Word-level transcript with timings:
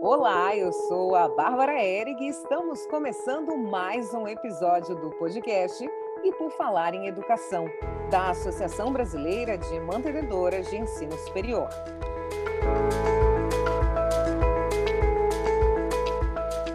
Olá, 0.00 0.54
eu 0.54 0.72
sou 0.72 1.16
a 1.16 1.28
Bárbara 1.28 1.82
Erig 1.82 2.22
e 2.22 2.28
estamos 2.28 2.86
começando 2.86 3.56
mais 3.56 4.14
um 4.14 4.28
episódio 4.28 4.94
do 4.94 5.10
podcast 5.10 5.84
E 6.22 6.32
por 6.34 6.52
Falar 6.52 6.94
em 6.94 7.08
Educação, 7.08 7.66
da 8.08 8.30
Associação 8.30 8.92
Brasileira 8.92 9.58
de 9.58 9.80
Mantenedoras 9.80 10.70
de 10.70 10.76
Ensino 10.76 11.18
Superior. 11.18 11.68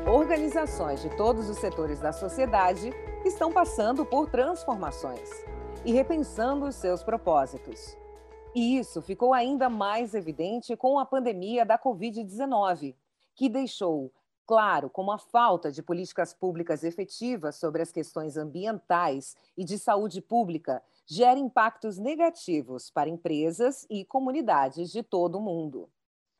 Organizações 0.05 1.01
de 1.01 1.09
todos 1.15 1.49
os 1.49 1.57
setores 1.57 2.01
da 2.01 2.11
sociedade 2.11 2.91
estão 3.23 3.53
passando 3.53 4.05
por 4.05 4.29
transformações 4.29 5.29
e 5.85 5.93
repensando 5.93 6.65
os 6.65 6.75
seus 6.75 7.01
propósitos. 7.01 7.97
E 8.53 8.77
isso 8.77 9.01
ficou 9.01 9.33
ainda 9.33 9.69
mais 9.69 10.13
evidente 10.13 10.75
com 10.75 10.99
a 10.99 11.05
pandemia 11.05 11.65
da 11.65 11.79
Covid-19, 11.79 12.93
que 13.35 13.49
deixou 13.49 14.11
claro 14.45 14.89
como 14.89 15.11
a 15.11 15.17
falta 15.17 15.71
de 15.71 15.81
políticas 15.81 16.33
públicas 16.33 16.83
efetivas 16.83 17.55
sobre 17.55 17.81
as 17.81 17.91
questões 17.91 18.37
ambientais 18.37 19.35
e 19.57 19.63
de 19.63 19.77
saúde 19.77 20.21
pública 20.21 20.83
gera 21.05 21.39
impactos 21.39 21.97
negativos 21.97 22.89
para 22.89 23.09
empresas 23.09 23.85
e 23.89 24.05
comunidades 24.05 24.91
de 24.91 25.01
todo 25.01 25.37
o 25.37 25.41
mundo. 25.41 25.89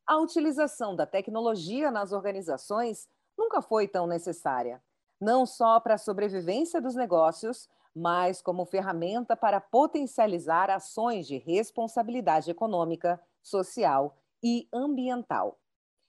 A 0.06 0.18
utilização 0.18 0.96
da 0.96 1.06
tecnologia 1.06 1.90
nas 1.90 2.12
organizações 2.12 3.08
nunca 3.38 3.62
foi 3.62 3.88
tão 3.88 4.06
necessária, 4.06 4.84
não 5.20 5.46
só 5.46 5.80
para 5.80 5.96
a 5.96 5.98
sobrevivência 5.98 6.82
dos 6.82 6.96
negócios, 6.96 7.70
mas 7.96 8.42
como 8.42 8.66
ferramenta 8.66 9.36
para 9.36 9.62
potencializar 9.62 10.70
ações 10.70 11.26
de 11.28 11.38
responsabilidade 11.38 12.52
econômica, 12.52 13.22
social 13.42 14.18
e 14.44 14.68
ambiental. 14.74 15.58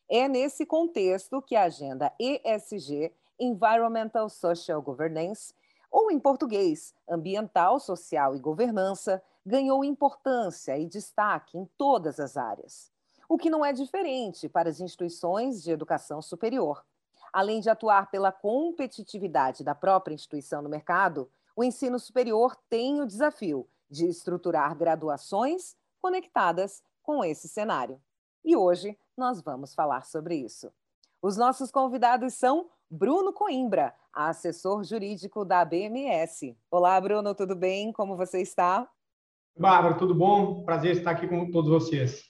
É 0.09 0.29
nesse 0.29 0.67
contexto 0.67 1.41
que 1.41 1.57
a 1.57 1.65
agenda 1.65 2.13
ESG, 2.19 3.13
Environmental 3.39 4.29
Social 4.29 4.81
Governance, 4.83 5.55
ou 5.91 6.11
em 6.11 6.19
português, 6.19 6.95
Ambiental, 7.09 7.81
Social 7.81 8.35
e 8.35 8.41
Governança, 8.41 9.23
ganhou 9.47 9.85
importância 9.85 10.77
e 10.79 10.87
destaque 10.87 11.57
em 11.57 11.65
todas 11.79 12.19
as 12.19 12.37
áreas. 12.37 12.91
O 13.29 13.39
que 13.39 13.49
não 13.49 13.65
é 13.65 13.73
diferente 13.73 14.49
para 14.49 14.69
as 14.69 14.81
instituições 14.81 15.63
de 15.63 15.71
educação 15.71 16.21
superior. 16.21 16.85
Além 17.33 17.61
de 17.61 17.71
atuar 17.71 18.11
pela 18.11 18.31
competitividade 18.31 19.65
da 19.65 19.75
própria 19.75 20.15
instituição 20.15 20.63
no 20.63 20.69
mercado, 20.69 21.31
o 21.57 21.65
ensino 21.65 21.99
superior 21.99 22.57
tem 22.69 23.01
o 23.01 23.07
desafio 23.07 23.67
de 23.91 24.07
estruturar 24.07 24.77
graduações 24.77 25.77
conectadas 26.01 26.83
com 27.03 27.25
esse 27.25 27.49
cenário. 27.49 28.01
E 28.45 28.55
hoje 28.55 28.99
nós 29.17 29.41
vamos 29.41 29.75
falar 29.75 30.05
sobre 30.05 30.37
isso. 30.37 30.71
Os 31.23 31.35
nossos 31.35 31.71
convidados 31.71 32.35
são 32.35 32.69
Bruno 32.91 33.33
Coimbra, 33.33 33.95
assessor 34.13 34.85
jurídico 34.85 35.47
da 35.47 35.65
BMS. 35.65 36.55
Olá, 36.71 37.01
Bruno, 37.01 37.35
tudo 37.35 37.57
bem? 37.57 37.91
Como 37.91 38.19
você 38.19 38.43
está? 38.43 38.87
Bárbara, 39.57 39.97
tudo 39.97 40.15
bom? 40.15 40.63
Prazer 40.63 40.97
estar 40.97 41.13
aqui 41.13 41.27
com 41.27 41.51
todos 41.51 41.71
vocês. 41.71 42.29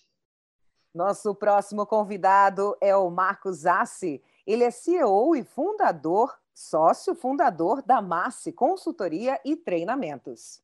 Nosso 0.95 1.35
próximo 1.35 1.85
convidado 1.85 2.77
é 2.81 2.95
o 2.95 3.11
Marcos 3.11 3.67
Assi. 3.67 4.23
Ele 4.47 4.63
é 4.63 4.71
CEO 4.71 5.35
e 5.35 5.43
fundador, 5.43 6.33
sócio 6.55 7.17
fundador 7.17 7.83
da 7.83 8.01
Massi 8.01 8.53
Consultoria 8.53 9.41
e 9.45 9.57
Treinamentos. 9.57 10.63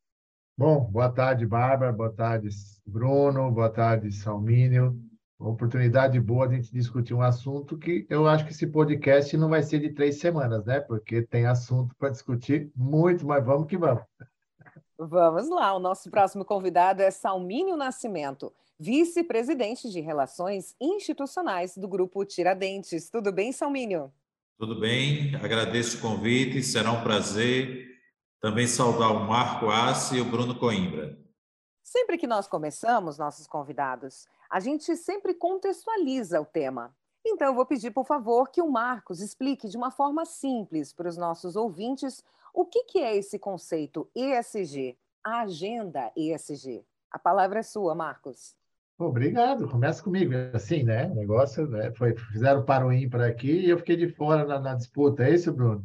Bom, 0.57 0.85
boa 0.85 1.09
tarde, 1.09 1.45
Bárbara, 1.45 1.91
boa 1.91 2.13
tarde, 2.13 2.47
Bruno, 2.85 3.51
boa 3.51 3.69
tarde, 3.69 4.13
Salmínio. 4.13 5.10
Uma 5.41 5.49
oportunidade 5.49 6.19
boa 6.19 6.47
de 6.47 6.53
a 6.53 6.57
gente 6.57 6.71
discutir 6.71 7.15
um 7.15 7.21
assunto 7.21 7.75
que 7.75 8.05
eu 8.07 8.27
acho 8.27 8.45
que 8.45 8.51
esse 8.51 8.67
podcast 8.67 9.35
não 9.35 9.49
vai 9.49 9.63
ser 9.63 9.79
de 9.79 9.89
três 9.89 10.19
semanas, 10.19 10.63
né? 10.65 10.79
Porque 10.79 11.23
tem 11.23 11.47
assunto 11.47 11.95
para 11.95 12.11
discutir 12.11 12.71
muito, 12.75 13.25
mas 13.25 13.43
vamos 13.43 13.67
que 13.67 13.75
vamos. 13.75 14.03
Vamos 14.99 15.49
lá, 15.49 15.75
o 15.75 15.79
nosso 15.79 16.11
próximo 16.11 16.45
convidado 16.45 17.01
é 17.01 17.09
Salmínio 17.09 17.75
Nascimento 17.75 18.53
vice-presidente 18.79 19.91
de 19.91 19.99
Relações 19.99 20.75
Institucionais 20.81 21.77
do 21.77 21.87
Grupo 21.87 22.25
Tiradentes. 22.25 23.11
Tudo 23.11 23.31
bem, 23.31 23.51
Salmínio? 23.51 24.11
Tudo 24.57 24.79
bem, 24.79 25.35
agradeço 25.35 25.97
o 25.97 26.01
convite, 26.01 26.63
será 26.63 26.91
um 26.91 27.03
prazer 27.03 27.89
também 28.39 28.65
saudar 28.65 29.11
o 29.11 29.27
Marco 29.27 29.69
Assi 29.69 30.17
e 30.17 30.21
o 30.21 30.25
Bruno 30.25 30.55
Coimbra. 30.55 31.20
Sempre 31.91 32.17
que 32.17 32.25
nós 32.25 32.47
começamos 32.47 33.17
nossos 33.17 33.45
convidados, 33.45 34.25
a 34.49 34.61
gente 34.61 34.95
sempre 34.95 35.33
contextualiza 35.33 36.39
o 36.39 36.45
tema. 36.45 36.95
Então, 37.25 37.47
eu 37.49 37.53
vou 37.53 37.65
pedir, 37.65 37.91
por 37.91 38.05
favor, 38.05 38.49
que 38.49 38.61
o 38.61 38.71
Marcos 38.71 39.19
explique 39.19 39.67
de 39.67 39.75
uma 39.75 39.91
forma 39.91 40.23
simples 40.23 40.93
para 40.93 41.09
os 41.09 41.17
nossos 41.17 41.57
ouvintes 41.57 42.23
o 42.53 42.63
que, 42.65 42.85
que 42.85 42.99
é 42.99 43.17
esse 43.17 43.37
conceito 43.37 44.09
ESG, 44.15 44.97
a 45.21 45.41
agenda 45.41 46.09
ESG. 46.15 46.85
A 47.11 47.19
palavra 47.19 47.59
é 47.59 47.63
sua, 47.63 47.93
Marcos. 47.93 48.55
Obrigado, 48.97 49.67
começa 49.67 50.01
comigo. 50.01 50.31
Assim, 50.53 50.83
né? 50.83 51.07
O 51.07 51.15
negócio 51.15 51.67
né? 51.67 51.91
foi, 51.91 52.15
fizeram 52.15 52.63
para 52.63 52.87
o 52.87 52.91
aqui 53.21 53.65
e 53.65 53.69
eu 53.69 53.77
fiquei 53.77 53.97
de 53.97 54.07
fora 54.07 54.45
na, 54.45 54.61
na, 54.61 54.75
disputa. 54.75 55.25
É 55.25 55.31
isso, 55.31 55.51
Bruno? 55.51 55.83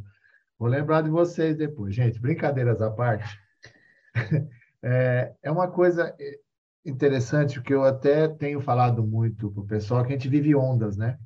Vou 0.56 0.68
lembrar 0.68 1.02
de 1.02 1.10
vocês 1.10 1.56
depois. 1.56 1.96
Gente, 1.96 2.20
brincadeiras 2.20 2.80
à 2.80 2.92
parte. 2.92 3.26
É, 4.88 5.34
é 5.42 5.50
uma 5.50 5.68
coisa 5.68 6.14
interessante 6.84 7.60
que 7.60 7.74
eu 7.74 7.82
até 7.82 8.28
tenho 8.28 8.60
falado 8.60 9.04
muito 9.04 9.50
para 9.50 9.60
o 9.60 9.66
pessoal, 9.66 10.04
que 10.04 10.12
a 10.12 10.16
gente 10.16 10.28
vive 10.28 10.54
ondas, 10.54 10.96
né? 10.96 11.18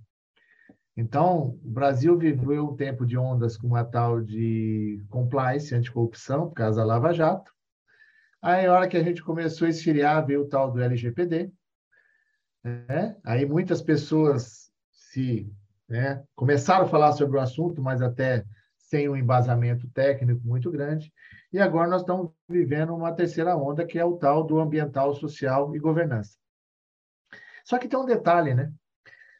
Então, 0.96 1.58
o 1.62 1.70
Brasil 1.70 2.16
viveu 2.16 2.70
um 2.70 2.74
tempo 2.74 3.04
de 3.04 3.18
ondas 3.18 3.58
com 3.58 3.66
uma 3.66 3.84
tal 3.84 4.22
de 4.22 5.04
compliance, 5.10 5.74
anticorrupção, 5.74 6.48
por 6.48 6.54
causa 6.54 6.80
da 6.80 6.86
Lava 6.86 7.12
Jato. 7.12 7.52
Aí, 8.40 8.64
a 8.64 8.72
hora 8.72 8.88
que 8.88 8.96
a 8.96 9.02
gente 9.02 9.22
começou 9.22 9.66
a 9.66 9.70
esfriar, 9.70 10.24
veio 10.24 10.40
o 10.40 10.48
tal 10.48 10.72
do 10.72 10.80
LGPD, 10.80 11.52
né? 12.64 13.14
Aí 13.22 13.44
muitas 13.44 13.82
pessoas 13.82 14.72
se 14.90 15.52
né, 15.86 16.24
começaram 16.34 16.86
a 16.86 16.88
falar 16.88 17.12
sobre 17.12 17.36
o 17.36 17.40
assunto, 17.40 17.82
mas 17.82 18.00
até 18.00 18.42
sem 18.90 19.08
um 19.08 19.16
embasamento 19.16 19.88
técnico 19.90 20.44
muito 20.44 20.68
grande. 20.68 21.12
E 21.52 21.60
agora 21.60 21.88
nós 21.88 22.02
estamos 22.02 22.32
vivendo 22.48 22.94
uma 22.94 23.12
terceira 23.12 23.56
onda, 23.56 23.86
que 23.86 23.98
é 23.98 24.04
o 24.04 24.16
tal 24.16 24.42
do 24.42 24.58
ambiental, 24.58 25.14
social 25.14 25.74
e 25.76 25.78
governança. 25.78 26.36
Só 27.64 27.78
que 27.78 27.86
tem 27.86 27.98
um 27.98 28.04
detalhe, 28.04 28.52
né? 28.52 28.72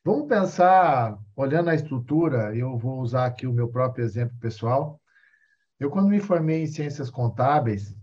Vamos 0.05 0.28
pensar, 0.28 1.19
olhando 1.34 1.69
a 1.69 1.75
estrutura, 1.75 2.56
eu 2.56 2.78
vou 2.78 3.00
usar 3.00 3.27
aqui 3.27 3.47
o 3.47 3.53
meu 3.53 3.69
próprio 3.69 4.05
exemplo 4.05 4.38
pessoal. 4.38 5.00
Eu, 5.81 5.91
quando 5.91 6.09
me 6.09 6.21
formei 6.21 6.62
em 6.62 6.67
ciências 6.67 7.11
contábeis, 7.11 7.94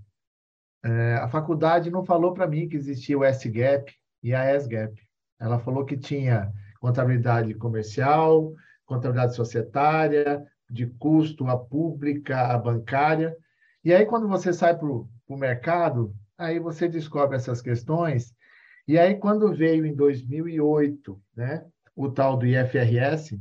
é, 0.83 1.15
a 1.15 1.29
faculdade 1.29 1.89
não 1.89 2.03
falou 2.03 2.33
para 2.33 2.47
mim 2.47 2.67
que 2.67 2.75
existia 2.75 3.17
o 3.17 3.23
S-GAP 3.23 3.93
e 4.21 4.33
a 4.33 4.43
S-GAP. 4.43 5.01
Ela 5.39 5.59
falou 5.59 5.85
que 5.85 5.97
tinha 5.97 6.51
contabilidade 6.81 7.53
comercial, 7.53 8.53
contabilidade 8.85 9.33
societária, 9.35 10.45
de 10.69 10.85
custo, 10.85 11.47
a 11.47 11.57
pública, 11.57 12.39
a 12.47 12.57
bancária. 12.57 13.35
E 13.83 13.93
aí, 13.93 14.05
quando 14.05 14.27
você 14.27 14.51
sai 14.51 14.77
para 14.77 14.87
o 14.87 15.07
mercado, 15.29 16.13
aí 16.37 16.59
você 16.59 16.87
descobre 16.87 17.35
essas 17.35 17.61
questões. 17.61 18.33
E 18.87 18.97
aí, 18.97 19.15
quando 19.15 19.53
veio 19.53 19.85
em 19.85 19.95
2008, 19.95 21.21
né, 21.35 21.65
o 21.95 22.09
tal 22.09 22.37
do 22.37 22.45
IFRS, 22.45 23.39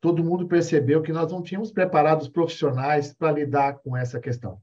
todo 0.00 0.24
mundo 0.24 0.48
percebeu 0.48 1.02
que 1.02 1.12
nós 1.12 1.30
não 1.30 1.42
tínhamos 1.42 1.70
preparados 1.70 2.28
profissionais 2.28 3.12
para 3.12 3.32
lidar 3.32 3.78
com 3.78 3.96
essa 3.96 4.18
questão. 4.18 4.60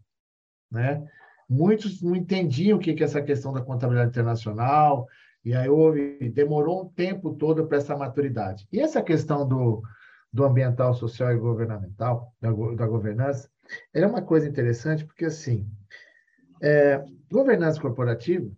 Né? 0.69 1.05
Muitos 1.49 2.01
não 2.01 2.15
entendiam 2.15 2.77
o 2.77 2.81
que 2.81 2.91
é 2.91 3.03
essa 3.03 3.21
questão 3.21 3.53
da 3.53 3.61
contabilidade 3.61 4.09
internacional, 4.09 5.07
e 5.45 5.55
aí 5.55 5.69
houve, 5.69 6.29
demorou 6.29 6.83
um 6.83 6.89
tempo 6.89 7.33
todo 7.35 7.65
para 7.67 7.77
essa 7.77 7.95
maturidade. 7.95 8.68
E 8.71 8.81
essa 8.81 9.01
questão 9.01 9.47
do, 9.47 9.81
do 10.31 10.44
ambiental, 10.44 10.94
social 10.94 11.31
e 11.31 11.38
governamental, 11.38 12.33
da, 12.39 12.50
da 12.51 12.88
governança, 12.88 13.50
é 13.94 14.06
uma 14.06 14.21
coisa 14.21 14.47
interessante, 14.47 15.06
porque 15.06 15.25
assim, 15.25 15.69
é, 16.62 17.03
governança 17.31 17.79
corporativa 17.79 18.50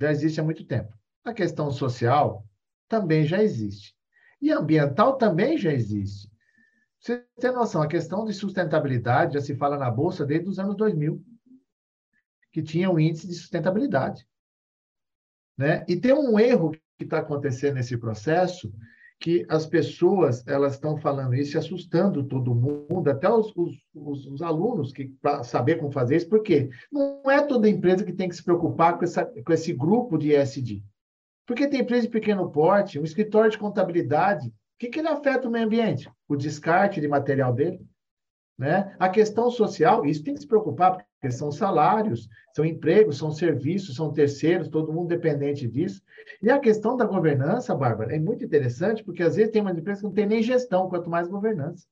já 0.00 0.10
existe 0.10 0.40
há 0.40 0.44
muito 0.44 0.64
tempo. 0.64 0.92
A 1.24 1.32
questão 1.32 1.70
social 1.70 2.44
também 2.88 3.24
já 3.24 3.42
existe. 3.42 3.96
E 4.40 4.50
ambiental 4.50 5.16
também 5.16 5.56
já 5.56 5.72
existe. 5.72 6.30
Você 6.98 7.24
tem 7.40 7.52
noção, 7.52 7.82
a 7.82 7.88
questão 7.88 8.24
de 8.24 8.32
sustentabilidade 8.32 9.34
já 9.34 9.40
se 9.40 9.56
fala 9.56 9.78
na 9.78 9.90
Bolsa 9.90 10.24
desde 10.24 10.48
os 10.48 10.58
anos 10.58 10.76
2000, 10.76 11.22
que 12.52 12.62
tinha 12.62 12.90
um 12.90 12.98
índice 12.98 13.26
de 13.26 13.34
sustentabilidade. 13.34 14.26
Né? 15.56 15.84
E 15.88 15.96
tem 15.96 16.12
um 16.12 16.38
erro 16.38 16.70
que 16.70 17.04
está 17.04 17.18
acontecendo 17.18 17.74
nesse 17.74 17.96
processo, 17.96 18.72
que 19.22 19.46
as 19.48 19.64
pessoas 19.64 20.44
elas 20.48 20.74
estão 20.74 20.96
falando 20.96 21.34
isso 21.34 21.56
assustando 21.56 22.24
todo 22.24 22.54
mundo, 22.54 23.08
até 23.08 23.30
os, 23.30 23.52
os, 23.56 24.26
os 24.26 24.42
alunos, 24.42 24.92
que 24.92 25.14
para 25.22 25.44
saber 25.44 25.76
como 25.76 25.92
fazer 25.92 26.16
isso, 26.16 26.28
porque 26.28 26.68
não 26.90 27.22
é 27.30 27.40
toda 27.40 27.68
empresa 27.68 28.04
que 28.04 28.12
tem 28.12 28.28
que 28.28 28.34
se 28.34 28.42
preocupar 28.42 28.98
com, 28.98 29.04
essa, 29.04 29.24
com 29.24 29.52
esse 29.52 29.72
grupo 29.72 30.18
de 30.18 30.34
ESG. 30.34 30.82
Porque 31.46 31.68
tem 31.68 31.82
empresa 31.82 32.02
de 32.02 32.12
pequeno 32.12 32.50
porte, 32.50 32.98
um 32.98 33.04
escritório 33.04 33.50
de 33.50 33.58
contabilidade, 33.58 34.52
que, 34.82 34.88
que 34.88 34.98
ele 34.98 35.08
afeta 35.08 35.46
o 35.46 35.50
meio 35.50 35.66
ambiente? 35.66 36.10
O 36.28 36.34
descarte 36.34 37.00
de 37.00 37.06
material 37.06 37.52
dele. 37.52 37.80
Né? 38.58 38.94
A 38.98 39.08
questão 39.08 39.50
social, 39.50 40.04
isso 40.04 40.22
tem 40.22 40.34
que 40.34 40.40
se 40.40 40.46
preocupar, 40.46 40.96
porque 40.96 41.34
são 41.34 41.50
salários, 41.50 42.28
são 42.54 42.64
empregos, 42.64 43.18
são 43.18 43.30
serviços, 43.30 43.96
são 43.96 44.12
terceiros, 44.12 44.68
todo 44.68 44.92
mundo 44.92 45.08
dependente 45.08 45.66
disso. 45.66 46.02
E 46.40 46.50
a 46.50 46.58
questão 46.58 46.96
da 46.96 47.04
governança, 47.04 47.74
Bárbara, 47.74 48.14
é 48.14 48.18
muito 48.18 48.44
interessante, 48.44 49.02
porque 49.02 49.22
às 49.22 49.36
vezes 49.36 49.50
tem 49.50 49.62
uma 49.62 49.72
empresa 49.72 50.00
que 50.00 50.06
não 50.06 50.12
tem 50.12 50.26
nem 50.26 50.42
gestão, 50.42 50.88
quanto 50.88 51.10
mais 51.10 51.28
governança. 51.28 51.86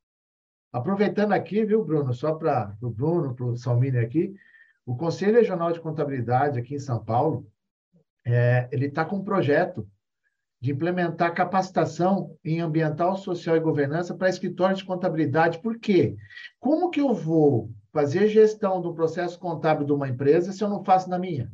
Aproveitando 0.73 1.33
aqui, 1.33 1.65
viu, 1.65 1.85
Bruno, 1.85 2.13
só 2.13 2.35
para 2.35 2.77
o 2.81 2.91
Bruno, 2.91 3.35
para 3.35 3.47
o 3.47 3.57
Salmini 3.57 3.99
aqui, 3.99 4.35
o 4.87 4.97
Conselho 4.97 5.37
Regional 5.37 5.73
de 5.73 5.81
Contabilidade 5.81 6.59
aqui 6.59 6.75
em 6.75 6.81
São 6.81 7.03
Paulo, 7.05 7.47
é, 8.25 8.69
ele 8.71 8.87
está 8.87 9.05
com 9.05 9.17
um 9.17 9.25
projeto 9.25 9.89
de 10.61 10.73
implementar 10.73 11.35
capacitação 11.35 12.37
em 12.45 12.61
ambiental, 12.61 13.17
social 13.17 13.57
e 13.57 13.61
governança 13.61 14.15
para 14.15 14.29
escritórios 14.29 14.81
de 14.81 14.85
contabilidade. 14.85 15.59
Por 15.59 15.79
quê? 15.79 16.17
Como 16.59 16.91
que 16.91 17.01
eu 17.01 17.15
vou 17.15 17.71
fazer 17.93 18.29
gestão 18.29 18.81
do 18.81 18.95
processo 18.95 19.39
contábil 19.39 19.87
de 19.87 19.93
uma 19.93 20.09
empresa 20.09 20.53
se 20.53 20.63
eu 20.63 20.69
não 20.69 20.85
faço 20.85 21.09
na 21.09 21.19
minha? 21.19 21.51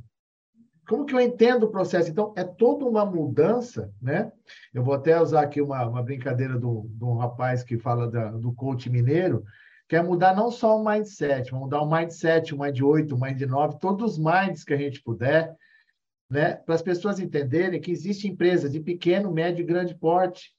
Como 0.89 1.05
que 1.05 1.15
eu 1.15 1.21
entendo 1.21 1.65
o 1.65 1.71
processo? 1.71 2.11
Então, 2.11 2.33
é 2.37 2.45
toda 2.45 2.85
uma 2.85 3.05
mudança, 3.05 3.93
né? 4.01 4.31
Eu 4.73 4.85
vou 4.85 4.95
até 4.95 5.21
usar 5.21 5.43
aqui 5.43 5.61
uma, 5.61 5.85
uma 5.87 6.03
brincadeira 6.03 6.59
do, 6.59 6.89
um 7.01 7.17
rapaz 7.17 7.63
que 7.65 7.79
fala 7.79 8.09
da, 8.09 8.31
do 8.31 8.53
coach 8.53 8.89
mineiro, 8.89 9.45
que 9.89 9.97
é 9.97 10.03
mudar 10.03 10.35
não 10.35 10.51
só 10.51 10.81
o 10.81 10.85
mindset, 10.85 11.53
mudar 11.53 11.81
o 11.81 11.91
mindset, 11.91 12.55
o 12.55 12.59
mind 12.61 12.81
8, 12.81 13.15
o 13.15 13.21
mind 13.21 13.41
9, 13.41 13.79
todos 13.81 14.13
os 14.13 14.19
minds 14.19 14.65
que 14.65 14.75
a 14.75 14.77
gente 14.77 15.03
puder, 15.03 15.57
né? 16.29 16.55
Para 16.55 16.75
as 16.75 16.83
pessoas 16.83 17.19
entenderem 17.19 17.81
que 17.81 17.91
existe 17.91 18.29
empresa 18.29 18.69
de 18.69 18.81
pequeno, 18.81 19.33
médio 19.33 19.63
e 19.63 19.67
grande 19.67 19.95
porte. 19.95 20.55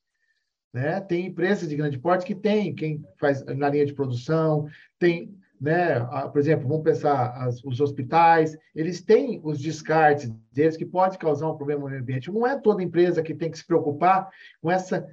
Né? 0.73 0.99
Tem 1.01 1.27
empresas 1.27 1.67
de 1.67 1.75
grande 1.75 1.97
porte 1.97 2.25
que 2.25 2.35
tem 2.35 2.73
quem 2.73 3.03
faz 3.19 3.43
na 3.45 3.69
linha 3.69 3.85
de 3.85 3.93
produção, 3.93 4.67
tem 4.99 5.35
né? 5.59 5.99
Por 6.31 6.37
exemplo, 6.37 6.67
vamos 6.67 6.83
pensar 6.83 7.29
as, 7.31 7.63
os 7.63 7.81
hospitais, 7.81 8.55
eles 8.75 9.01
têm 9.01 9.41
os 9.43 9.59
descartes 9.59 10.31
deles 10.51 10.77
que 10.77 10.85
pode 10.85 11.17
causar 11.17 11.49
um 11.49 11.57
problema 11.57 11.89
no 11.89 11.97
ambiente. 11.97 12.31
Não 12.31 12.45
é 12.45 12.59
toda 12.59 12.83
empresa 12.83 13.23
que 13.23 13.33
tem 13.33 13.49
que 13.49 13.57
se 13.57 13.65
preocupar 13.65 14.29
com 14.61 14.71
essa 14.71 15.07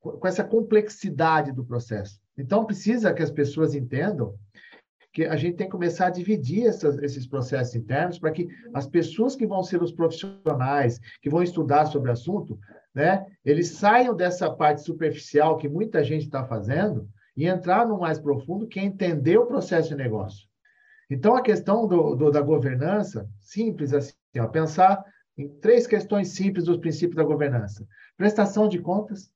com 0.00 0.26
essa 0.26 0.42
complexidade 0.42 1.52
do 1.52 1.62
processo. 1.62 2.18
Então 2.36 2.64
precisa 2.64 3.12
que 3.12 3.22
as 3.22 3.30
pessoas 3.30 3.74
entendam 3.74 4.34
que 5.12 5.24
a 5.24 5.36
gente 5.36 5.56
tem 5.56 5.66
que 5.66 5.72
começar 5.72 6.06
a 6.06 6.10
dividir 6.10 6.66
essas, 6.66 6.96
esses 6.98 7.26
processos 7.26 7.74
internos 7.74 8.18
para 8.18 8.30
que 8.30 8.48
as 8.72 8.86
pessoas 8.86 9.34
que 9.34 9.46
vão 9.46 9.62
ser 9.62 9.82
os 9.82 9.92
profissionais 9.92 11.00
que 11.20 11.28
vão 11.28 11.42
estudar 11.42 11.86
sobre 11.86 12.10
o 12.10 12.12
assunto, 12.12 12.58
né, 12.94 13.26
eles 13.44 13.70
saiam 13.70 14.14
dessa 14.14 14.50
parte 14.50 14.82
superficial 14.82 15.56
que 15.56 15.68
muita 15.68 16.04
gente 16.04 16.24
está 16.24 16.44
fazendo 16.44 17.08
e 17.36 17.46
entrar 17.46 17.86
no 17.86 17.98
mais 17.98 18.18
profundo, 18.18 18.66
que 18.66 18.78
é 18.78 18.84
entender 18.84 19.38
o 19.38 19.46
processo 19.46 19.88
de 19.88 19.96
negócio. 19.96 20.48
Então, 21.08 21.34
a 21.34 21.42
questão 21.42 21.88
do, 21.88 22.14
do 22.14 22.30
da 22.30 22.40
governança, 22.40 23.28
simples 23.40 23.92
assim, 23.92 24.12
ó, 24.38 24.46
pensar 24.46 25.04
em 25.36 25.48
três 25.58 25.86
questões 25.86 26.28
simples 26.28 26.64
dos 26.64 26.76
princípios 26.76 27.16
da 27.16 27.24
governança: 27.24 27.86
prestação 28.16 28.68
de 28.68 28.78
contas, 28.78 29.32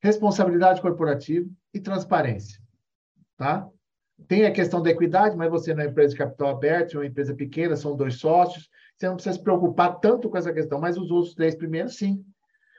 responsabilidade 0.00 0.80
corporativa 0.80 1.48
e 1.72 1.78
transparência. 1.78 2.60
Tá? 3.36 3.68
Tem 4.28 4.44
a 4.46 4.52
questão 4.52 4.82
da 4.82 4.90
equidade, 4.90 5.36
mas 5.36 5.50
você 5.50 5.74
não 5.74 5.82
é 5.82 5.86
empresa 5.86 6.10
de 6.10 6.18
capital 6.18 6.50
aberto, 6.50 6.94
é 6.94 7.00
uma 7.00 7.06
empresa 7.06 7.34
pequena, 7.34 7.76
são 7.76 7.96
dois 7.96 8.16
sócios, 8.16 8.68
você 8.96 9.06
não 9.06 9.14
precisa 9.14 9.36
se 9.36 9.42
preocupar 9.42 9.98
tanto 10.00 10.28
com 10.28 10.36
essa 10.36 10.52
questão, 10.52 10.80
mas 10.80 10.96
os 10.96 11.10
outros 11.10 11.34
três 11.34 11.54
primeiros, 11.54 11.96
sim. 11.96 12.24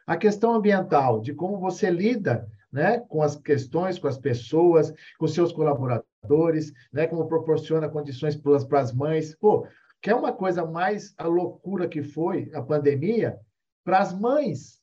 A 0.05 0.17
questão 0.17 0.53
ambiental, 0.53 1.19
de 1.21 1.33
como 1.33 1.59
você 1.59 1.89
lida 1.89 2.47
né, 2.71 2.99
com 3.07 3.21
as 3.21 3.35
questões, 3.35 3.99
com 3.99 4.07
as 4.07 4.17
pessoas, 4.17 4.91
com 5.19 5.27
seus 5.27 5.53
colaboradores, 5.53 6.73
né, 6.91 7.05
como 7.05 7.27
proporciona 7.27 7.87
condições 7.87 8.35
para 8.35 8.79
as 8.79 8.91
mães. 8.91 9.35
Pô, 9.35 9.67
quer 10.01 10.15
uma 10.15 10.33
coisa 10.33 10.65
mais 10.65 11.13
a 11.17 11.27
loucura 11.27 11.87
que 11.87 12.01
foi 12.01 12.49
a 12.53 12.61
pandemia 12.61 13.39
para 13.83 13.99
as 13.99 14.11
mães 14.11 14.81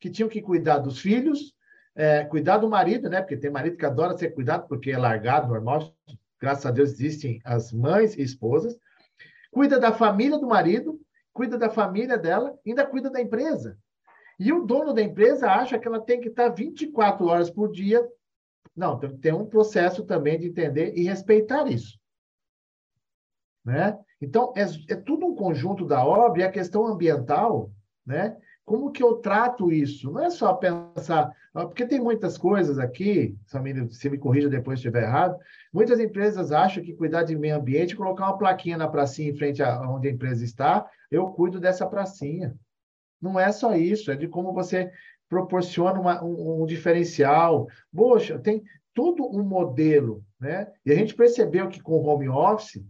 que 0.00 0.10
tinham 0.10 0.28
que 0.28 0.42
cuidar 0.42 0.78
dos 0.78 0.98
filhos, 0.98 1.54
é, 1.94 2.24
cuidar 2.24 2.58
do 2.58 2.68
marido, 2.68 3.08
né? 3.08 3.20
Porque 3.20 3.36
tem 3.36 3.50
marido 3.50 3.76
que 3.76 3.86
adora 3.86 4.16
ser 4.16 4.30
cuidado 4.30 4.66
porque 4.68 4.90
é 4.90 4.98
largado, 4.98 5.48
normal. 5.48 5.92
Graças 6.40 6.64
a 6.64 6.70
Deus 6.70 6.92
existem 6.92 7.40
as 7.44 7.72
mães 7.72 8.16
e 8.16 8.22
esposas. 8.22 8.78
Cuida 9.50 9.78
da 9.78 9.92
família 9.92 10.38
do 10.38 10.46
marido, 10.46 11.00
cuida 11.32 11.58
da 11.58 11.68
família 11.68 12.16
dela, 12.16 12.58
ainda 12.66 12.86
cuida 12.86 13.10
da 13.10 13.20
empresa. 13.20 13.76
E 14.38 14.52
o 14.52 14.64
dono 14.64 14.94
da 14.94 15.02
empresa 15.02 15.50
acha 15.50 15.78
que 15.78 15.86
ela 15.86 16.00
tem 16.00 16.20
que 16.20 16.28
estar 16.28 16.48
24 16.48 17.26
horas 17.26 17.50
por 17.50 17.70
dia. 17.70 18.02
Não, 18.74 18.98
tem, 18.98 19.34
um 19.34 19.44
processo 19.44 20.04
também 20.04 20.38
de 20.38 20.46
entender 20.46 20.94
e 20.96 21.04
respeitar 21.04 21.70
isso. 21.70 21.98
Né? 23.62 23.98
Então, 24.18 24.54
é, 24.56 24.62
é 24.92 24.96
tudo 24.96 25.26
um 25.26 25.34
conjunto 25.34 25.84
da 25.84 26.02
obra 26.02 26.40
e 26.40 26.44
a 26.44 26.50
questão 26.50 26.86
ambiental, 26.86 27.70
né? 28.06 28.36
Como 28.70 28.92
que 28.92 29.02
eu 29.02 29.16
trato 29.16 29.72
isso? 29.72 30.12
Não 30.12 30.22
é 30.22 30.30
só 30.30 30.54
pensar, 30.54 31.34
porque 31.52 31.84
tem 31.84 31.98
muitas 31.98 32.38
coisas 32.38 32.78
aqui, 32.78 33.36
Samir, 33.44 33.90
se 33.90 34.08
me 34.08 34.16
corrija 34.16 34.48
depois 34.48 34.78
se 34.78 34.86
estiver 34.86 35.02
errado, 35.02 35.36
muitas 35.72 35.98
empresas 35.98 36.52
acham 36.52 36.80
que 36.80 36.94
cuidar 36.94 37.24
de 37.24 37.36
meio 37.36 37.56
ambiente, 37.56 37.96
colocar 37.96 38.26
uma 38.26 38.38
plaquinha 38.38 38.78
na 38.78 38.86
pracinha 38.86 39.28
em 39.28 39.34
frente 39.34 39.60
a 39.60 39.80
onde 39.90 40.06
a 40.06 40.12
empresa 40.12 40.44
está, 40.44 40.88
eu 41.10 41.26
cuido 41.32 41.58
dessa 41.58 41.84
pracinha. 41.84 42.54
Não 43.20 43.40
é 43.40 43.50
só 43.50 43.74
isso, 43.74 44.12
é 44.12 44.14
de 44.14 44.28
como 44.28 44.52
você 44.52 44.88
proporciona 45.28 45.98
uma, 45.98 46.24
um, 46.24 46.62
um, 46.62 46.64
diferencial. 46.64 47.66
Poxa, 47.92 48.38
tem 48.38 48.62
todo 48.94 49.26
um 49.36 49.42
modelo, 49.42 50.22
né? 50.38 50.68
E 50.86 50.92
a 50.92 50.94
gente 50.94 51.16
percebeu 51.16 51.68
que 51.68 51.82
com 51.82 51.94
o 51.94 52.06
home 52.06 52.28
office, 52.28 52.80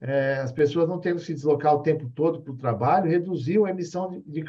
é, 0.00 0.36
as 0.36 0.52
pessoas 0.52 0.88
não 0.88 1.00
tendo 1.00 1.16
que 1.16 1.26
se 1.26 1.34
deslocar 1.34 1.74
o 1.74 1.82
tempo 1.82 2.10
todo 2.14 2.42
para 2.42 2.52
o 2.52 2.56
trabalho, 2.56 3.10
reduziu 3.10 3.64
a 3.64 3.70
emissão 3.70 4.10
de, 4.10 4.22
de, 4.22 4.44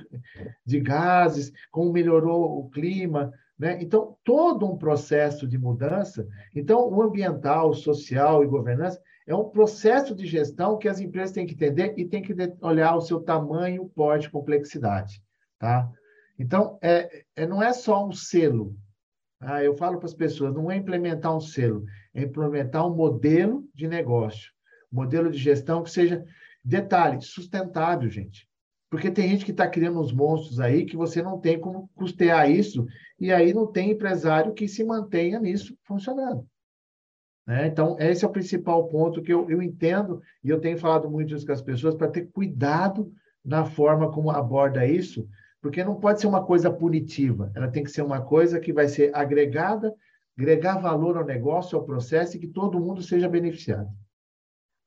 de 0.66 0.80
gases, 0.80 1.52
como 1.72 1.92
melhorou 1.92 2.60
o 2.60 2.70
clima, 2.70 3.32
né? 3.58 3.82
Então, 3.82 4.16
todo 4.24 4.68
um 4.68 4.78
processo 4.78 5.48
de 5.48 5.58
mudança. 5.58 6.28
Então, 6.54 6.88
o 6.90 7.02
ambiental, 7.02 7.74
social 7.74 8.44
e 8.44 8.48
governança 8.48 9.02
é 9.26 9.34
um 9.34 9.50
processo 9.50 10.16
de 10.16 10.26
gestão 10.26 10.78
que 10.78 10.88
as 10.88 11.00
empresas 11.00 11.32
têm 11.32 11.46
que 11.46 11.54
entender 11.54 11.94
e 11.98 12.06
têm 12.06 12.22
que 12.22 12.36
olhar 12.62 12.96
o 12.96 13.02
seu 13.02 13.20
tamanho, 13.20 13.90
porte, 13.90 14.30
complexidade. 14.30 15.22
Tá? 15.58 15.90
Então, 16.38 16.78
é, 16.82 17.24
é, 17.36 17.48
não 17.48 17.62
é 17.62 17.74
só 17.74 18.06
um 18.06 18.12
selo. 18.12 18.76
Tá? 19.40 19.64
Eu 19.64 19.76
falo 19.76 19.98
para 19.98 20.06
as 20.06 20.14
pessoas, 20.14 20.54
não 20.54 20.70
é 20.70 20.78
implementar 20.78 21.36
um 21.36 21.42
selo, 21.42 21.84
é 22.14 22.22
implementar 22.24 22.88
um 22.88 22.96
modelo 22.96 23.68
de 23.74 23.88
negócio, 23.88 24.52
modelo 24.92 25.30
de 25.30 25.38
gestão 25.38 25.84
que 25.84 25.92
seja, 25.92 26.24
detalhe, 26.64 27.22
sustentável, 27.22 28.10
gente. 28.10 28.48
Porque 28.90 29.12
tem 29.12 29.30
gente 29.30 29.44
que 29.44 29.52
está 29.52 29.68
criando 29.68 30.00
uns 30.00 30.14
monstros 30.14 30.60
aí 30.60 30.86
que 30.86 30.96
você 30.96 31.22
não 31.22 31.40
tem 31.40 31.60
como 31.60 31.90
custear 31.96 32.50
isso, 32.50 32.86
e 33.20 33.32
aí 33.32 33.54
não 33.54 33.68
tem 33.68 33.92
empresário 33.92 34.54
que 34.54 34.68
se 34.68 34.84
mantenha 34.84 35.40
nisso 35.40 35.78
funcionando. 35.84 36.48
Né? 37.46 37.68
Então, 37.68 37.98
esse 38.00 38.24
é 38.24 38.28
o 38.28 38.32
principal 38.32 38.88
ponto 38.88 39.22
que 39.22 39.34
eu, 39.34 39.50
eu 39.50 39.62
entendo, 39.62 40.22
e 40.44 40.50
eu 40.50 40.60
tenho 40.60 40.78
falado 40.78 41.10
muito 41.10 41.34
isso 41.36 41.46
com 41.46 41.52
as 41.52 41.62
pessoas, 41.62 41.96
para 41.96 42.10
ter 42.10 42.30
cuidado 42.32 43.12
na 43.44 43.66
forma 43.66 44.12
como 44.12 44.30
aborda 44.30 44.86
isso, 44.86 45.28
porque 45.62 45.84
não 45.84 45.96
pode 45.96 46.22
ser 46.22 46.28
uma 46.28 46.46
coisa 46.46 46.72
punitiva, 46.72 47.52
ela 47.56 47.70
tem 47.70 47.84
que 47.84 47.92
ser 47.92 48.02
uma 48.02 48.22
coisa 48.22 48.60
que 48.60 48.72
vai 48.72 48.88
ser 48.88 49.14
agregada, 49.14 49.94
agregar 50.38 50.78
valor 50.78 51.18
ao 51.18 51.26
negócio, 51.26 51.78
ao 51.78 51.86
processo 51.86 52.38
e 52.38 52.40
que 52.40 52.48
todo 52.48 52.80
mundo 52.80 53.02
seja 53.02 53.28
beneficiado. 53.28 53.90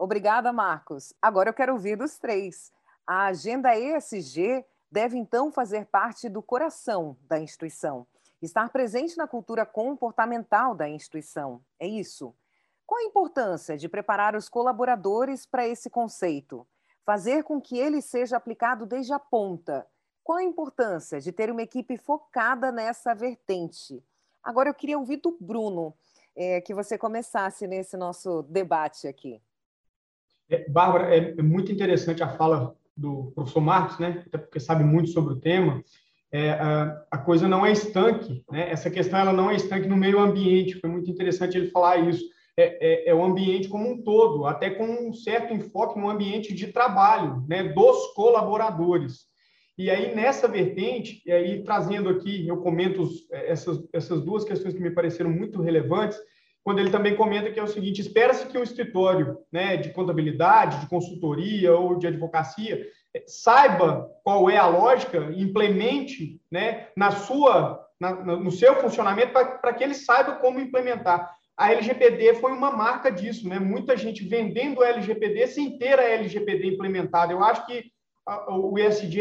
Obrigada, 0.00 0.50
Marcos. 0.50 1.12
Agora 1.20 1.50
eu 1.50 1.52
quero 1.52 1.74
ouvir 1.74 1.94
dos 1.94 2.16
três. 2.16 2.72
A 3.06 3.26
agenda 3.26 3.78
ESG 3.78 4.64
deve 4.90 5.18
então 5.18 5.52
fazer 5.52 5.84
parte 5.84 6.26
do 6.26 6.40
coração 6.40 7.18
da 7.28 7.38
instituição, 7.38 8.06
estar 8.40 8.70
presente 8.70 9.18
na 9.18 9.28
cultura 9.28 9.66
comportamental 9.66 10.74
da 10.74 10.88
instituição. 10.88 11.62
É 11.78 11.86
isso. 11.86 12.34
Qual 12.86 12.98
a 12.98 13.04
importância 13.04 13.76
de 13.76 13.90
preparar 13.90 14.34
os 14.34 14.48
colaboradores 14.48 15.44
para 15.44 15.68
esse 15.68 15.90
conceito? 15.90 16.66
Fazer 17.04 17.44
com 17.44 17.60
que 17.60 17.76
ele 17.76 18.00
seja 18.00 18.38
aplicado 18.38 18.86
desde 18.86 19.12
a 19.12 19.18
ponta. 19.18 19.86
Qual 20.24 20.38
a 20.38 20.42
importância 20.42 21.20
de 21.20 21.30
ter 21.30 21.50
uma 21.50 21.60
equipe 21.60 21.98
focada 21.98 22.72
nessa 22.72 23.14
vertente? 23.14 24.02
Agora 24.42 24.70
eu 24.70 24.74
queria 24.74 24.98
ouvir 24.98 25.18
do 25.18 25.36
Bruno, 25.38 25.94
é, 26.34 26.58
que 26.62 26.72
você 26.72 26.96
começasse 26.96 27.66
nesse 27.66 27.98
nosso 27.98 28.40
debate 28.44 29.06
aqui. 29.06 29.42
É, 30.50 30.68
Bárbara, 30.68 31.14
é, 31.14 31.34
é 31.38 31.42
muito 31.42 31.70
interessante 31.70 32.22
a 32.22 32.28
fala 32.28 32.74
do 32.96 33.32
professor 33.34 33.60
Marcos, 33.60 33.98
né? 33.98 34.22
Até 34.26 34.36
porque 34.36 34.60
sabe 34.60 34.84
muito 34.84 35.10
sobre 35.10 35.34
o 35.34 35.40
tema. 35.40 35.82
É, 36.32 36.50
a, 36.50 37.04
a, 37.10 37.18
coisa 37.18 37.48
não 37.48 37.64
é 37.64 37.72
estanque, 37.72 38.44
né? 38.50 38.70
Essa 38.70 38.90
questão 38.90 39.18
ela 39.18 39.32
não 39.32 39.50
é 39.50 39.56
estanque 39.56 39.88
no 39.88 39.96
meio 39.96 40.18
ambiente. 40.18 40.78
Foi 40.80 40.90
muito 40.90 41.10
interessante 41.10 41.56
ele 41.56 41.70
falar 41.70 41.96
isso 41.98 42.24
é, 42.56 43.06
é, 43.06 43.08
é, 43.08 43.14
o 43.14 43.24
ambiente 43.24 43.68
como 43.68 43.88
um 43.88 44.02
todo, 44.02 44.44
até 44.44 44.68
com 44.68 44.84
um 44.84 45.14
certo 45.14 45.54
enfoque 45.54 45.98
no 45.98 46.10
ambiente 46.10 46.52
de 46.52 46.66
trabalho, 46.66 47.42
né, 47.48 47.64
dos 47.64 48.12
colaboradores. 48.12 49.30
E 49.78 49.88
aí, 49.88 50.14
nessa 50.14 50.46
vertente, 50.46 51.22
e 51.24 51.32
aí 51.32 51.62
trazendo 51.62 52.10
aqui, 52.10 52.46
eu 52.46 52.58
comento 52.58 53.08
essas, 53.30 53.82
essas 53.94 54.20
duas 54.22 54.44
questões 54.44 54.74
que 54.74 54.80
me 54.80 54.90
pareceram 54.90 55.30
muito 55.30 55.62
relevantes, 55.62 56.18
quando 56.62 56.78
ele 56.78 56.90
também 56.90 57.16
comenta 57.16 57.50
que 57.50 57.58
é 57.58 57.62
o 57.62 57.68
seguinte: 57.68 58.00
espera-se 58.00 58.46
que 58.46 58.58
um 58.58 58.62
escritório 58.62 59.38
né, 59.52 59.76
de 59.76 59.90
contabilidade, 59.90 60.80
de 60.80 60.88
consultoria 60.88 61.74
ou 61.74 61.96
de 61.96 62.06
advocacia 62.06 62.86
eh, 63.14 63.24
saiba 63.26 64.10
qual 64.22 64.50
é 64.50 64.56
a 64.56 64.66
lógica, 64.66 65.32
implemente 65.36 66.40
né, 66.50 66.88
na 66.96 67.10
sua, 67.10 67.86
na, 67.98 68.14
no 68.14 68.50
seu 68.50 68.76
funcionamento 68.76 69.32
para 69.32 69.72
que 69.72 69.84
ele 69.84 69.94
saiba 69.94 70.36
como 70.36 70.60
implementar. 70.60 71.34
A 71.56 71.72
LGPD 71.72 72.34
foi 72.34 72.52
uma 72.52 72.70
marca 72.70 73.10
disso, 73.10 73.46
né? 73.46 73.58
Muita 73.58 73.94
gente 73.94 74.24
vendendo 74.24 74.82
LGPD 74.82 75.46
sem 75.46 75.76
ter 75.76 75.98
a 75.98 76.08
LGPD 76.08 76.68
implementada. 76.68 77.32
Eu 77.32 77.44
acho 77.44 77.66
que 77.66 77.84
o 78.48 78.78
ESG, 78.78 79.20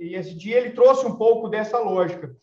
ESG 0.00 0.52
ele 0.52 0.70
trouxe 0.70 1.06
um 1.06 1.16
pouco 1.16 1.48
dessa 1.48 1.78
lógica. 1.78 2.34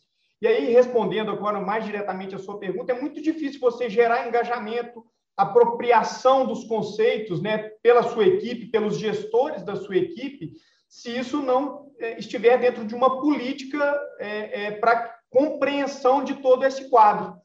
E 0.41 0.47
aí, 0.47 0.71
respondendo 0.71 1.31
agora 1.31 1.59
mais 1.59 1.85
diretamente 1.85 2.35
a 2.35 2.39
sua 2.39 2.59
pergunta, 2.59 2.91
é 2.91 3.01
muito 3.01 3.21
difícil 3.21 3.59
você 3.59 3.89
gerar 3.89 4.27
engajamento, 4.27 5.03
apropriação 5.35 6.45
dos 6.45 6.63
conceitos 6.63 7.41
né, 7.41 7.69
pela 7.81 8.03
sua 8.03 8.25
equipe, 8.25 8.67
pelos 8.67 8.97
gestores 8.97 9.63
da 9.63 9.75
sua 9.75 9.97
equipe, 9.97 10.53
se 10.87 11.15
isso 11.17 11.41
não 11.41 11.91
é, 11.99 12.17
estiver 12.17 12.57
dentro 12.59 12.85
de 12.85 12.95
uma 12.95 13.19
política 13.21 13.99
é, 14.19 14.65
é, 14.65 14.71
para 14.71 15.15
compreensão 15.29 16.23
de 16.23 16.35
todo 16.35 16.65
esse 16.65 16.89
quadro. 16.89 17.35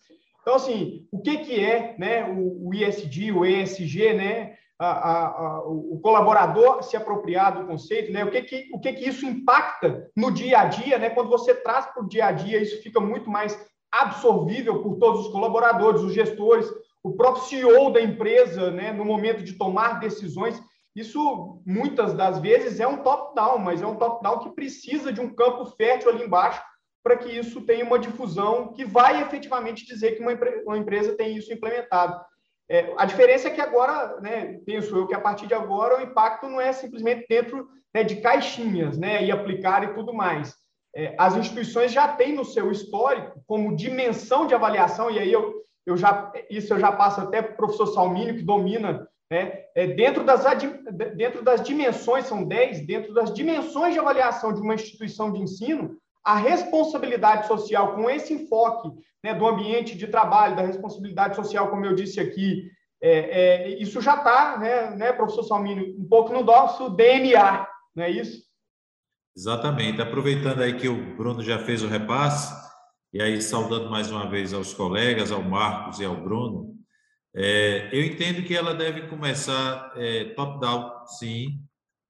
Então, 0.41 0.55
assim, 0.55 1.07
o 1.11 1.21
que, 1.21 1.39
que 1.39 1.65
é 1.65 1.97
né, 1.99 2.25
o, 2.25 2.69
o 2.69 2.75
ISD, 2.75 3.33
o 3.33 3.45
ESG, 3.45 4.13
né? 4.15 4.57
A, 4.85 5.27
a, 5.27 5.63
o 5.65 5.99
colaborador 6.03 6.83
se 6.83 6.97
apropriar 6.97 7.59
do 7.59 7.67
conceito, 7.67 8.13
né? 8.13 8.25
O 8.25 8.31
que 8.31 8.43
que, 8.43 8.69
o 8.73 8.81
que 8.81 8.93
que 8.93 9.09
isso 9.09 9.25
impacta 9.25 10.11
no 10.17 10.31
dia 10.31 10.61
a 10.61 10.65
dia, 10.65 10.99
né? 10.99 11.11
Quando 11.11 11.31
você 11.31 11.55
traz 11.55 11.87
para 11.87 12.03
o 12.03 12.09
dia 12.09 12.27
a 12.27 12.33
dia, 12.33 12.61
isso 12.61 12.83
fica 12.83 13.01
muito 13.01 13.31
mais 13.31 13.59
absorvível 13.91 14.83
por 14.83 14.97
todos 14.97 15.27
os 15.27 15.33
colaboradores, 15.33 16.01
os 16.01 16.13
gestores, 16.15 16.69
o 17.03 17.13
próprio 17.13 17.45
CEO 17.45 17.93
da 17.93 18.01
empresa, 18.01 18.71
né? 18.71 18.93
No 18.93 19.05
momento 19.05 19.43
de 19.43 19.53
tomar 19.53 20.01
decisões, 20.01 20.61
isso 20.95 21.63
muitas 21.65 22.15
das 22.15 22.39
vezes 22.39 22.81
é 22.81 22.87
um 22.87 23.03
top-down, 23.03 23.59
mas 23.59 23.81
é 23.81 23.87
um 23.87 23.97
top-down 23.97 24.41
que 24.41 24.55
precisa 24.55 25.13
de 25.13 25.21
um 25.21 25.35
campo 25.35 25.65
fértil 25.67 26.11
ali 26.11 26.25
embaixo 26.25 26.63
para 27.03 27.17
que 27.17 27.31
isso 27.31 27.63
tenha 27.63 27.85
uma 27.85 27.99
difusão 27.99 28.73
que 28.73 28.85
vai 28.85 29.23
efetivamente 29.23 29.85
dizer 29.85 30.13
que 30.13 30.23
uma, 30.23 30.33
uma 30.65 30.79
empresa 30.79 31.17
tem 31.17 31.37
isso 31.37 31.53
implementado. 31.53 32.21
É, 32.71 32.93
a 32.97 33.05
diferença 33.05 33.49
é 33.49 33.51
que 33.51 33.61
agora, 33.61 34.21
né, 34.21 34.59
penso 34.65 34.97
eu 34.97 35.07
que 35.07 35.15
a 35.15 35.21
partir 35.21 35.47
de 35.47 35.55
agora 35.55 35.99
o 35.99 36.03
impacto 36.03 36.49
não 36.49 36.61
é 36.61 36.73
simplesmente 36.73 37.27
dentro 37.29 37.69
né, 37.95 38.03
de 38.03 38.17
caixinhas, 38.17 38.97
né, 38.97 39.25
e 39.25 39.31
aplicar 39.31 39.85
e 39.85 39.95
tudo 39.95 40.13
mais. 40.13 40.55
É, 40.95 41.15
as 41.19 41.37
instituições 41.37 41.93
já 41.93 42.09
têm 42.09 42.35
no 42.35 42.45
seu 42.45 42.71
histórico 42.71 43.43
como 43.47 43.77
dimensão 43.77 44.47
de 44.47 44.55
avaliação, 44.55 45.11
e 45.11 45.19
aí 45.19 45.33
eu, 45.33 45.63
eu 45.87 45.97
já, 45.97 46.33
isso 46.51 46.73
eu 46.75 46.79
já 46.79 46.93
passo 46.93 47.21
até 47.21 47.41
para 47.43 47.53
o 47.53 47.57
professor 47.57 47.87
Salmínio, 47.87 48.37
que 48.37 48.43
domina, 48.43 49.09
né, 49.31 49.65
é, 49.75 49.87
dentro, 49.87 50.23
das, 50.23 50.45
dentro 51.17 51.43
das 51.43 51.63
dimensões, 51.63 52.27
são 52.27 52.45
10, 52.45 52.87
dentro 52.87 53.15
das 53.15 53.33
dimensões 53.33 53.95
de 53.95 53.99
avaliação 53.99 54.53
de 54.53 54.61
uma 54.61 54.75
instituição 54.75 55.33
de 55.33 55.41
ensino, 55.41 55.97
a 56.25 56.37
responsabilidade 56.37 57.47
social 57.47 57.95
com 57.95 58.09
esse 58.09 58.35
enfoque 58.35 58.91
né, 59.23 59.35
do 59.35 59.47
ambiente 59.47 59.97
de 59.97 60.07
trabalho, 60.07 60.57
da 60.57 60.63
responsabilidade 60.63 61.37
social, 61.37 61.69
como 61.71 61.85
eu 61.85 61.95
disse 61.95 62.21
aqui, 62.21 62.71
é, 63.01 63.11
é, 63.11 63.69
isso 63.83 64.01
já 64.01 64.17
está, 64.17 64.59
né, 64.59 64.91
né, 64.97 65.13
professor 65.13 65.43
Salmino, 65.43 65.83
um 65.99 66.07
pouco 66.09 66.33
no 66.33 66.43
nosso 66.43 66.89
DNA, 66.91 67.67
não 67.95 68.05
é 68.05 68.11
isso? 68.11 68.43
Exatamente. 69.37 70.01
Aproveitando 70.01 70.61
aí 70.61 70.77
que 70.77 70.89
o 70.89 71.17
Bruno 71.17 71.43
já 71.43 71.59
fez 71.59 71.83
o 71.83 71.89
repasse, 71.89 72.55
e 73.13 73.21
aí 73.21 73.43
saudando 73.43 73.91
mais 73.91 74.11
uma 74.11 74.29
vez 74.29 74.53
aos 74.53 74.73
colegas, 74.73 75.33
ao 75.33 75.43
Marcos 75.43 75.99
e 76.01 76.05
ao 76.05 76.17
Bruno, 76.17 76.73
é, 77.35 77.89
eu 77.93 78.05
entendo 78.05 78.45
que 78.45 78.55
ela 78.55 78.75
deve 78.75 79.09
começar 79.09 79.93
é, 79.97 80.27
top-down, 80.35 81.07
sim, 81.07 81.61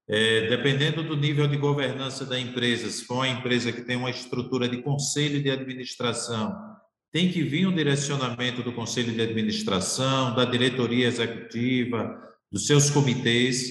é, 0.09 0.49
dependendo 0.49 1.03
do 1.03 1.17
nível 1.17 1.47
de 1.47 1.57
governança 1.57 2.27
da 2.27 2.39
empresa, 2.39 2.91
se 2.91 3.05
for 3.05 3.17
uma 3.17 3.29
empresa 3.29 3.73
que 3.73 3.83
tem 3.83 3.97
uma 3.97 4.11
estrutura 4.11 4.69
de 4.69 4.83
conselho 4.83 5.43
de 5.43 5.51
administração, 5.51 6.73
tem 7.13 7.31
que 7.31 7.43
vir 7.43 7.67
um 7.67 7.75
direcionamento 7.75 8.63
do 8.63 8.73
conselho 8.73 9.13
de 9.13 9.21
administração, 9.21 10.35
da 10.35 10.45
diretoria 10.45 11.07
executiva, 11.07 12.19
dos 12.51 12.67
seus 12.67 12.91
comitês. 12.91 13.69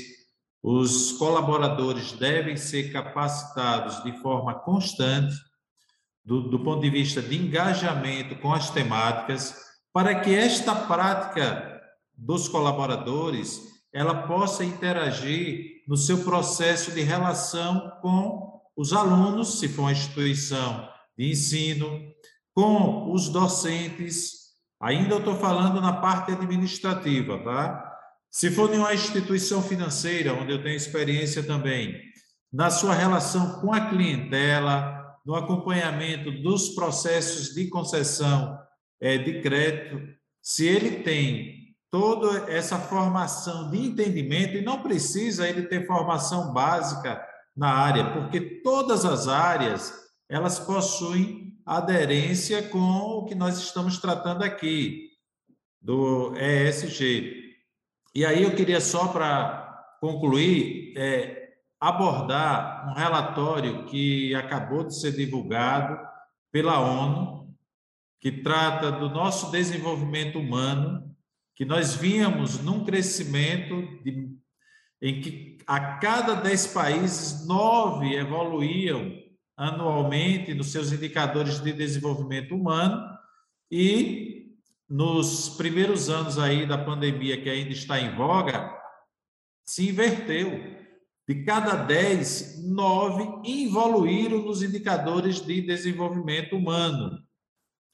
Os 0.63 1.13
colaboradores 1.13 2.11
devem 2.13 2.55
ser 2.55 2.91
capacitados 2.91 4.03
de 4.03 4.11
forma 4.21 4.53
constante, 4.59 5.35
do, 6.23 6.49
do 6.49 6.59
ponto 6.59 6.81
de 6.81 6.89
vista 6.91 7.19
de 7.19 7.35
engajamento 7.35 8.35
com 8.35 8.53
as 8.53 8.69
temáticas, 8.69 9.55
para 9.91 10.19
que 10.21 10.33
esta 10.33 10.75
prática 10.75 11.81
dos 12.15 12.47
colaboradores 12.47 13.59
ela 13.91 14.27
possa 14.27 14.63
interagir 14.63 15.80
no 15.91 15.97
seu 15.97 16.19
processo 16.19 16.93
de 16.93 17.01
relação 17.01 17.91
com 18.01 18.61
os 18.77 18.93
alunos, 18.93 19.59
se 19.59 19.67
for 19.67 19.81
uma 19.81 19.91
instituição 19.91 20.87
de 21.17 21.29
ensino, 21.29 21.99
com 22.55 23.11
os 23.11 23.27
docentes. 23.27 24.53
Ainda 24.81 25.15
eu 25.15 25.19
estou 25.19 25.35
falando 25.35 25.81
na 25.81 25.91
parte 25.91 26.31
administrativa, 26.31 27.43
tá? 27.43 27.93
Se 28.29 28.49
for 28.49 28.73
em 28.73 28.77
uma 28.77 28.93
instituição 28.93 29.61
financeira, 29.61 30.33
onde 30.33 30.53
eu 30.53 30.63
tenho 30.63 30.77
experiência 30.77 31.43
também, 31.43 32.01
na 32.53 32.69
sua 32.69 32.93
relação 32.93 33.59
com 33.59 33.73
a 33.73 33.89
clientela, 33.89 35.17
no 35.25 35.35
acompanhamento 35.35 36.31
dos 36.31 36.69
processos 36.69 37.53
de 37.53 37.67
concessão 37.67 38.57
é, 39.01 39.17
de 39.17 39.41
crédito, 39.41 40.07
se 40.41 40.65
ele 40.65 41.03
tem 41.03 41.50
toda 41.91 42.49
essa 42.49 42.79
formação 42.79 43.69
de 43.69 43.77
entendimento, 43.77 44.55
e 44.55 44.61
não 44.61 44.81
precisa 44.81 45.47
ele 45.47 45.63
ter 45.63 45.85
formação 45.85 46.53
básica 46.53 47.21
na 47.55 47.69
área, 47.69 48.13
porque 48.13 48.61
todas 48.63 49.03
as 49.03 49.27
áreas 49.27 49.93
elas 50.29 50.57
possuem 50.57 51.53
aderência 51.65 52.63
com 52.69 52.79
o 52.79 53.25
que 53.25 53.35
nós 53.35 53.57
estamos 53.57 53.99
tratando 53.99 54.43
aqui, 54.43 55.09
do 55.81 56.33
ESG. 56.37 57.55
E 58.15 58.25
aí 58.25 58.43
eu 58.43 58.55
queria 58.55 58.79
só 58.79 59.07
para 59.07 59.97
concluir, 59.99 60.93
é, 60.95 61.49
abordar 61.79 62.89
um 62.89 62.93
relatório 62.93 63.85
que 63.85 64.33
acabou 64.35 64.83
de 64.85 64.97
ser 64.97 65.11
divulgado 65.11 65.99
pela 66.51 66.79
ONU, 66.79 67.53
que 68.19 68.31
trata 68.31 68.91
do 68.91 69.09
nosso 69.09 69.51
desenvolvimento 69.51 70.39
humano 70.39 71.10
que 71.61 71.65
nós 71.65 71.93
vínhamos 71.93 72.59
num 72.59 72.83
crescimento 72.83 73.83
de, 74.03 74.35
em 74.99 75.21
que 75.21 75.59
a 75.67 75.97
cada 75.97 76.33
dez 76.33 76.65
países, 76.65 77.45
nove 77.45 78.15
evoluíam 78.15 79.15
anualmente 79.55 80.55
nos 80.55 80.71
seus 80.71 80.91
indicadores 80.91 81.59
de 81.59 81.71
desenvolvimento 81.71 82.55
humano 82.55 82.99
e 83.69 84.55
nos 84.89 85.49
primeiros 85.49 86.09
anos 86.09 86.39
aí 86.39 86.65
da 86.65 86.79
pandemia 86.79 87.39
que 87.39 87.47
ainda 87.47 87.69
está 87.69 88.01
em 88.01 88.15
voga, 88.15 88.75
se 89.63 89.87
inverteu. 89.87 90.49
De 91.29 91.43
cada 91.43 91.75
dez, 91.75 92.59
nove 92.67 93.23
evoluíram 93.47 94.39
nos 94.39 94.63
indicadores 94.63 95.39
de 95.39 95.61
desenvolvimento 95.61 96.55
humano. 96.55 97.19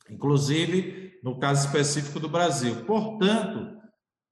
Inclusive, 0.09 1.19
no 1.23 1.39
caso 1.39 1.65
específico 1.65 2.19
do 2.19 2.29
Brasil. 2.29 2.85
Portanto, 2.85 3.77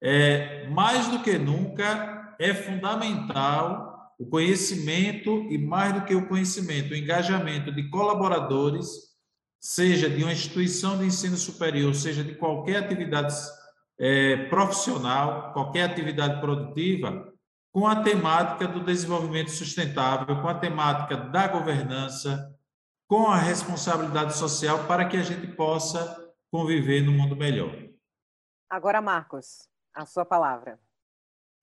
é, 0.02 0.68
mais 0.70 1.08
do 1.08 1.22
que 1.22 1.38
nunca, 1.38 2.36
é 2.40 2.54
fundamental 2.54 4.14
o 4.20 4.26
conhecimento 4.26 5.48
e, 5.52 5.58
mais 5.58 5.94
do 5.94 6.06
que 6.06 6.16
o 6.16 6.28
conhecimento, 6.28 6.92
o 6.92 6.96
engajamento 6.96 7.72
de 7.72 7.90
colaboradores, 7.90 8.88
seja 9.60 10.10
de 10.10 10.24
uma 10.24 10.32
instituição 10.32 10.98
de 10.98 11.06
ensino 11.06 11.36
superior, 11.36 11.94
seja 11.96 12.24
de 12.24 12.36
qualquer 12.36 12.78
atividade 12.78 13.34
é, 14.00 14.46
profissional, 14.48 15.52
qualquer 15.54 15.84
atividade 15.84 16.40
produtiva, 16.40 17.34
com 17.74 17.88
a 17.88 17.98
temática 17.98 18.68
do 18.68 18.84
desenvolvimento 18.86 19.52
sustentável, 19.52 20.42
com 20.42 20.48
a 20.48 20.56
temática 20.56 21.18
da 21.18 21.48
governança, 21.48 22.55
com 23.08 23.28
a 23.28 23.38
responsabilidade 23.38 24.36
social, 24.36 24.88
para 24.88 25.08
que 25.08 25.18
a 25.18 25.24
gente 25.24 25.48
possa 25.48 26.34
conviver 26.52 27.02
no 27.02 27.12
mundo 27.12 27.36
melhor. 27.36 27.74
Agora, 28.70 29.02
Marcos, 29.02 29.70
a 29.94 30.06
sua 30.06 30.26
palavra. 30.26 30.80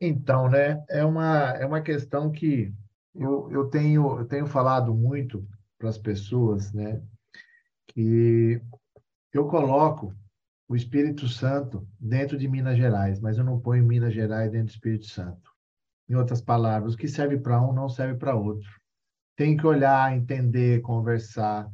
Então, 0.01 0.49
né, 0.49 0.85
é 0.89 1.05
uma, 1.05 1.51
é 1.51 1.67
uma 1.67 1.81
questão 1.81 2.31
que 2.31 2.73
eu, 3.15 3.51
eu, 3.51 3.69
tenho, 3.69 4.19
eu 4.19 4.25
tenho 4.25 4.47
falado 4.47 4.95
muito 4.95 5.47
para 5.79 5.89
as 5.89 5.99
pessoas, 5.99 6.73
né, 6.73 7.03
que 7.89 8.61
eu 9.33 9.47
coloco 9.49 10.15
o 10.69 10.77
Espírito 10.77 11.29
Santo 11.29 11.87
dentro 12.01 12.39
de 12.39 12.49
Minas 12.49 12.77
Gerais, 12.77 13.21
mas 13.21 13.37
eu 13.37 13.45
não 13.45 13.61
ponho 13.61 13.85
Minas 13.85 14.15
Gerais 14.15 14.51
dentro 14.51 14.69
do 14.69 14.75
Espírito 14.75 15.07
Santo. 15.07 15.53
Em 16.09 16.15
outras 16.15 16.41
palavras, 16.41 16.95
o 16.95 16.97
que 16.97 17.09
serve 17.09 17.39
para 17.39 17.61
um 17.61 17.73
não 17.73 17.89
serve 17.89 18.19
para 18.19 18.35
outro. 18.35 18.82
Tem 19.37 19.57
que 19.57 19.67
olhar, 19.67 20.15
entender, 20.17 20.81
conversar. 20.81 21.71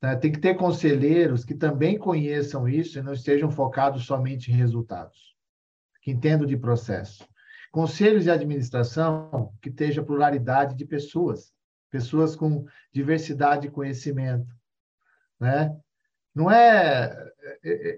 Né? 0.00 0.16
Tem 0.16 0.30
que 0.30 0.38
ter 0.38 0.54
conselheiros 0.54 1.44
que 1.44 1.54
também 1.54 1.98
conheçam 1.98 2.68
isso 2.68 2.98
e 2.98 3.02
não 3.02 3.12
estejam 3.12 3.50
focados 3.50 4.04
somente 4.04 4.50
em 4.50 4.54
resultados, 4.54 5.36
que 6.02 6.10
entendam 6.10 6.46
de 6.46 6.56
processo. 6.56 7.26
Conselhos 7.70 8.24
de 8.24 8.30
administração 8.30 9.52
que 9.60 9.68
esteja 9.68 10.02
pluralidade 10.02 10.74
de 10.74 10.84
pessoas, 10.84 11.52
pessoas 11.90 12.34
com 12.34 12.64
diversidade 12.92 13.62
de 13.62 13.70
conhecimento, 13.70 14.54
né? 15.38 15.76
Não 16.34 16.50
é, 16.50 17.27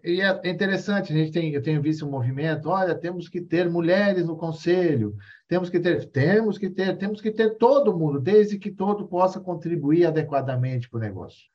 e 0.04 0.21
é, 0.21 0.40
é 0.45 0.50
interessante, 0.50 1.12
a 1.12 1.16
gente 1.16 1.33
tem, 1.33 1.52
eu 1.52 1.62
tenho 1.62 1.80
visto 1.80 2.07
um 2.07 2.11
movimento, 2.11 2.69
olha, 2.69 2.95
temos 2.95 3.28
que 3.28 3.40
ter 3.40 3.69
mulheres 3.69 4.26
no 4.26 4.37
conselho, 4.37 5.16
temos 5.49 5.69
que 5.71 5.80
ter, 5.80 6.07
temos 6.11 6.59
que 6.59 6.69
ter, 6.71 6.97
temos 6.97 7.21
que 7.21 7.30
ter 7.30 7.57
todo 7.57 7.97
mundo, 7.97 8.21
desde 8.21 8.59
que 8.59 8.71
todo 8.71 9.09
possa 9.09 9.40
contribuir 9.40 10.07
adequadamente 10.07 10.88
para 10.88 10.99
o 10.99 11.00
negócio, 11.00 11.49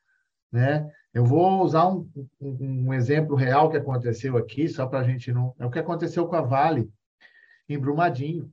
né? 0.52 0.90
Eu 1.12 1.24
vou 1.24 1.62
usar 1.62 1.88
um, 1.88 2.06
um, 2.40 2.86
um 2.88 2.92
exemplo 2.92 3.34
real 3.36 3.70
que 3.70 3.76
aconteceu 3.78 4.36
aqui, 4.36 4.68
só 4.68 4.86
para 4.86 5.00
a 5.00 5.02
gente 5.02 5.32
não, 5.32 5.54
é 5.58 5.64
o 5.64 5.70
que 5.70 5.78
aconteceu 5.78 6.26
com 6.26 6.36
a 6.36 6.42
Vale 6.42 6.90
em 7.68 7.78
Brumadinho. 7.78 8.52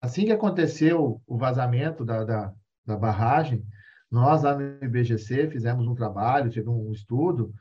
Assim 0.00 0.24
que 0.24 0.32
aconteceu 0.32 1.20
o 1.26 1.36
vazamento 1.36 2.04
da, 2.04 2.24
da, 2.24 2.54
da 2.86 2.96
barragem, 2.96 3.62
nós, 4.10 4.42
lá 4.42 4.56
no 4.56 4.82
IBGC, 4.82 5.48
fizemos 5.48 5.86
um 5.86 5.94
trabalho, 5.94 6.50
tive 6.50 6.68
um 6.68 6.90
estudo, 6.90 7.54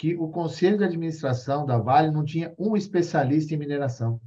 que 0.00 0.16
o 0.16 0.30
conselho 0.30 0.78
de 0.78 0.84
administração 0.84 1.66
da 1.66 1.76
Vale 1.76 2.10
não 2.10 2.24
tinha 2.24 2.54
um 2.58 2.74
especialista 2.74 3.52
em 3.52 3.58
mineração. 3.58 4.18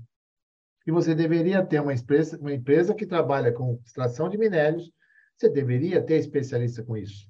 E 0.86 0.92
você 0.92 1.16
deveria 1.16 1.66
ter 1.66 1.82
uma 1.82 1.92
empresa, 1.92 2.38
uma 2.38 2.54
empresa 2.54 2.94
que 2.94 3.08
trabalha 3.08 3.52
com 3.52 3.82
extração 3.84 4.30
de 4.30 4.38
minérios, 4.38 4.92
você 5.36 5.50
deveria 5.50 6.00
ter 6.00 6.18
especialista 6.18 6.84
com 6.84 6.96
isso. 6.96 7.28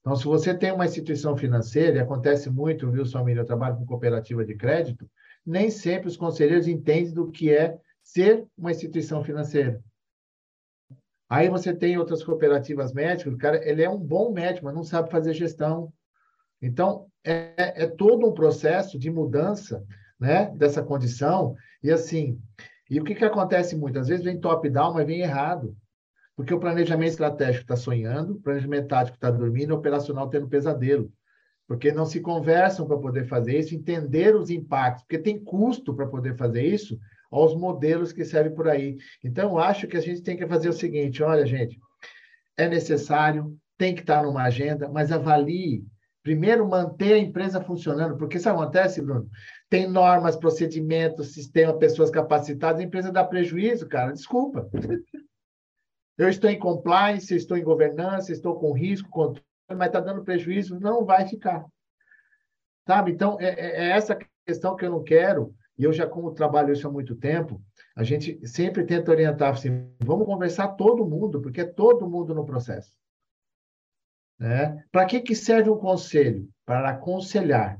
Então, 0.00 0.16
se 0.16 0.24
você 0.24 0.52
tem 0.52 0.72
uma 0.72 0.86
instituição 0.86 1.36
financeira, 1.36 1.98
e 1.98 2.00
acontece 2.00 2.50
muito, 2.50 2.90
viu, 2.90 3.06
Samir, 3.06 3.36
eu 3.36 3.44
trabalho 3.44 3.76
com 3.76 3.86
cooperativa 3.86 4.44
de 4.44 4.56
crédito, 4.56 5.08
nem 5.46 5.70
sempre 5.70 6.08
os 6.08 6.16
conselheiros 6.16 6.66
entendem 6.66 7.14
do 7.14 7.30
que 7.30 7.54
é 7.54 7.78
ser 8.02 8.44
uma 8.58 8.72
instituição 8.72 9.22
financeira. 9.22 9.80
Aí 11.28 11.48
você 11.48 11.72
tem 11.72 11.96
outras 11.96 12.24
cooperativas 12.24 12.92
médicas, 12.92 13.32
o 13.32 13.38
cara, 13.38 13.64
ele 13.64 13.84
é 13.84 13.88
um 13.88 14.00
bom 14.00 14.32
médico, 14.32 14.66
mas 14.66 14.74
não 14.74 14.82
sabe 14.82 15.12
fazer 15.12 15.32
gestão. 15.32 15.92
Então, 16.60 17.06
é, 17.24 17.84
é 17.84 17.86
todo 17.86 18.26
um 18.26 18.32
processo 18.32 18.98
de 18.98 19.10
mudança 19.10 19.84
né, 20.18 20.50
dessa 20.56 20.82
condição. 20.82 21.54
E 21.82 21.90
assim, 21.90 22.40
e 22.90 23.00
o 23.00 23.04
que, 23.04 23.14
que 23.14 23.24
acontece 23.24 23.76
muito? 23.76 23.98
Às 23.98 24.08
vezes 24.08 24.24
vem 24.24 24.40
top-down, 24.40 24.94
mas 24.94 25.06
vem 25.06 25.20
errado. 25.20 25.76
Porque 26.34 26.54
o 26.54 26.60
planejamento 26.60 27.10
estratégico 27.10 27.64
está 27.64 27.76
sonhando, 27.76 28.34
o 28.34 28.40
planejamento 28.40 28.88
tático 28.88 29.16
está 29.16 29.30
dormindo, 29.30 29.72
o 29.72 29.76
operacional 29.76 30.28
tendo 30.28 30.48
pesadelo. 30.48 31.12
Porque 31.66 31.92
não 31.92 32.06
se 32.06 32.20
conversam 32.20 32.86
para 32.86 32.96
poder 32.96 33.26
fazer 33.26 33.58
isso, 33.58 33.74
entender 33.74 34.34
os 34.34 34.48
impactos, 34.48 35.02
porque 35.02 35.18
tem 35.18 35.42
custo 35.42 35.94
para 35.94 36.06
poder 36.06 36.36
fazer 36.36 36.62
isso, 36.62 36.98
aos 37.30 37.54
modelos 37.54 38.12
que 38.12 38.24
servem 38.24 38.54
por 38.54 38.68
aí. 38.68 38.96
Então, 39.22 39.58
acho 39.58 39.86
que 39.86 39.96
a 39.96 40.00
gente 40.00 40.22
tem 40.22 40.36
que 40.36 40.46
fazer 40.46 40.68
o 40.68 40.72
seguinte: 40.72 41.22
olha, 41.22 41.44
gente, 41.44 41.78
é 42.56 42.68
necessário, 42.68 43.56
tem 43.76 43.94
que 43.94 44.00
estar 44.00 44.22
numa 44.22 44.44
agenda, 44.44 44.88
mas 44.88 45.12
avalie. 45.12 45.84
Primeiro, 46.28 46.68
manter 46.68 47.14
a 47.14 47.18
empresa 47.18 47.58
funcionando, 47.58 48.18
porque 48.18 48.36
isso 48.36 48.50
acontece, 48.50 49.00
Bruno. 49.00 49.30
Tem 49.70 49.88
normas, 49.88 50.36
procedimentos, 50.36 51.32
sistema, 51.32 51.72
pessoas 51.72 52.10
capacitadas, 52.10 52.82
a 52.82 52.84
empresa 52.84 53.10
dá 53.10 53.24
prejuízo, 53.24 53.88
cara, 53.88 54.12
desculpa. 54.12 54.68
Eu 56.18 56.28
estou 56.28 56.50
em 56.50 56.58
compliance, 56.58 57.34
estou 57.34 57.56
em 57.56 57.64
governança, 57.64 58.30
estou 58.30 58.60
com 58.60 58.74
risco, 58.74 59.08
controle, 59.08 59.42
mas 59.70 59.86
está 59.86 60.00
dando 60.00 60.22
prejuízo, 60.22 60.78
não 60.78 61.02
vai 61.02 61.26
ficar. 61.26 61.64
Sabe? 62.86 63.10
Então, 63.12 63.38
é, 63.40 63.46
é, 63.46 63.86
é 63.86 63.88
essa 63.92 64.18
questão 64.46 64.76
que 64.76 64.84
eu 64.84 64.90
não 64.90 65.02
quero 65.02 65.54
e 65.78 65.84
eu 65.84 65.94
já, 65.94 66.06
como 66.06 66.34
trabalho 66.34 66.74
isso 66.74 66.86
há 66.86 66.92
muito 66.92 67.16
tempo, 67.16 67.58
a 67.96 68.04
gente 68.04 68.38
sempre 68.46 68.84
tenta 68.84 69.10
orientar 69.10 69.54
assim, 69.54 69.90
vamos 69.98 70.26
conversar 70.26 70.68
todo 70.74 71.06
mundo, 71.06 71.40
porque 71.40 71.62
é 71.62 71.64
todo 71.64 72.06
mundo 72.06 72.34
no 72.34 72.44
processo. 72.44 72.92
Né? 74.38 74.84
Para 74.92 75.04
que, 75.04 75.20
que 75.20 75.34
serve 75.34 75.68
um 75.68 75.76
conselho? 75.76 76.48
Para 76.64 76.90
aconselhar. 76.90 77.78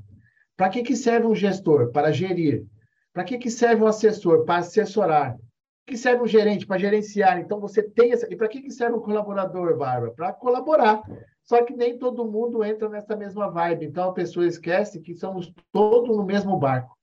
Para 0.57 0.69
que, 0.69 0.83
que 0.83 0.97
serve 0.97 1.27
um 1.27 1.35
gestor? 1.35 1.93
Para 1.93 2.11
gerir. 2.11 2.67
Para 3.13 3.25
que, 3.25 3.39
que 3.39 3.51
serve 3.51 3.83
um 3.83 3.87
assessor? 3.87 4.45
Para 4.45 4.61
assessorar. 4.61 5.33
Para 5.33 5.41
que 5.87 5.97
serve 5.97 6.23
um 6.23 6.27
gerente? 6.27 6.67
Para 6.67 6.79
gerenciar. 6.79 7.39
Então, 7.39 7.61
você 7.61 7.83
tem 7.83 8.13
essa... 8.13 8.27
E 8.33 8.37
para 8.37 8.49
que, 8.49 8.61
que 8.61 8.71
serve 8.71 8.97
um 8.97 9.01
colaborador, 9.01 9.77
Bárbara? 9.77 10.13
Para 10.13 10.33
colaborar. 10.33 11.03
Só 11.45 11.63
que 11.65 11.75
nem 11.75 11.97
todo 11.97 12.31
mundo 12.31 12.65
entra 12.65 12.89
nessa 12.89 13.17
mesma 13.17 13.49
vibe. 13.51 13.87
Então, 13.87 14.11
a 14.11 14.13
pessoa 14.13 14.47
esquece 14.47 15.01
que 15.01 15.15
somos 15.15 15.53
todos 15.73 16.17
no 16.17 16.25
mesmo 16.25 16.59
barco. 16.59 16.99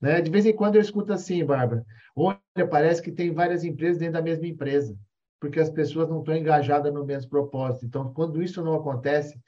Né? 0.00 0.20
De 0.20 0.30
vez 0.30 0.46
em 0.46 0.54
quando 0.54 0.76
eu 0.76 0.80
escuto 0.80 1.12
assim, 1.12 1.44
Bárbara, 1.44 1.84
olha, 2.16 2.38
parece 2.70 3.02
que 3.02 3.12
tem 3.12 3.32
várias 3.32 3.64
empresas 3.64 3.98
dentro 3.98 4.14
da 4.14 4.22
mesma 4.22 4.46
empresa, 4.46 4.96
porque 5.40 5.58
as 5.58 5.70
pessoas 5.70 6.08
não 6.08 6.20
estão 6.20 6.36
engajadas 6.36 6.92
no 6.92 7.04
mesmo 7.04 7.30
propósito. 7.30 7.86
Então, 7.86 8.12
quando 8.12 8.42
isso 8.42 8.62
não 8.62 8.74
acontece, 8.74 9.40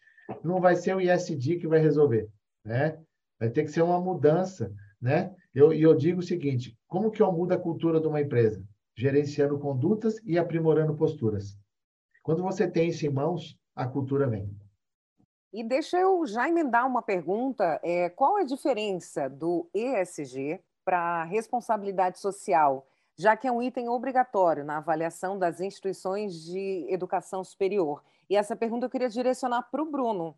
não 0.43 0.61
vai 0.61 0.75
ser 0.75 0.97
o 0.97 1.01
ISD 1.01 1.57
que 1.59 1.69
vai 1.69 1.79
resolver, 1.79 2.29
né? 2.65 2.99
Vai 3.39 3.51
ter 3.51 3.65
que 3.65 3.71
ser 3.71 3.83
uma 3.83 4.01
mudança, 4.01 4.73
né? 5.01 5.35
E 5.55 5.59
eu, 5.59 5.73
eu 5.73 5.95
digo 5.95 6.21
o 6.21 6.25
seguinte, 6.25 6.77
como 6.89 7.11
que 7.11 7.21
eu 7.21 7.31
mudo 7.31 7.53
a 7.53 7.59
cultura 7.59 8.01
de 8.01 8.07
uma 8.07 8.21
empresa? 8.21 8.65
Gerenciando 8.97 9.59
condutas 9.59 10.17
e 10.25 10.39
aprimorando 10.39 10.97
posturas. 10.97 11.57
Quando 12.23 12.43
você 12.43 12.71
tem 12.71 12.89
isso 12.89 13.05
em 13.05 13.11
mãos, 13.11 13.59
a 13.75 13.87
cultura 13.87 14.27
vem. 14.27 14.51
E 15.53 15.63
deixa 15.63 15.99
eu 15.99 16.25
já 16.27 16.49
emendar 16.49 16.87
uma 16.87 17.03
pergunta: 17.03 17.79
é, 17.83 18.09
qual 18.09 18.37
a 18.37 18.45
diferença 18.45 19.29
do 19.29 19.69
ESG 19.75 20.61
para 20.85 21.25
responsabilidade 21.25 22.19
social, 22.19 22.87
já 23.19 23.37
que 23.37 23.47
é 23.47 23.53
um 23.53 23.63
item 23.63 23.89
obrigatório 23.89 24.65
na 24.65 24.79
avaliação 24.79 25.39
das 25.39 25.61
instituições 25.61 26.35
de 26.45 26.87
educação 26.89 27.45
superior? 27.45 28.03
E 28.29 28.37
essa 28.37 28.57
pergunta 28.57 28.87
eu 28.87 28.91
queria 28.91 29.09
direcionar 29.09 29.63
para 29.71 29.83
o 29.83 29.91
Bruno. 29.91 30.37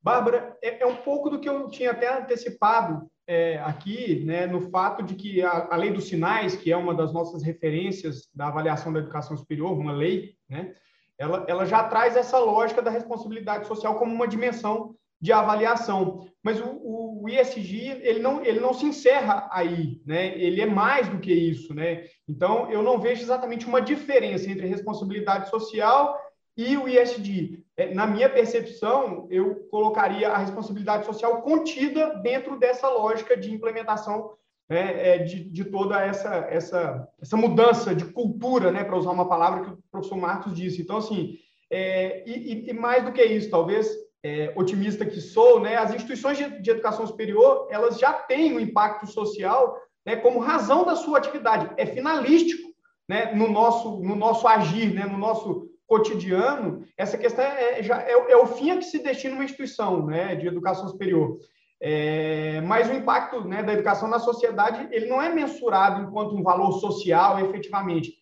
Bárbara, 0.00 0.56
é, 0.62 0.82
é, 0.82 0.86
um 0.86 0.96
pouco 0.96 1.28
do 1.28 1.40
que 1.40 1.48
eu 1.48 1.68
tinha 1.68 1.90
até 1.90 2.16
antecipado 2.16 3.10
é, 3.26 3.58
aqui, 3.58 4.24
né, 4.24 4.46
no 4.46 4.70
fato 4.70 5.02
de 5.02 5.16
que 5.16 5.42
a, 5.42 5.68
a 5.72 5.76
lei 5.76 5.92
dos 5.92 6.08
sinais, 6.08 6.54
que 6.54 6.70
é 6.70 6.76
uma 6.76 6.94
das 6.94 7.12
nossas 7.12 7.42
referências 7.42 8.28
da 8.32 8.46
avaliação 8.46 8.92
da 8.92 9.00
educação 9.00 9.36
superior, 9.36 9.76
uma 9.76 9.92
lei, 9.92 10.36
né, 10.48 10.74
ela, 11.18 11.44
ela 11.48 11.64
já 11.64 11.82
traz 11.88 12.16
essa 12.16 12.38
lógica 12.38 12.80
da 12.80 12.90
responsabilidade 12.90 13.66
social 13.66 13.98
como 13.98 14.14
uma 14.14 14.28
dimensão 14.28 14.94
de 15.20 15.32
avaliação. 15.32 16.26
Mas 16.42 16.60
o, 16.60 17.22
o 17.22 17.28
ISG 17.28 18.00
ele 18.02 18.20
não, 18.20 18.44
ele 18.44 18.60
não 18.60 18.72
se 18.72 18.86
encerra 18.86 19.48
aí, 19.50 20.00
né? 20.06 20.38
Ele 20.38 20.60
é 20.60 20.66
mais 20.66 21.08
do 21.08 21.18
que 21.18 21.32
isso, 21.32 21.74
né? 21.74 22.04
Então 22.28 22.70
eu 22.70 22.82
não 22.82 23.00
vejo 23.00 23.22
exatamente 23.22 23.66
uma 23.66 23.80
diferença 23.80 24.50
entre 24.50 24.66
responsabilidade 24.66 25.48
social 25.50 26.18
e 26.56 26.76
o 26.76 26.88
ISD. 26.88 27.62
É, 27.76 27.92
na 27.92 28.06
minha 28.06 28.28
percepção, 28.30 29.26
eu 29.30 29.66
colocaria 29.70 30.30
a 30.30 30.38
responsabilidade 30.38 31.04
social 31.04 31.42
contida 31.42 32.14
dentro 32.22 32.58
dessa 32.58 32.88
lógica 32.88 33.36
de 33.36 33.52
implementação 33.52 34.30
né, 34.68 35.08
é, 35.08 35.18
de, 35.18 35.44
de, 35.44 35.64
toda 35.64 36.02
essa, 36.02 36.34
essa, 36.50 37.08
essa 37.20 37.36
mudança 37.36 37.94
de 37.94 38.04
cultura, 38.06 38.72
né, 38.72 38.82
para 38.82 38.96
usar 38.96 39.10
uma 39.10 39.28
palavra 39.28 39.62
que 39.62 39.70
o 39.70 39.78
professor 39.90 40.16
Marcos 40.16 40.54
disse. 40.54 40.82
Então, 40.82 40.96
assim, 40.96 41.36
é, 41.70 42.28
e, 42.28 42.68
e, 42.68 42.72
mais 42.72 43.04
do 43.04 43.12
que 43.12 43.22
isso, 43.22 43.50
talvez, 43.50 43.88
é, 44.26 44.52
otimista 44.56 45.06
que 45.06 45.20
sou, 45.20 45.60
né, 45.60 45.76
as 45.76 45.94
instituições 45.94 46.36
de, 46.36 46.60
de, 46.60 46.70
educação 46.70 47.06
superior, 47.06 47.68
elas 47.70 47.96
já 47.96 48.12
têm 48.12 48.52
um 48.52 48.58
impacto 48.58 49.06
social 49.06 49.80
né, 50.04 50.16
como 50.16 50.40
razão 50.40 50.84
da 50.84 50.96
sua 50.96 51.18
atividade. 51.18 51.70
É 51.76 51.86
finalístico 51.86 52.68
né, 53.08 53.32
no, 53.32 53.48
nosso, 53.48 54.00
no 54.02 54.16
nosso 54.16 54.48
agir, 54.48 54.92
né, 54.92 55.04
no 55.04 55.16
nosso 55.16 55.70
cotidiano, 55.86 56.84
essa 56.96 57.16
questão 57.16 57.44
é, 57.44 57.80
já, 57.84 58.02
é, 58.02 58.10
é 58.10 58.36
o 58.36 58.46
fim 58.46 58.72
a 58.72 58.78
que 58.78 58.84
se 58.84 58.98
destina 58.98 59.36
uma 59.36 59.44
instituição 59.44 60.04
né, 60.04 60.34
de 60.34 60.48
educação 60.48 60.88
superior. 60.88 61.38
É, 61.80 62.60
mas 62.62 62.90
o 62.90 62.94
impacto 62.94 63.44
né, 63.44 63.62
da 63.62 63.74
educação 63.74 64.08
na 64.08 64.18
sociedade 64.18 64.88
ele 64.90 65.06
não 65.06 65.22
é 65.22 65.28
mensurado 65.28 66.02
enquanto 66.02 66.34
um 66.34 66.42
valor 66.42 66.72
social 66.80 67.38
efetivamente. 67.38 68.12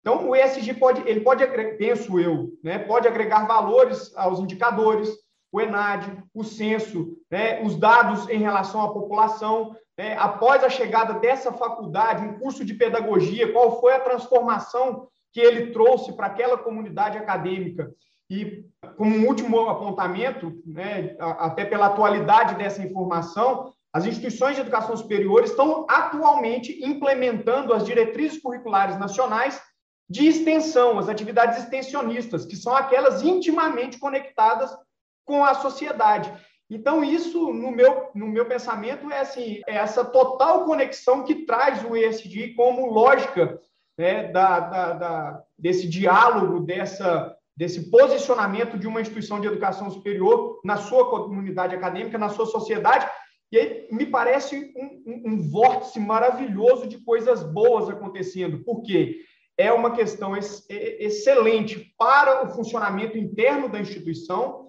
Então, 0.00 0.28
o 0.28 0.36
ESG 0.36 0.74
pode, 0.74 1.08
ele 1.08 1.20
pode, 1.20 1.46
penso 1.78 2.20
eu, 2.20 2.50
né, 2.62 2.78
pode 2.78 3.08
agregar 3.08 3.46
valores 3.46 4.14
aos 4.14 4.38
indicadores, 4.38 5.23
o 5.54 5.60
ENAD, 5.60 6.20
o 6.34 6.42
censo, 6.42 7.16
né, 7.30 7.62
os 7.62 7.76
dados 7.76 8.28
em 8.28 8.38
relação 8.38 8.80
à 8.80 8.92
população. 8.92 9.76
Né, 9.96 10.16
após 10.18 10.64
a 10.64 10.68
chegada 10.68 11.14
dessa 11.20 11.52
faculdade, 11.52 12.26
um 12.26 12.40
curso 12.40 12.64
de 12.64 12.74
pedagogia, 12.74 13.52
qual 13.52 13.80
foi 13.80 13.94
a 13.94 14.00
transformação 14.00 15.06
que 15.32 15.40
ele 15.40 15.70
trouxe 15.70 16.12
para 16.12 16.26
aquela 16.26 16.58
comunidade 16.58 17.16
acadêmica? 17.16 17.88
E, 18.28 18.64
como 18.96 19.14
um 19.14 19.28
último 19.28 19.68
apontamento, 19.68 20.60
né, 20.66 21.14
até 21.20 21.64
pela 21.64 21.86
atualidade 21.86 22.56
dessa 22.56 22.82
informação, 22.82 23.72
as 23.92 24.04
instituições 24.06 24.56
de 24.56 24.62
educação 24.62 24.96
superior 24.96 25.44
estão 25.44 25.86
atualmente 25.88 26.84
implementando 26.84 27.72
as 27.72 27.86
diretrizes 27.86 28.42
curriculares 28.42 28.98
nacionais 28.98 29.62
de 30.10 30.26
extensão, 30.26 30.98
as 30.98 31.08
atividades 31.08 31.58
extensionistas, 31.58 32.44
que 32.44 32.56
são 32.56 32.74
aquelas 32.74 33.22
intimamente 33.22 34.00
conectadas 34.00 34.76
com 35.24 35.44
a 35.44 35.54
sociedade. 35.54 36.32
Então, 36.70 37.04
isso, 37.04 37.52
no 37.52 37.70
meu, 37.70 38.10
no 38.14 38.26
meu 38.26 38.46
pensamento, 38.46 39.10
é, 39.10 39.20
assim, 39.20 39.60
é 39.66 39.76
essa 39.76 40.04
total 40.04 40.64
conexão 40.64 41.22
que 41.22 41.44
traz 41.46 41.84
o 41.84 41.96
ESG 41.96 42.54
como 42.54 42.90
lógica 42.90 43.60
né, 43.98 44.28
da, 44.28 44.60
da, 44.60 44.92
da, 44.92 45.42
desse 45.58 45.86
diálogo, 45.86 46.60
dessa, 46.60 47.36
desse 47.56 47.90
posicionamento 47.90 48.78
de 48.78 48.86
uma 48.86 49.00
instituição 49.00 49.40
de 49.40 49.46
educação 49.46 49.90
superior 49.90 50.60
na 50.64 50.76
sua 50.76 51.08
comunidade 51.08 51.74
acadêmica, 51.74 52.18
na 52.18 52.28
sua 52.28 52.46
sociedade. 52.46 53.08
E 53.52 53.58
aí 53.58 53.88
me 53.92 54.06
parece 54.06 54.72
um, 54.74 55.02
um, 55.06 55.32
um 55.32 55.50
vórtice 55.50 56.00
maravilhoso 56.00 56.88
de 56.88 56.98
coisas 57.04 57.42
boas 57.42 57.88
acontecendo. 57.88 58.64
Por 58.64 58.82
quê? 58.82 59.20
É 59.56 59.72
uma 59.72 59.92
questão 59.92 60.36
ex 60.36 60.66
excelente 60.68 61.94
para 61.96 62.44
o 62.44 62.48
funcionamento 62.48 63.16
interno 63.16 63.68
da 63.68 63.78
instituição, 63.78 64.63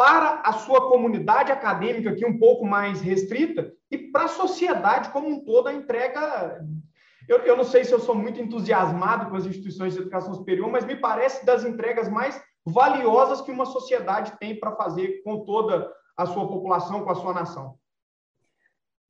para 0.00 0.40
a 0.42 0.54
sua 0.54 0.88
comunidade 0.88 1.52
acadêmica, 1.52 2.08
aqui 2.08 2.24
um 2.24 2.38
pouco 2.38 2.64
mais 2.64 3.02
restrita, 3.02 3.70
e 3.90 3.98
para 3.98 4.24
a 4.24 4.28
sociedade 4.28 5.10
como 5.10 5.28
um 5.28 5.44
todo, 5.44 5.68
a 5.68 5.74
entrega 5.74 6.64
eu, 7.28 7.40
eu 7.40 7.54
não 7.54 7.64
sei 7.64 7.84
se 7.84 7.92
eu 7.92 8.00
sou 8.00 8.14
muito 8.14 8.40
entusiasmado 8.40 9.28
com 9.28 9.36
as 9.36 9.44
instituições 9.44 9.92
de 9.92 10.00
educação 10.00 10.32
superior, 10.32 10.70
mas 10.70 10.86
me 10.86 10.96
parece 10.96 11.44
das 11.44 11.64
entregas 11.64 12.08
mais 12.08 12.42
valiosas 12.64 13.42
que 13.42 13.50
uma 13.50 13.66
sociedade 13.66 14.32
tem 14.40 14.58
para 14.58 14.74
fazer 14.74 15.22
com 15.22 15.44
toda 15.44 15.92
a 16.16 16.24
sua 16.24 16.48
população, 16.48 17.04
com 17.04 17.10
a 17.10 17.14
sua 17.14 17.34
nação. 17.34 17.78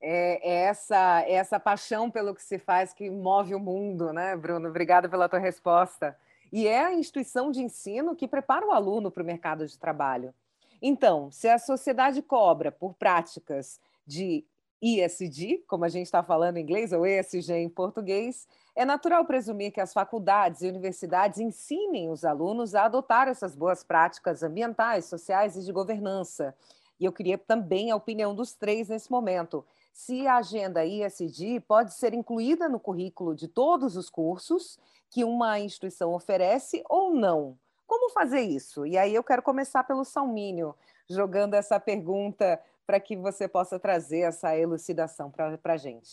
É, 0.02 0.50
é 0.50 0.54
essa, 0.64 1.22
é 1.22 1.34
essa 1.34 1.60
paixão 1.60 2.10
pelo 2.10 2.34
que 2.34 2.42
se 2.42 2.58
faz 2.58 2.92
que 2.92 3.08
move 3.08 3.54
o 3.54 3.60
mundo, 3.60 4.12
né, 4.12 4.36
Bruno? 4.36 4.68
Obrigada 4.68 5.08
pela 5.08 5.28
tua 5.28 5.38
resposta. 5.38 6.18
E 6.52 6.66
é 6.66 6.84
a 6.84 6.92
instituição 6.92 7.52
de 7.52 7.62
ensino 7.62 8.16
que 8.16 8.26
prepara 8.26 8.66
o 8.66 8.72
aluno 8.72 9.08
para 9.08 9.22
o 9.22 9.26
mercado 9.26 9.64
de 9.64 9.78
trabalho. 9.78 10.34
Então, 10.82 11.30
se 11.30 11.48
a 11.48 11.58
sociedade 11.58 12.22
cobra 12.22 12.72
por 12.72 12.94
práticas 12.94 13.80
de 14.06 14.44
ESG, 14.82 15.64
como 15.68 15.84
a 15.84 15.88
gente 15.88 16.06
está 16.06 16.22
falando 16.22 16.56
em 16.56 16.62
inglês, 16.62 16.92
ou 16.92 17.06
ESG 17.06 17.52
em 17.52 17.68
português, 17.68 18.48
é 18.74 18.84
natural 18.84 19.24
presumir 19.26 19.72
que 19.72 19.80
as 19.80 19.92
faculdades 19.92 20.62
e 20.62 20.68
universidades 20.68 21.38
ensinem 21.38 22.08
os 22.08 22.24
alunos 22.24 22.74
a 22.74 22.84
adotar 22.84 23.28
essas 23.28 23.54
boas 23.54 23.84
práticas 23.84 24.42
ambientais, 24.42 25.04
sociais 25.04 25.54
e 25.56 25.64
de 25.64 25.72
governança. 25.72 26.54
E 26.98 27.04
eu 27.04 27.12
queria 27.12 27.36
também 27.36 27.90
a 27.90 27.96
opinião 27.96 28.34
dos 28.34 28.54
três 28.54 28.88
nesse 28.88 29.10
momento. 29.10 29.64
Se 29.92 30.26
a 30.26 30.36
agenda 30.36 30.84
ESG 30.84 31.60
pode 31.60 31.92
ser 31.94 32.14
incluída 32.14 32.68
no 32.68 32.80
currículo 32.80 33.34
de 33.34 33.48
todos 33.48 33.96
os 33.96 34.08
cursos 34.08 34.78
que 35.10 35.24
uma 35.24 35.58
instituição 35.58 36.14
oferece 36.14 36.82
ou 36.88 37.12
não. 37.12 37.58
Como 37.90 38.08
fazer 38.10 38.42
isso? 38.42 38.86
E 38.86 38.96
aí 38.96 39.12
eu 39.12 39.24
quero 39.24 39.42
começar 39.42 39.82
pelo 39.82 40.04
Salmínio, 40.04 40.76
jogando 41.10 41.54
essa 41.54 41.80
pergunta 41.80 42.62
para 42.86 43.00
que 43.00 43.16
você 43.16 43.48
possa 43.48 43.80
trazer 43.80 44.20
essa 44.20 44.56
elucidação 44.56 45.28
para 45.28 45.58
a 45.64 45.76
gente. 45.76 46.08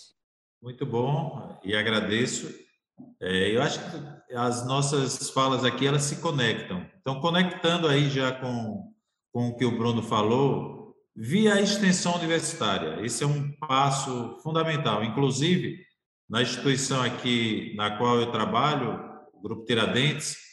Muito 0.59 0.87
bom, 0.87 1.55
e 1.63 1.75
agradeço. 1.75 2.51
É, 3.21 3.55
eu 3.55 3.61
acho 3.61 3.79
que 3.79 4.33
as 4.33 4.65
nossas 4.65 5.29
falas 5.29 5.63
aqui, 5.63 5.85
elas 5.85 6.01
se 6.01 6.15
conectam. 6.15 6.83
Então, 6.99 7.21
conectando 7.21 7.87
aí 7.87 8.09
já 8.09 8.31
com, 8.31 8.91
com 9.31 9.49
o 9.49 9.55
que 9.55 9.63
o 9.63 9.77
Bruno 9.77 10.01
falou, 10.01 10.95
via 11.15 11.53
a 11.53 11.61
extensão 11.61 12.15
universitária. 12.15 13.05
Esse 13.05 13.23
é 13.23 13.27
um 13.27 13.51
passo 13.51 14.39
fundamental. 14.41 15.03
Inclusive, 15.03 15.77
na 16.27 16.41
instituição 16.41 17.03
aqui 17.03 17.75
na 17.75 17.99
qual 17.99 18.19
eu 18.19 18.31
trabalho, 18.31 18.99
o 19.31 19.39
Grupo 19.43 19.63
Tiradentes, 19.63 20.46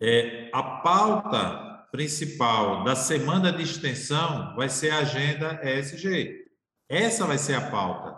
é, 0.00 0.50
a 0.52 0.62
pauta 0.62 1.86
principal 1.90 2.84
da 2.84 2.94
semana 2.94 3.52
de 3.52 3.62
extensão 3.62 4.54
vai 4.54 4.68
ser 4.68 4.90
a 4.90 4.98
agenda 4.98 5.60
ESG. 5.62 6.44
Essa 6.88 7.26
vai 7.26 7.38
ser 7.38 7.54
a 7.54 7.70
pauta. 7.70 8.16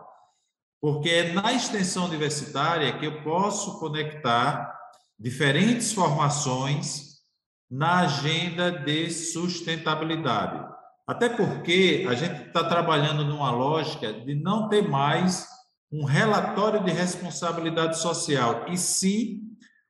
Porque 0.80 1.08
é 1.08 1.32
na 1.32 1.52
extensão 1.52 2.06
universitária 2.06 2.98
que 2.98 3.06
eu 3.06 3.22
posso 3.22 3.78
conectar 3.78 4.76
diferentes 5.18 5.92
formações 5.92 7.18
na 7.70 8.00
agenda 8.00 8.70
de 8.70 9.10
sustentabilidade. 9.10 10.64
Até 11.06 11.28
porque 11.28 12.06
a 12.08 12.14
gente 12.14 12.46
está 12.46 12.64
trabalhando 12.64 13.24
numa 13.24 13.50
lógica 13.50 14.12
de 14.12 14.34
não 14.34 14.68
ter 14.68 14.86
mais 14.86 15.46
um 15.90 16.04
relatório 16.04 16.84
de 16.84 16.92
responsabilidade 16.92 17.98
social, 17.98 18.66
e 18.68 18.76
sim 18.76 19.47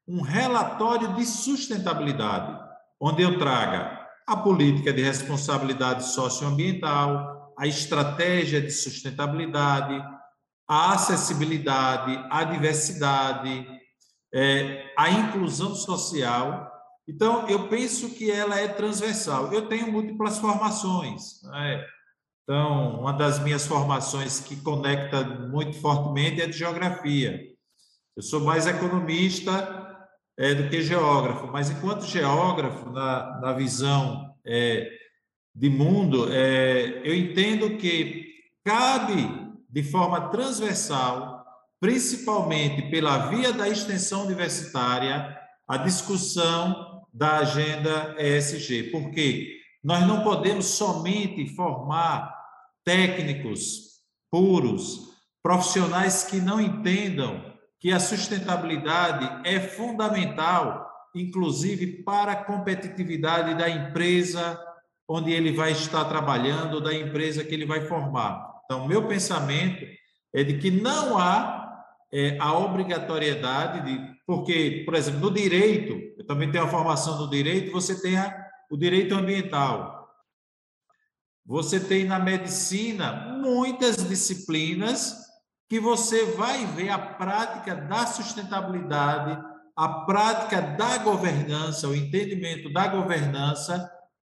um 0.08 0.22
relatório 0.22 1.14
de 1.14 1.26
sustentabilidade 1.26 2.58
onde 3.00 3.22
eu 3.22 3.38
traga 3.38 3.98
a 4.26 4.36
política 4.36 4.92
de 4.92 5.02
responsabilidade 5.02 6.04
socioambiental, 6.04 7.54
a 7.58 7.66
estratégia 7.66 8.60
de 8.60 8.70
sustentabilidade, 8.70 10.02
a 10.68 10.92
acessibilidade, 10.92 12.18
a 12.30 12.44
diversidade, 12.44 13.66
é, 14.34 14.92
a 14.96 15.10
inclusão 15.10 15.74
social. 15.74 16.70
Então, 17.08 17.48
eu 17.48 17.68
penso 17.68 18.10
que 18.10 18.30
ela 18.30 18.58
é 18.58 18.68
transversal. 18.68 19.52
Eu 19.52 19.66
tenho 19.66 19.90
múltiplas 19.90 20.38
formações. 20.38 21.42
Né? 21.44 21.86
Então, 22.42 23.00
uma 23.00 23.12
das 23.12 23.38
minhas 23.38 23.66
formações 23.66 24.40
que 24.40 24.56
conecta 24.56 25.24
muito 25.24 25.80
fortemente 25.80 26.42
é 26.42 26.46
de 26.46 26.58
geografia. 26.58 27.40
Eu 28.14 28.22
sou 28.22 28.40
mais 28.40 28.66
economista 28.66 29.87
é, 30.38 30.54
do 30.54 30.70
que 30.70 30.80
geógrafo, 30.82 31.48
mas 31.48 31.68
enquanto 31.68 32.06
geógrafo, 32.06 32.90
na, 32.90 33.40
na 33.40 33.52
visão 33.52 34.32
é, 34.46 34.88
de 35.52 35.68
mundo, 35.68 36.32
é, 36.32 37.02
eu 37.04 37.12
entendo 37.12 37.76
que 37.76 38.28
cabe 38.64 39.28
de 39.68 39.82
forma 39.82 40.28
transversal, 40.28 41.44
principalmente 41.80 42.82
pela 42.88 43.26
via 43.28 43.52
da 43.52 43.68
extensão 43.68 44.24
universitária, 44.24 45.36
a 45.66 45.76
discussão 45.76 47.02
da 47.12 47.38
agenda 47.38 48.14
ESG, 48.18 48.90
porque 48.92 49.58
nós 49.82 50.06
não 50.06 50.22
podemos 50.22 50.66
somente 50.66 51.48
formar 51.54 52.32
técnicos 52.84 53.98
puros, 54.30 55.08
profissionais 55.42 56.24
que 56.24 56.40
não 56.40 56.60
entendam 56.60 57.57
que 57.80 57.92
a 57.92 58.00
sustentabilidade 58.00 59.48
é 59.48 59.60
fundamental, 59.60 60.88
inclusive 61.14 62.02
para 62.02 62.32
a 62.32 62.44
competitividade 62.44 63.54
da 63.54 63.68
empresa 63.68 64.60
onde 65.08 65.32
ele 65.32 65.52
vai 65.52 65.72
estar 65.72 66.04
trabalhando, 66.04 66.80
da 66.80 66.92
empresa 66.92 67.44
que 67.44 67.54
ele 67.54 67.64
vai 67.64 67.80
formar. 67.86 68.46
Então, 68.64 68.86
meu 68.86 69.06
pensamento 69.06 69.86
é 70.34 70.44
de 70.44 70.58
que 70.58 70.70
não 70.70 71.16
há 71.16 71.86
é, 72.12 72.36
a 72.38 72.52
obrigatoriedade 72.52 73.86
de, 73.86 74.18
porque, 74.26 74.82
por 74.84 74.94
exemplo, 74.94 75.20
no 75.20 75.30
direito, 75.30 75.94
eu 76.18 76.26
também 76.26 76.50
tenho 76.50 76.64
a 76.64 76.68
formação 76.68 77.18
no 77.18 77.30
direito, 77.30 77.72
você 77.72 78.00
tem 78.00 78.18
a, 78.18 78.46
o 78.70 78.76
direito 78.76 79.14
ambiental. 79.14 80.06
Você 81.46 81.80
tem 81.80 82.04
na 82.04 82.18
medicina 82.18 83.38
muitas 83.40 83.96
disciplinas 84.06 85.27
que 85.68 85.78
você 85.78 86.24
vai 86.24 86.64
ver 86.66 86.88
a 86.88 86.98
prática 86.98 87.74
da 87.76 88.06
sustentabilidade, 88.06 89.38
a 89.76 89.88
prática 90.06 90.60
da 90.60 90.98
governança, 90.98 91.88
o 91.88 91.94
entendimento 91.94 92.72
da 92.72 92.88
governança 92.88 93.88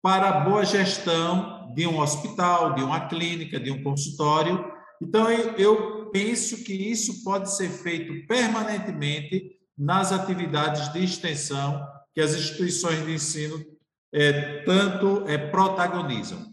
para 0.02 0.28
a 0.28 0.40
boa 0.40 0.64
gestão 0.64 1.72
de 1.74 1.86
um 1.86 2.00
hospital, 2.00 2.74
de 2.74 2.82
uma 2.82 3.08
clínica, 3.08 3.60
de 3.60 3.70
um 3.70 3.82
consultório. 3.82 4.64
Então, 5.00 5.30
eu 5.30 6.10
penso 6.10 6.64
que 6.64 6.72
isso 6.72 7.22
pode 7.22 7.54
ser 7.54 7.68
feito 7.68 8.26
permanentemente 8.26 9.52
nas 9.78 10.12
atividades 10.12 10.92
de 10.92 11.04
extensão 11.04 11.86
que 12.12 12.20
as 12.20 12.34
instituições 12.34 13.04
de 13.06 13.14
ensino 13.14 13.64
é, 14.12 14.62
tanto 14.64 15.24
é, 15.28 15.38
protagonizam. 15.38 16.49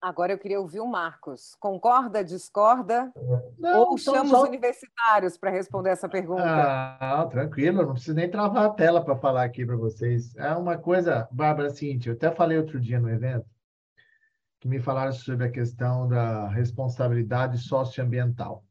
Agora 0.00 0.32
eu 0.32 0.38
queria 0.38 0.58
ouvir 0.58 0.80
o 0.80 0.86
Marcos. 0.86 1.54
Concorda, 1.60 2.24
discorda? 2.24 3.12
Não, 3.58 3.80
ou 3.80 3.98
então 3.98 3.98
chama 3.98 4.30
só... 4.30 4.42
os 4.42 4.48
universitários 4.48 5.36
para 5.36 5.50
responder 5.50 5.90
essa 5.90 6.08
pergunta? 6.08 6.42
Ah, 6.42 7.26
tranquilo, 7.30 7.84
não 7.84 7.92
preciso 7.92 8.14
nem 8.14 8.30
travar 8.30 8.64
a 8.64 8.70
tela 8.70 9.04
para 9.04 9.16
falar 9.16 9.44
aqui 9.44 9.66
para 9.66 9.76
vocês. 9.76 10.34
É 10.36 10.54
uma 10.54 10.78
coisa, 10.78 11.28
Bárbara, 11.30 11.68
é 11.68 11.70
seguinte, 11.70 12.08
eu 12.08 12.14
até 12.14 12.30
falei 12.30 12.56
outro 12.56 12.80
dia 12.80 12.98
no 12.98 13.10
evento, 13.10 13.46
que 14.58 14.68
me 14.68 14.80
falaram 14.80 15.12
sobre 15.12 15.46
a 15.46 15.50
questão 15.50 16.08
da 16.08 16.48
responsabilidade 16.48 17.58
socioambiental. 17.58 18.64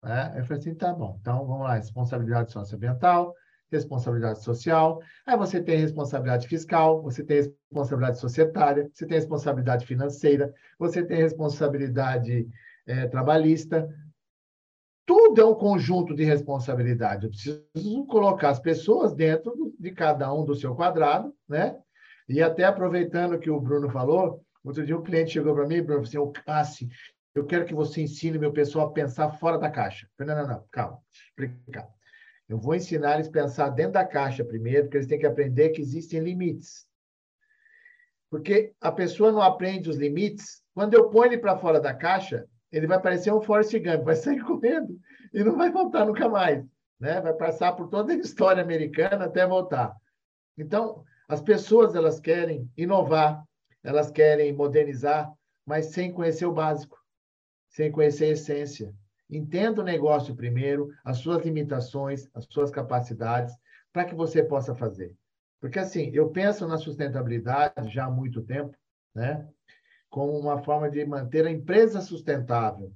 Né? 0.00 0.34
Eu 0.36 0.44
falei 0.44 0.60
assim, 0.60 0.74
tá 0.76 0.92
bom, 0.92 1.18
então 1.20 1.44
vamos 1.44 1.64
lá, 1.64 1.74
responsabilidade 1.74 2.52
socioambiental, 2.52 3.34
responsabilidade 3.76 4.42
social, 4.42 5.00
aí 5.26 5.36
você 5.36 5.62
tem 5.62 5.78
responsabilidade 5.78 6.46
fiscal, 6.46 7.02
você 7.02 7.24
tem 7.24 7.38
responsabilidade 7.38 8.18
societária, 8.18 8.90
você 8.92 9.06
tem 9.06 9.16
responsabilidade 9.16 9.86
financeira, 9.86 10.52
você 10.78 11.04
tem 11.04 11.18
responsabilidade 11.18 12.48
é, 12.86 13.06
trabalhista. 13.08 13.88
tudo 15.06 15.40
é 15.40 15.44
um 15.44 15.54
conjunto 15.54 16.14
de 16.14 16.24
responsabilidade. 16.24 17.24
Eu 17.24 17.30
preciso 17.30 18.06
colocar 18.06 18.50
as 18.50 18.60
pessoas 18.60 19.14
dentro 19.14 19.74
de 19.78 19.90
cada 19.90 20.32
um 20.32 20.44
do 20.44 20.54
seu 20.54 20.74
quadrado, 20.74 21.34
né? 21.48 21.76
E 22.28 22.40
até 22.40 22.64
aproveitando 22.64 23.38
que 23.38 23.50
o 23.50 23.60
Bruno 23.60 23.90
falou, 23.90 24.44
outro 24.64 24.86
dia 24.86 24.96
um 24.96 25.02
cliente 25.02 25.32
chegou 25.32 25.54
para 25.54 25.66
mim 25.66 25.76
e 25.76 25.84
falou 25.84 26.02
assim, 26.02 26.18
o 26.18 26.30
Cassi, 26.30 26.88
eu 27.34 27.44
quero 27.44 27.64
que 27.64 27.74
você 27.74 28.02
ensine 28.02 28.38
meu 28.38 28.52
pessoal 28.52 28.88
a 28.88 28.92
pensar 28.92 29.30
fora 29.32 29.58
da 29.58 29.70
caixa. 29.70 30.06
Eu 30.06 30.26
falei, 30.26 30.34
não, 30.34 30.48
não, 30.48 30.54
não, 30.54 30.64
calma, 30.70 30.98
explicar. 31.10 31.88
Eu 32.52 32.58
vou 32.58 32.74
ensinar 32.74 33.14
eles 33.14 33.28
a 33.28 33.32
pensar 33.32 33.70
dentro 33.70 33.92
da 33.92 34.04
caixa 34.04 34.44
primeiro, 34.44 34.82
porque 34.82 34.98
eles 34.98 35.06
têm 35.06 35.18
que 35.18 35.24
aprender 35.24 35.70
que 35.70 35.80
existem 35.80 36.20
limites. 36.20 36.86
Porque 38.28 38.74
a 38.78 38.92
pessoa 38.92 39.32
não 39.32 39.40
aprende 39.40 39.88
os 39.88 39.96
limites, 39.96 40.62
quando 40.74 40.92
eu 40.92 41.08
ponho 41.08 41.32
ele 41.32 41.38
para 41.38 41.56
fora 41.56 41.80
da 41.80 41.94
caixa, 41.94 42.46
ele 42.70 42.86
vai 42.86 43.00
parecer 43.00 43.32
um 43.32 43.40
Forrest 43.40 43.72
Gump, 43.78 44.04
vai 44.04 44.16
sair 44.16 44.38
correndo 44.44 45.00
e 45.32 45.42
não 45.42 45.56
vai 45.56 45.70
voltar 45.70 46.04
nunca 46.04 46.28
mais. 46.28 46.62
Né? 47.00 47.22
Vai 47.22 47.32
passar 47.32 47.72
por 47.72 47.88
toda 47.88 48.12
a 48.12 48.16
história 48.20 48.62
americana 48.62 49.24
até 49.24 49.46
voltar. 49.46 49.96
Então, 50.58 51.02
as 51.26 51.40
pessoas 51.40 51.94
elas 51.94 52.20
querem 52.20 52.70
inovar, 52.76 53.42
elas 53.82 54.10
querem 54.10 54.52
modernizar, 54.52 55.32
mas 55.64 55.86
sem 55.86 56.12
conhecer 56.12 56.44
o 56.44 56.52
básico, 56.52 56.98
sem 57.70 57.90
conhecer 57.90 58.26
a 58.26 58.32
essência. 58.32 58.94
Entenda 59.32 59.80
o 59.80 59.84
negócio 59.84 60.36
primeiro, 60.36 60.92
as 61.02 61.16
suas 61.18 61.42
limitações, 61.42 62.28
as 62.34 62.44
suas 62.50 62.70
capacidades, 62.70 63.54
para 63.90 64.04
que 64.04 64.14
você 64.14 64.44
possa 64.44 64.74
fazer. 64.74 65.16
Porque, 65.58 65.78
assim, 65.78 66.10
eu 66.12 66.30
penso 66.30 66.68
na 66.68 66.76
sustentabilidade 66.76 67.92
já 67.92 68.04
há 68.04 68.10
muito 68.10 68.42
tempo, 68.42 68.76
né? 69.14 69.48
como 70.10 70.38
uma 70.38 70.62
forma 70.62 70.90
de 70.90 71.02
manter 71.06 71.46
a 71.46 71.50
empresa 71.50 72.02
sustentável 72.02 72.92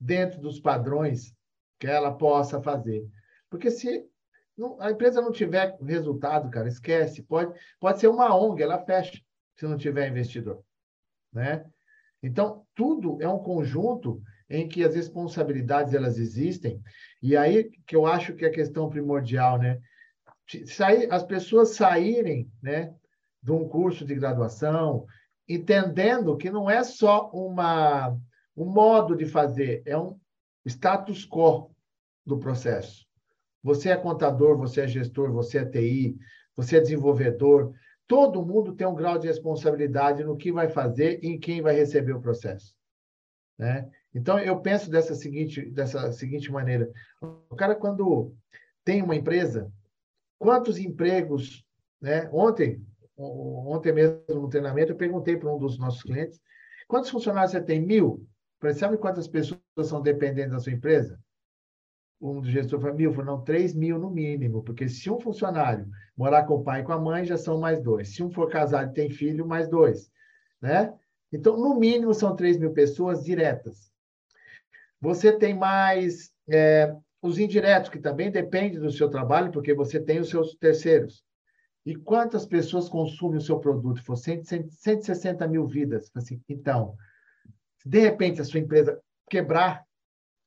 dentro 0.00 0.40
dos 0.40 0.58
padrões 0.58 1.32
que 1.78 1.86
ela 1.86 2.12
possa 2.12 2.60
fazer. 2.60 3.08
Porque 3.48 3.70
se 3.70 4.04
não, 4.56 4.76
a 4.80 4.90
empresa 4.90 5.22
não 5.22 5.30
tiver 5.30 5.76
resultado, 5.80 6.50
cara, 6.50 6.66
esquece. 6.66 7.22
Pode, 7.22 7.56
pode 7.78 8.00
ser 8.00 8.08
uma 8.08 8.34
ONG, 8.34 8.62
ela 8.62 8.84
fecha 8.84 9.20
se 9.54 9.64
não 9.64 9.76
tiver 9.76 10.08
investidor. 10.08 10.64
Né? 11.32 11.64
Então, 12.20 12.66
tudo 12.74 13.22
é 13.22 13.28
um 13.28 13.38
conjunto 13.38 14.20
em 14.48 14.68
que 14.68 14.84
as 14.84 14.94
responsabilidades 14.94 15.94
elas 15.94 16.18
existem. 16.18 16.80
E 17.22 17.36
aí 17.36 17.70
que 17.86 17.96
eu 17.96 18.06
acho 18.06 18.34
que 18.34 18.44
é 18.44 18.48
a 18.48 18.52
questão 18.52 18.88
primordial, 18.88 19.58
né? 19.58 19.80
Sair, 20.66 21.12
as 21.12 21.24
pessoas 21.24 21.70
saírem 21.70 22.50
né, 22.62 22.94
de 23.42 23.50
um 23.50 23.68
curso 23.68 24.04
de 24.04 24.14
graduação, 24.14 25.04
entendendo 25.48 26.36
que 26.36 26.50
não 26.50 26.70
é 26.70 26.84
só 26.84 27.28
uma, 27.30 28.16
um 28.56 28.64
modo 28.64 29.16
de 29.16 29.26
fazer, 29.26 29.82
é 29.84 29.98
um 29.98 30.16
status 30.64 31.26
quo 31.26 31.70
do 32.24 32.38
processo. 32.38 33.06
Você 33.62 33.90
é 33.90 33.96
contador, 33.96 34.56
você 34.56 34.82
é 34.82 34.88
gestor, 34.88 35.32
você 35.32 35.58
é 35.58 35.64
TI, 35.64 36.16
você 36.54 36.76
é 36.76 36.80
desenvolvedor. 36.80 37.72
Todo 38.06 38.44
mundo 38.44 38.74
tem 38.74 38.86
um 38.86 38.94
grau 38.94 39.18
de 39.18 39.26
responsabilidade 39.26 40.22
no 40.22 40.36
que 40.36 40.52
vai 40.52 40.68
fazer 40.68 41.18
e 41.22 41.28
em 41.28 41.38
quem 41.38 41.60
vai 41.60 41.74
receber 41.74 42.12
o 42.12 42.20
processo. 42.20 42.72
Né? 43.58 43.88
Então, 44.16 44.38
eu 44.38 44.58
penso 44.60 44.90
dessa 44.90 45.14
seguinte, 45.14 45.70
dessa 45.70 46.10
seguinte 46.10 46.50
maneira. 46.50 46.90
O 47.20 47.54
cara, 47.54 47.74
quando 47.74 48.34
tem 48.82 49.02
uma 49.02 49.14
empresa, 49.14 49.70
quantos 50.38 50.78
empregos... 50.78 51.64
Né? 52.00 52.28
Ontem, 52.32 52.82
ontem 53.16 53.92
mesmo 53.92 54.22
no 54.28 54.48
treinamento, 54.48 54.92
eu 54.92 54.96
perguntei 54.96 55.36
para 55.36 55.54
um 55.54 55.58
dos 55.58 55.78
nossos 55.78 56.02
clientes, 56.02 56.40
quantos 56.88 57.10
funcionários 57.10 57.52
você 57.52 57.60
tem? 57.60 57.80
Mil. 57.80 58.26
Sabe 58.74 58.96
quantas 58.96 59.28
pessoas 59.28 59.60
são 59.84 60.00
dependentes 60.00 60.52
da 60.52 60.60
sua 60.60 60.72
empresa? 60.72 61.20
Um 62.18 62.40
dos 62.40 62.50
gestores 62.50 62.82
falou, 62.82 62.96
mil. 62.96 63.12
Falei, 63.12 63.26
não, 63.26 63.44
três 63.44 63.74
mil 63.74 63.98
no 63.98 64.10
mínimo, 64.10 64.62
porque 64.62 64.88
se 64.88 65.10
um 65.10 65.20
funcionário 65.20 65.86
morar 66.16 66.44
com 66.44 66.54
o 66.54 66.62
pai 66.62 66.80
e 66.80 66.84
com 66.84 66.92
a 66.92 66.98
mãe, 66.98 67.24
já 67.24 67.36
são 67.36 67.60
mais 67.60 67.82
dois. 67.82 68.14
Se 68.14 68.22
um 68.22 68.30
for 68.30 68.48
casado 68.48 68.90
e 68.90 68.94
tem 68.94 69.10
filho, 69.10 69.46
mais 69.46 69.68
dois. 69.68 70.10
Né? 70.60 70.92
Então, 71.30 71.56
no 71.58 71.78
mínimo, 71.78 72.14
são 72.14 72.34
três 72.34 72.58
mil 72.58 72.72
pessoas 72.72 73.22
diretas. 73.22 73.94
Você 75.00 75.32
tem 75.32 75.54
mais 75.54 76.30
é, 76.48 76.94
os 77.22 77.38
indiretos, 77.38 77.90
que 77.90 77.98
também 77.98 78.30
dependem 78.30 78.78
do 78.78 78.90
seu 78.90 79.08
trabalho, 79.08 79.50
porque 79.50 79.74
você 79.74 80.00
tem 80.00 80.20
os 80.20 80.28
seus 80.28 80.54
terceiros. 80.54 81.24
E 81.84 81.94
quantas 81.94 82.44
pessoas 82.44 82.88
consumem 82.88 83.38
o 83.38 83.42
seu 83.42 83.60
produto? 83.60 84.02
For 84.02 84.16
160 84.16 85.46
mil 85.46 85.66
vidas. 85.66 86.10
Assim, 86.14 86.40
então, 86.48 86.96
se 87.78 87.88
de 87.88 88.00
repente 88.00 88.40
a 88.40 88.44
sua 88.44 88.60
empresa 88.60 89.00
quebrar, 89.30 89.84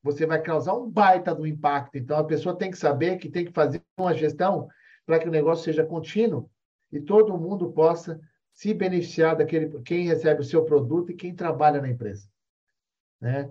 você 0.02 0.26
vai 0.26 0.40
causar 0.42 0.74
um 0.74 0.90
baita 0.90 1.34
do 1.34 1.46
impacto. 1.46 1.96
Então, 1.96 2.18
a 2.18 2.24
pessoa 2.24 2.56
tem 2.56 2.70
que 2.70 2.78
saber 2.78 3.16
que 3.16 3.30
tem 3.30 3.44
que 3.44 3.52
fazer 3.52 3.82
uma 3.98 4.14
gestão 4.14 4.68
para 5.06 5.18
que 5.18 5.28
o 5.28 5.32
negócio 5.32 5.64
seja 5.64 5.84
contínuo 5.84 6.50
e 6.92 7.00
todo 7.00 7.38
mundo 7.38 7.72
possa 7.72 8.20
se 8.52 8.74
beneficiar 8.74 9.36
daquele 9.36 9.80
quem 9.82 10.06
recebe 10.06 10.40
o 10.40 10.44
seu 10.44 10.64
produto 10.64 11.10
e 11.10 11.16
quem 11.16 11.34
trabalha 11.34 11.80
na 11.80 11.88
empresa. 11.88 12.28
Né? 13.20 13.50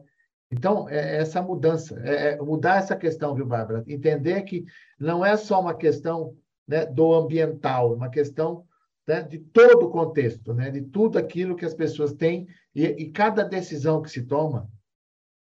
Então, 0.52 0.90
é 0.90 1.18
essa 1.18 1.42
mudança, 1.42 2.00
é, 2.04 2.34
é 2.34 2.38
mudar 2.38 2.78
essa 2.78 2.96
questão, 2.96 3.36
viu, 3.36 3.46
Bárbara? 3.46 3.84
Entender 3.88 4.42
que 4.44 4.66
não 5.00 5.24
é 5.24 5.38
só 5.38 5.62
uma 5.62 5.76
questão 5.76 6.36
né, 6.68 6.86
do 6.86 7.14
ambiental, 7.14 7.94
uma 7.94 8.10
questão 8.10 8.66
né, 9.08 9.22
de 9.22 9.38
todo 9.38 9.86
o 9.86 9.92
contexto, 9.92 10.54
né, 10.54 10.72
de 10.72 10.82
tudo 10.82 11.18
aquilo 11.18 11.56
que 11.56 11.66
as 11.66 11.74
pessoas 11.74 12.14
têm, 12.14 12.48
e, 12.74 12.86
e 12.86 13.12
cada 13.12 13.44
decisão 13.44 14.02
que 14.02 14.10
se 14.10 14.24
toma 14.24 14.70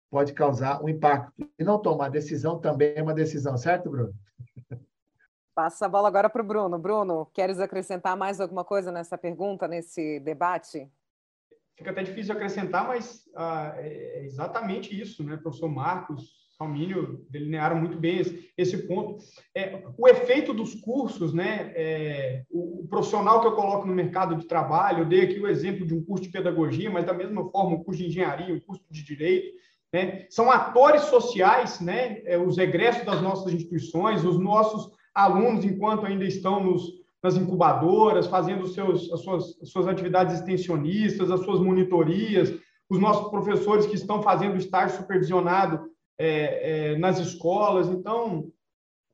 pode 0.09 0.33
causar 0.33 0.83
um 0.83 0.89
impacto. 0.89 1.31
E 1.57 1.63
não 1.63 1.79
tomar 1.79 2.09
decisão 2.09 2.59
também 2.59 2.93
é 2.95 3.01
uma 3.01 3.13
decisão, 3.13 3.57
certo, 3.57 3.89
Bruno? 3.89 4.13
Passa 5.55 5.85
a 5.85 5.89
bola 5.89 6.07
agora 6.07 6.29
para 6.29 6.41
o 6.41 6.45
Bruno. 6.45 6.77
Bruno, 6.77 7.25
queres 7.33 7.59
acrescentar 7.59 8.15
mais 8.15 8.39
alguma 8.39 8.63
coisa 8.63 8.91
nessa 8.91 9.17
pergunta, 9.17 9.67
nesse 9.67 10.19
debate? 10.19 10.91
Fica 11.81 11.89
até 11.89 12.03
difícil 12.03 12.35
acrescentar, 12.35 12.87
mas 12.87 13.23
ah, 13.35 13.73
é 13.77 14.23
exatamente 14.23 14.99
isso, 14.99 15.23
né, 15.23 15.35
professor 15.35 15.67
Marcos? 15.67 16.39
Palmínio 16.59 17.25
delinearam 17.27 17.75
muito 17.75 17.97
bem 17.97 18.19
esse, 18.19 18.51
esse 18.55 18.77
ponto. 18.85 19.17
É, 19.57 19.81
o 19.97 20.07
efeito 20.07 20.53
dos 20.53 20.75
cursos, 20.75 21.33
né, 21.33 21.73
é, 21.75 22.43
o, 22.51 22.83
o, 22.83 22.87
profissional 22.87 23.41
que 23.41 23.47
eu 23.47 23.55
coloco 23.55 23.87
no 23.87 23.95
mercado 23.95 24.35
de 24.35 24.45
trabalho, 24.45 24.99
eu 24.99 25.05
dei 25.07 25.21
aqui 25.21 25.39
o 25.39 25.47
exemplo 25.47 25.87
de 25.87 25.95
um 25.95 26.05
curso 26.05 26.25
de 26.25 26.29
pedagogia, 26.29 26.91
mas 26.91 27.03
da 27.03 27.15
mesma 27.15 27.49
forma 27.49 27.77
um 27.77 27.83
curso 27.83 27.99
de 27.99 28.09
engenharia, 28.09 28.53
um 28.53 28.59
curso 28.59 28.83
de 28.91 29.03
direito, 29.03 29.51
né, 29.91 30.27
são 30.29 30.51
atores 30.51 31.01
sociais, 31.05 31.81
né, 31.81 32.21
é, 32.25 32.37
os 32.37 32.59
egressos 32.59 33.03
das 33.07 33.23
nossas 33.23 33.51
instituições, 33.51 34.23
os 34.23 34.39
nossos 34.39 34.91
alunos, 35.15 35.65
enquanto 35.65 36.05
ainda 36.05 36.25
estão 36.25 36.63
nos, 36.63 37.00
nas 37.23 37.38
incubadoras, 37.38 38.27
fazendo 38.27 38.67
seus, 38.67 39.12
as, 39.12 39.21
suas, 39.21 39.62
as 39.62 39.69
suas 39.69 39.88
atividades 39.88 40.36
extensionistas, 40.36 41.29
as 41.29 41.41
suas 41.41 41.60
monitorias, 41.60 42.53
os 42.89 42.99
nossos 42.99 43.29
professores 43.29 43.86
que 43.86 43.95
estão 43.95 44.21
fazendo 44.21 44.57
estágio 44.57 44.97
supervisionado 44.97 45.89
é, 46.19 46.91
é, 46.91 46.97
nas 46.97 47.19
escolas. 47.19 47.88
Então, 47.88 48.51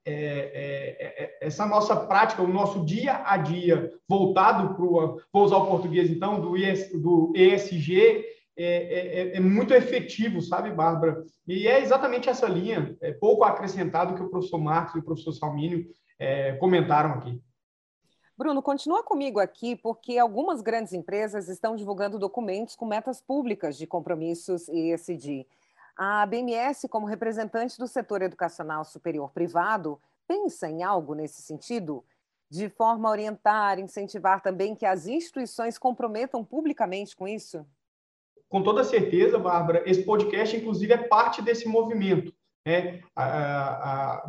é, 0.05 0.13
é, 0.13 1.23
é, 1.23 1.37
essa 1.41 1.65
nossa 1.65 1.95
prática, 1.95 2.41
o 2.41 2.47
nosso 2.47 2.85
dia 2.85 3.21
a 3.25 3.35
dia 3.37 3.91
voltado 4.07 4.73
para 4.73 4.83
o, 4.83 5.21
vou 5.33 5.43
usar 5.43 5.57
o 5.57 5.67
português 5.67 6.09
então, 6.09 6.39
do, 6.39 6.55
ES, 6.55 6.91
do 6.93 7.33
ESG, 7.35 8.25
é, 8.57 9.39
muito 9.39 9.73
efetivo, 9.73 10.41
sabe, 10.41 10.71
Bárbara? 10.71 11.23
E 11.45 11.67
é 11.67 11.81
exatamente 11.81 12.29
essa 12.29 12.47
linha, 12.47 12.95
é 13.01 13.11
pouco 13.11 13.43
acrescentado 13.43 14.15
que 14.15 14.23
o 14.23 14.29
professor 14.29 14.57
Marcos 14.57 14.95
e 14.95 14.99
o 14.99 15.03
professor 15.03 15.33
Salmínio 15.33 15.85
comentaram 16.59 17.11
aqui. 17.11 17.39
Bruno, 18.37 18.61
continua 18.61 19.01
comigo 19.01 19.39
aqui, 19.39 19.75
porque 19.75 20.19
algumas 20.19 20.61
grandes 20.61 20.93
empresas 20.93 21.49
estão 21.49 21.75
divulgando 21.75 22.19
documentos 22.19 22.75
com 22.75 22.85
metas 22.85 23.19
públicas 23.19 23.75
de 23.75 23.87
compromissos 23.87 24.69
ESG. 24.69 25.47
A 25.97 26.23
BMS, 26.27 26.87
como 26.87 27.07
representante 27.07 27.79
do 27.79 27.87
setor 27.87 28.21
educacional 28.21 28.85
superior 28.85 29.31
privado, 29.31 29.99
pensa 30.27 30.69
em 30.69 30.83
algo 30.83 31.15
nesse 31.15 31.41
sentido? 31.41 32.05
De 32.47 32.69
forma 32.69 33.09
a 33.09 33.11
orientar, 33.11 33.79
incentivar 33.79 34.39
também 34.43 34.75
que 34.75 34.85
as 34.85 35.07
instituições 35.07 35.79
comprometam 35.79 36.45
publicamente 36.45 37.15
com 37.15 37.27
isso? 37.27 37.65
Com 38.47 38.61
toda 38.61 38.83
certeza, 38.83 39.39
Bárbara. 39.39 39.81
Esse 39.89 40.03
podcast, 40.03 40.55
inclusive, 40.55 40.93
é 40.93 40.97
parte 40.97 41.41
desse 41.41 41.67
movimento. 41.67 42.31
Né? 42.67 43.01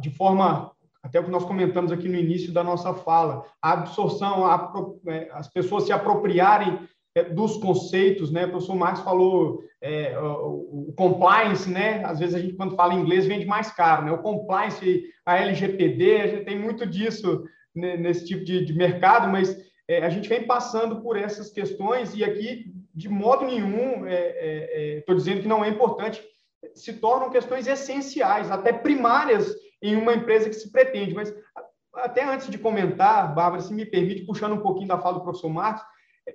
de 0.01 0.11
forma 0.11 0.71
até 1.03 1.21
o 1.21 1.25
que 1.25 1.31
nós 1.31 1.45
comentamos 1.45 1.93
aqui 1.93 2.09
no 2.09 2.17
início 2.17 2.53
da 2.53 2.65
nossa 2.65 2.93
fala, 2.93 3.45
a 3.63 3.73
absorção, 3.73 4.45
a, 4.45 4.73
é, 5.07 5.29
as 5.33 5.49
pessoas 5.49 5.85
se 5.85 5.93
apropriarem 5.93 6.81
é, 7.15 7.23
dos 7.25 7.57
conceitos, 7.57 8.31
né? 8.31 8.47
O 8.47 8.51
professor 8.51 8.75
Marcos 8.75 9.03
falou 9.03 9.63
é, 9.81 10.19
o, 10.19 10.89
o, 10.89 10.95
compliance, 10.97 11.71
né? 11.71 12.05
Às 12.05 12.19
vezes 12.19 12.35
a 12.35 12.39
gente, 12.39 12.55
quando 12.55 12.77
fala 12.77 12.95
inglês, 12.95 13.27
vende 13.27 13.47
mais 13.47 13.71
caro, 13.71 14.05
né? 14.05 14.13
O 14.13 14.23
compliance, 14.23 15.05
a 15.25 15.37
LGPD, 15.37 16.21
a 16.21 16.27
gente 16.27 16.45
tem 16.45 16.59
muito 16.59 16.87
disso 16.87 17.45
né, 17.75 17.97
nesse 17.97 18.27
tipo 18.27 18.45
de, 18.45 18.65
de 18.65 18.73
mercado, 18.73 19.29
mas 19.29 19.57
é, 19.89 20.05
a 20.05 20.11
gente 20.11 20.29
vem 20.29 20.47
passando 20.47 21.01
por 21.01 21.17
essas 21.17 21.51
questões 21.51 22.15
e 22.15 22.25
aqui, 22.25 22.73
de 22.95 23.09
modo 23.09 23.47
nenhum, 23.47 24.07
estou 24.07 24.07
é, 24.07 25.03
é, 25.09 25.15
dizendo 25.15 25.43
que 25.43 25.49
não 25.49 25.65
é 25.65 25.69
importante 25.69 26.23
se 26.75 26.93
tornam 26.95 27.31
questões 27.31 27.67
essenciais, 27.67 28.51
até 28.51 28.73
primárias 28.73 29.55
em 29.83 29.97
uma 29.97 30.15
empresa 30.15 30.49
que 30.49 30.57
se 30.57 30.71
pretende. 30.71 31.15
Mas 31.15 31.35
até 31.95 32.25
antes 32.25 32.49
de 32.49 32.59
comentar, 32.59 33.35
Bárbara, 33.35 33.63
se 33.63 33.73
me 33.73 33.85
permite, 33.85 34.25
puxando 34.25 34.53
um 34.53 34.61
pouquinho 34.61 34.89
da 34.89 34.99
fala 34.99 35.19
do 35.19 35.23
professor 35.23 35.49
Marcos, 35.49 35.85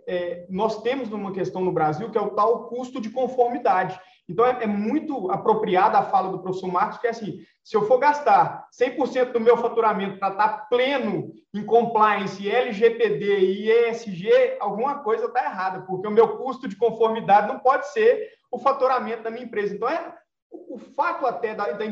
é, 0.08 0.46
nós 0.50 0.82
temos 0.82 1.12
uma 1.12 1.32
questão 1.32 1.62
no 1.62 1.72
Brasil 1.72 2.10
que 2.10 2.18
é 2.18 2.22
o 2.22 2.32
tal 2.32 2.68
custo 2.68 3.00
de 3.00 3.10
conformidade. 3.10 4.00
Então, 4.28 4.46
é, 4.46 4.64
é, 4.64 4.68
muito 4.68 5.30
apropriada 5.30 5.98
a 5.98 6.04
fala 6.04 6.32
do 6.32 6.40
professor 6.40 6.72
Marcos, 6.72 6.98
que 6.98 7.08
é 7.08 7.10
assim, 7.10 7.40
se 7.64 7.76
eu 7.76 7.86
for 7.88 8.00
gastar 8.00 8.68
100% 8.80 9.32
do 9.32 9.40
meu 9.40 9.58
faturamento 9.58 10.18
para 10.18 10.30
estar 10.30 10.70
pleno 10.70 11.32
em 11.54 11.66
compliance, 11.66 12.50
LGPD 12.50 13.40
e 13.40 13.72
ESG, 13.72 14.58
alguma 14.60 15.00
coisa 15.00 15.26
está 15.26 15.44
errada, 15.44 15.82
porque 15.82 16.08
o 16.08 16.12
meu 16.12 16.38
custo 16.38 16.68
de 16.68 16.76
conformidade 16.76 17.48
não 17.48 17.60
pode 17.60 17.92
ser 17.92 18.30
o 18.52 18.58
faturamento 18.58 19.24
da 19.24 19.32
minha 19.32 19.46
empresa. 19.46 19.76
Então, 19.76 19.90
é 19.90 20.16
o, 20.54 20.78
fato 20.78 21.26
até 21.26 21.56
da, 21.56 21.72
da, 21.72 21.86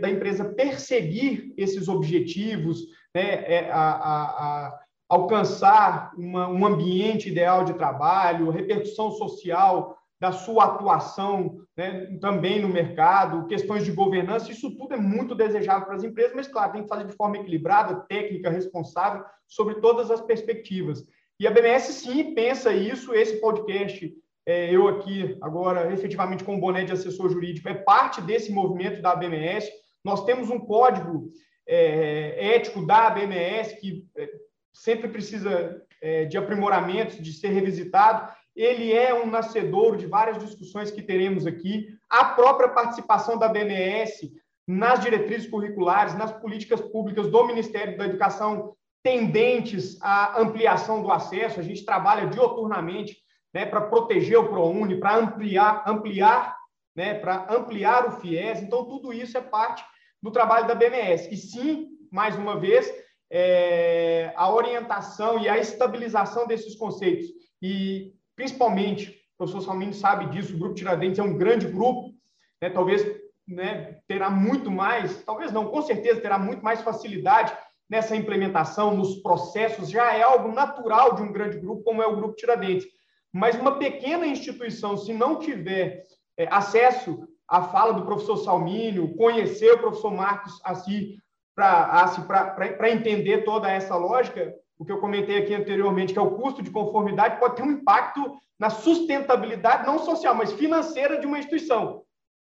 da, 0.00 0.10
empresa 0.10 0.44
perseguir 0.44 1.52
esses 1.56 1.88
objetivos, 1.88 2.80
né, 3.14 3.44
é, 3.44 3.70
a, 3.70 3.78
a, 3.78 4.22
a 4.66 4.80
alcançar 5.08 6.12
uma, 6.16 6.48
um 6.48 6.64
ambiente 6.64 7.28
ideal 7.28 7.64
de 7.64 7.74
trabalho, 7.74 8.50
repercussão 8.50 9.10
social, 9.10 9.98
da 10.20 10.32
sua 10.32 10.64
atuação 10.64 11.58
né, 11.76 12.16
também 12.20 12.60
no 12.60 12.68
mercado, 12.68 13.46
questões 13.46 13.84
de 13.84 13.92
governança, 13.92 14.50
isso 14.50 14.74
tudo 14.76 14.94
é 14.94 14.96
muito 14.96 15.34
desejável 15.34 15.84
para 15.84 15.96
as 15.96 16.04
empresas, 16.04 16.34
mas, 16.34 16.48
claro, 16.48 16.72
tem 16.72 16.82
que 16.82 16.88
fazer 16.88 17.04
de 17.04 17.16
forma 17.16 17.36
equilibrada, 17.36 17.96
técnica, 18.08 18.48
responsável, 18.48 19.24
sobre 19.46 19.74
todas 19.76 20.10
as 20.10 20.20
perspectivas. 20.20 21.04
E 21.38 21.46
a 21.46 21.50
BMS, 21.50 21.92
sim, 21.92 22.32
pensa 22.32 22.72
isso. 22.72 23.12
Esse 23.12 23.40
podcast, 23.40 24.14
é, 24.46 24.74
eu 24.74 24.88
aqui, 24.88 25.36
agora, 25.40 25.92
efetivamente 25.92 26.44
com 26.44 26.56
o 26.56 26.60
boné 26.60 26.84
de 26.84 26.92
assessor 26.92 27.30
jurídico, 27.30 27.68
é 27.68 27.74
parte 27.74 28.20
desse 28.20 28.52
movimento 28.52 29.00
da 29.00 29.16
BMS. 29.16 29.70
Nós 30.04 30.24
temos 30.24 30.50
um 30.50 30.58
código 30.58 31.30
é, 31.66 32.56
ético 32.56 32.84
da 32.84 33.10
BMS 33.10 33.80
que 33.80 34.06
é, 34.16 34.28
sempre 34.72 35.08
precisa 35.08 35.82
é, 36.00 36.24
de 36.26 36.36
aprimoramentos, 36.36 37.16
de 37.16 37.32
ser 37.32 37.48
revisitado 37.48 38.32
ele 38.54 38.92
é 38.92 39.12
um 39.12 39.26
nascedor 39.26 39.96
de 39.96 40.06
várias 40.06 40.38
discussões 40.38 40.90
que 40.90 41.02
teremos 41.02 41.46
aqui, 41.46 41.88
a 42.08 42.24
própria 42.24 42.68
participação 42.68 43.36
da 43.36 43.48
BMS 43.48 44.32
nas 44.66 45.00
diretrizes 45.00 45.50
curriculares, 45.50 46.14
nas 46.14 46.32
políticas 46.32 46.80
públicas 46.80 47.28
do 47.28 47.46
Ministério 47.46 47.98
da 47.98 48.06
Educação 48.06 48.74
tendentes 49.02 50.00
à 50.00 50.40
ampliação 50.40 51.02
do 51.02 51.10
acesso. 51.10 51.60
A 51.60 51.62
gente 51.62 51.84
trabalha 51.84 52.28
dioturnamente 52.28 53.18
né, 53.54 53.64
para 53.64 53.82
proteger 53.82 54.38
o 54.38 54.48
ProUni, 54.48 54.98
para 54.98 55.16
ampliar, 55.16 55.84
ampliar, 55.86 56.56
né, 56.96 57.14
para 57.14 57.46
ampliar 57.48 58.08
o 58.08 58.20
FIES. 58.20 58.60
Então, 58.60 58.84
tudo 58.84 59.12
isso 59.12 59.38
é 59.38 59.40
parte 59.40 59.84
do 60.20 60.32
trabalho 60.32 60.66
da 60.66 60.74
BMS. 60.74 61.32
E 61.32 61.36
sim, 61.36 61.90
mais 62.10 62.36
uma 62.36 62.58
vez, 62.58 62.92
é, 63.30 64.32
a 64.36 64.52
orientação 64.52 65.38
e 65.38 65.48
a 65.48 65.56
estabilização 65.56 66.46
desses 66.46 66.74
conceitos 66.74 67.26
e 67.62 68.12
principalmente, 68.36 69.10
o 69.10 69.38
professor 69.38 69.62
Salmini 69.62 69.94
sabe 69.94 70.26
disso, 70.26 70.54
o 70.54 70.58
Grupo 70.58 70.74
Tiradentes 70.74 71.18
é 71.18 71.22
um 71.22 71.38
grande 71.38 71.66
grupo, 71.66 72.12
né, 72.60 72.68
talvez 72.68 73.04
né, 73.46 73.98
terá 74.08 74.28
muito 74.28 74.70
mais, 74.70 75.22
talvez 75.24 75.52
não, 75.52 75.66
com 75.66 75.80
certeza 75.82 76.20
terá 76.20 76.38
muito 76.38 76.62
mais 76.62 76.82
facilidade 76.82 77.56
nessa 77.88 78.16
implementação, 78.16 78.96
nos 78.96 79.16
processos, 79.16 79.90
já 79.90 80.14
é 80.14 80.22
algo 80.22 80.52
natural 80.52 81.14
de 81.14 81.22
um 81.22 81.32
grande 81.32 81.58
grupo, 81.58 81.84
como 81.84 82.02
é 82.02 82.06
o 82.06 82.16
Grupo 82.16 82.34
Tiradentes. 82.34 82.86
Mas 83.34 83.56
uma 83.56 83.80
pequena 83.80 84.24
instituição, 84.24 84.96
se 84.96 85.12
não 85.12 85.40
tiver 85.40 86.04
é, 86.38 86.46
acesso 86.48 87.26
à 87.48 87.64
fala 87.64 87.92
do 87.92 88.04
professor 88.04 88.36
Salmínio, 88.36 89.16
conhecer 89.16 89.72
o 89.72 89.78
professor 89.78 90.12
Marcos 90.12 90.60
assim, 90.62 91.18
para 91.52 92.90
entender 92.90 93.38
toda 93.38 93.68
essa 93.68 93.96
lógica, 93.96 94.54
o 94.78 94.84
que 94.84 94.92
eu 94.92 95.00
comentei 95.00 95.38
aqui 95.38 95.52
anteriormente, 95.52 96.12
que 96.12 96.18
é 96.18 96.22
o 96.22 96.36
custo 96.36 96.62
de 96.62 96.70
conformidade, 96.70 97.40
pode 97.40 97.56
ter 97.56 97.62
um 97.62 97.72
impacto 97.72 98.36
na 98.56 98.70
sustentabilidade, 98.70 99.84
não 99.84 99.98
social, 99.98 100.32
mas 100.36 100.52
financeira 100.52 101.18
de 101.18 101.26
uma 101.26 101.38
instituição. 101.38 102.04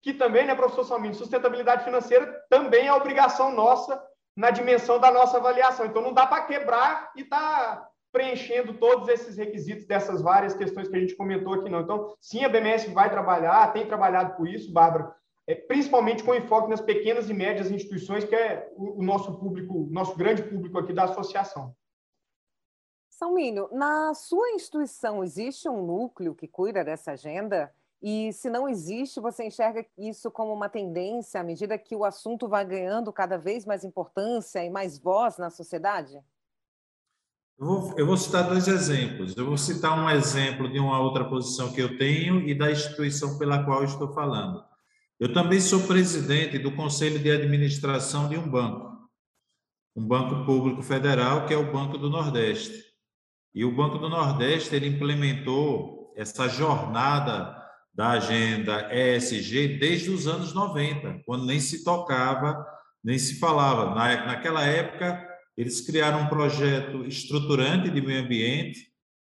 Que 0.00 0.14
também, 0.14 0.46
né, 0.46 0.54
professor 0.54 0.84
Salmini, 0.84 1.14
sustentabilidade 1.14 1.82
financeira 1.82 2.40
também 2.48 2.86
é 2.86 2.94
obrigação 2.94 3.52
nossa 3.52 4.00
na 4.36 4.52
dimensão 4.52 5.00
da 5.00 5.10
nossa 5.10 5.38
avaliação. 5.38 5.86
Então, 5.86 6.00
não 6.00 6.12
dá 6.12 6.24
para 6.24 6.44
quebrar 6.44 7.10
e 7.16 7.24
tá 7.24 7.84
preenchendo 8.12 8.74
todos 8.74 9.08
esses 9.08 9.36
requisitos 9.36 9.86
dessas 9.86 10.22
várias 10.22 10.54
questões 10.54 10.88
que 10.88 10.96
a 10.96 11.00
gente 11.00 11.16
comentou 11.16 11.54
aqui, 11.54 11.68
não. 11.68 11.80
Então, 11.80 12.14
sim, 12.20 12.44
a 12.44 12.48
BMS 12.48 12.90
vai 12.90 13.10
trabalhar, 13.10 13.72
tem 13.72 13.86
trabalhado 13.86 14.36
por 14.36 14.48
isso, 14.48 14.72
Bárbara, 14.72 15.14
é, 15.46 15.54
principalmente 15.54 16.22
com 16.22 16.34
enfoque 16.34 16.68
nas 16.68 16.80
pequenas 16.80 17.30
e 17.30 17.34
médias 17.34 17.70
instituições, 17.70 18.24
que 18.24 18.34
é 18.34 18.70
o, 18.76 19.00
o 19.00 19.02
nosso 19.02 19.38
público, 19.38 19.88
nosso 19.90 20.16
grande 20.16 20.42
público 20.42 20.78
aqui 20.78 20.92
da 20.92 21.04
associação. 21.04 21.74
Salmínio, 23.08 23.68
na 23.72 24.14
sua 24.14 24.50
instituição 24.50 25.24
existe 25.24 25.68
um 25.68 25.84
núcleo 25.84 26.34
que 26.34 26.46
cuida 26.46 26.84
dessa 26.84 27.12
agenda? 27.12 27.74
E 28.00 28.32
se 28.32 28.48
não 28.48 28.68
existe, 28.68 29.18
você 29.18 29.44
enxerga 29.44 29.84
isso 29.96 30.30
como 30.30 30.52
uma 30.52 30.68
tendência 30.68 31.40
à 31.40 31.42
medida 31.42 31.76
que 31.76 31.96
o 31.96 32.04
assunto 32.04 32.46
vai 32.46 32.64
ganhando 32.64 33.12
cada 33.12 33.36
vez 33.36 33.64
mais 33.64 33.82
importância 33.82 34.64
e 34.64 34.70
mais 34.70 34.98
voz 34.98 35.36
na 35.36 35.50
sociedade? 35.50 36.22
Eu 37.58 37.66
vou, 37.66 37.94
eu 37.98 38.06
vou, 38.06 38.16
citar 38.16 38.48
dois 38.48 38.68
exemplos. 38.68 39.36
Eu 39.36 39.44
vou 39.44 39.58
citar 39.58 39.98
um 39.98 40.08
exemplo 40.08 40.70
de 40.70 40.78
uma 40.78 41.00
outra 41.00 41.24
posição 41.24 41.72
que 41.72 41.82
eu 41.82 41.98
tenho 41.98 42.48
e 42.48 42.54
da 42.54 42.70
instituição 42.70 43.36
pela 43.36 43.64
qual 43.64 43.82
estou 43.82 44.12
falando. 44.12 44.62
Eu 45.18 45.32
também 45.32 45.60
sou 45.60 45.80
presidente 45.80 46.56
do 46.56 46.70
Conselho 46.70 47.18
de 47.18 47.28
Administração 47.28 48.28
de 48.28 48.36
um 48.36 48.48
banco, 48.48 48.96
um 49.96 50.06
banco 50.06 50.44
público 50.44 50.82
federal, 50.82 51.46
que 51.46 51.52
é 51.52 51.56
o 51.56 51.72
Banco 51.72 51.98
do 51.98 52.08
Nordeste. 52.08 52.84
E 53.52 53.64
o 53.64 53.74
Banco 53.74 53.98
do 53.98 54.08
Nordeste 54.08 54.76
ele 54.76 54.86
implementou 54.86 56.14
essa 56.16 56.48
jornada 56.48 57.56
da 57.92 58.10
agenda 58.10 58.88
ESG 58.94 59.78
desde 59.78 60.10
os 60.10 60.28
anos 60.28 60.54
90, 60.54 61.22
quando 61.26 61.44
nem 61.44 61.58
se 61.58 61.82
tocava, 61.82 62.64
nem 63.02 63.18
se 63.18 63.40
falava. 63.40 63.96
Na, 63.96 64.26
naquela 64.26 64.62
época, 64.62 65.27
eles 65.58 65.80
criaram 65.80 66.22
um 66.22 66.28
projeto 66.28 67.04
estruturante 67.04 67.90
de 67.90 68.00
meio 68.00 68.22
ambiente, 68.22 68.92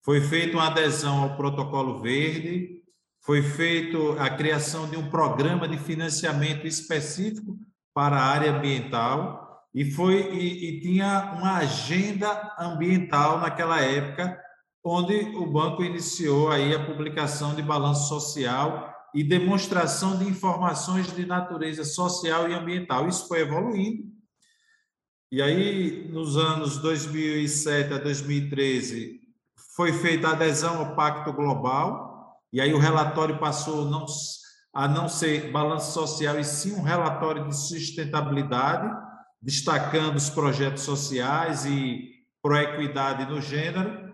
foi 0.04 0.20
feita 0.20 0.57
uma 0.57 0.66
adesão 0.66 1.22
ao 1.22 1.37
Protocolo 1.37 2.02
Verde, 2.02 2.83
foi 3.24 3.40
feito 3.40 4.16
a 4.18 4.28
criação 4.28 4.90
de 4.90 4.96
um 4.96 5.09
programa 5.09 5.68
de 5.68 5.78
financiamento 5.78 6.66
específico 6.66 7.57
para 7.94 8.16
a 8.16 8.24
área 8.24 8.50
ambiental, 8.50 9.62
e 9.72 9.85
foi 9.92 10.33
e, 10.33 10.68
e, 10.68 10.81
tinha 10.81 11.37
uma 11.38 11.59
agenda 11.59 12.52
ambiental 12.59 13.38
naquela 13.38 13.81
época, 13.81 14.37
onde 14.85 15.14
o 15.37 15.46
banco 15.46 15.85
iniciou 15.85 16.50
aí 16.50 16.74
a 16.74 16.85
publicação 16.85 17.54
de 17.54 17.62
balanço 17.62 18.09
social 18.09 18.92
e 19.14 19.22
demonstração 19.22 20.18
de 20.18 20.24
informações 20.24 21.14
de 21.14 21.24
natureza 21.24 21.85
social 21.85 22.48
e 22.50 22.54
ambiental. 22.54 23.07
Isso 23.07 23.28
foi 23.28 23.42
evoluindo. 23.42 24.17
E 25.31 25.43
aí, 25.43 26.09
nos 26.11 26.38
anos 26.38 26.79
2007 26.79 27.93
a 27.93 27.99
2013, 27.99 29.21
foi 29.77 29.93
feita 29.93 30.29
a 30.29 30.33
adesão 30.33 30.79
ao 30.79 30.97
Pacto 30.97 31.35
Global, 31.35 32.41
e 32.51 32.62
aí 32.62 32.73
o 32.73 32.79
relatório 32.79 33.38
passou 33.38 33.85
não, 33.85 34.07
a 34.73 34.88
não 34.88 35.07
ser 35.07 35.53
balanço 35.53 35.93
social, 35.93 36.41
e 36.41 36.45
sim 36.45 36.73
um 36.73 36.83
relatório 36.83 37.47
de 37.47 37.55
sustentabilidade, 37.55 38.91
destacando 39.43 40.17
os 40.17 40.31
projetos 40.31 40.85
sociais 40.85 41.67
e 41.67 42.09
proequidade 42.43 43.31
no 43.31 43.38
gênero. 43.38 44.09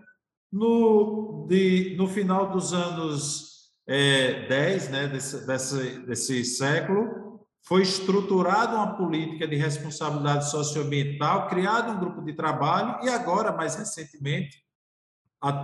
No, 0.51 1.47
de, 1.49 1.95
no 1.97 2.09
final 2.09 2.51
dos 2.51 2.73
anos 2.73 3.71
é, 3.87 4.47
10 4.47 4.89
né, 4.89 5.07
desse, 5.07 5.47
desse, 5.47 5.99
desse 6.05 6.43
século, 6.43 7.24
foi 7.65 7.81
estruturada 7.81 8.75
uma 8.75 8.95
política 8.95 9.47
de 9.47 9.55
responsabilidade 9.55 10.49
socioambiental, 10.49 11.47
criado 11.47 11.91
um 11.91 11.99
grupo 11.99 12.21
de 12.21 12.33
trabalho 12.33 13.03
e 13.03 13.09
agora, 13.09 13.51
mais 13.51 13.75
recentemente, 13.75 14.63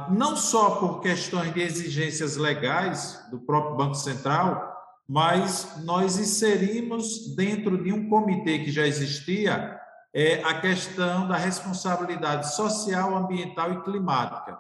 não 0.10 0.36
só 0.36 0.78
por 0.78 1.00
questões 1.00 1.54
de 1.54 1.62
exigências 1.62 2.38
legais 2.38 3.24
do 3.30 3.40
próprio 3.40 3.76
Banco 3.76 3.96
Central, 3.96 4.72
mas 5.08 5.84
nós 5.84 6.18
inserimos 6.18 7.36
dentro 7.36 7.84
de 7.84 7.94
um 7.94 8.10
comitê 8.10 8.60
que 8.60 8.72
já 8.72 8.86
existia 8.86 9.80
é, 10.14 10.44
a 10.44 10.60
questão 10.60 11.28
da 11.28 11.38
responsabilidade 11.38 12.56
social, 12.56 13.16
ambiental 13.16 13.74
e 13.74 13.82
climática. 13.84 14.58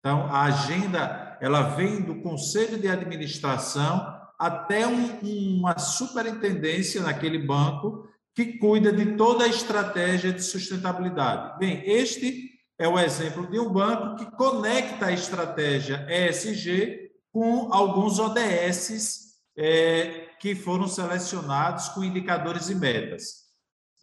Então, 0.00 0.26
a 0.30 0.42
agenda 0.42 1.38
ela 1.40 1.62
vem 1.70 2.02
do 2.02 2.16
conselho 2.22 2.78
de 2.78 2.88
administração 2.88 4.15
até 4.38 4.86
um, 4.86 5.18
uma 5.22 5.78
superintendência 5.78 7.02
naquele 7.02 7.38
banco 7.38 8.08
que 8.34 8.58
cuida 8.58 8.92
de 8.92 9.16
toda 9.16 9.44
a 9.44 9.48
estratégia 9.48 10.32
de 10.32 10.42
sustentabilidade. 10.42 11.58
Bem, 11.58 11.82
este 11.86 12.50
é 12.78 12.86
o 12.86 12.98
exemplo 12.98 13.50
de 13.50 13.58
um 13.58 13.70
banco 13.70 14.16
que 14.16 14.36
conecta 14.36 15.06
a 15.06 15.12
estratégia 15.12 16.06
ESG 16.10 17.10
com 17.32 17.72
alguns 17.72 18.18
ODSs 18.18 19.26
é, 19.56 20.28
que 20.38 20.54
foram 20.54 20.86
selecionados 20.86 21.88
com 21.88 22.04
indicadores 22.04 22.68
e 22.68 22.74
metas. 22.74 23.46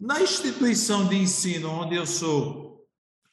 Na 0.00 0.20
instituição 0.20 1.06
de 1.06 1.16
ensino 1.16 1.70
onde 1.70 1.94
eu 1.94 2.04
sou 2.04 2.84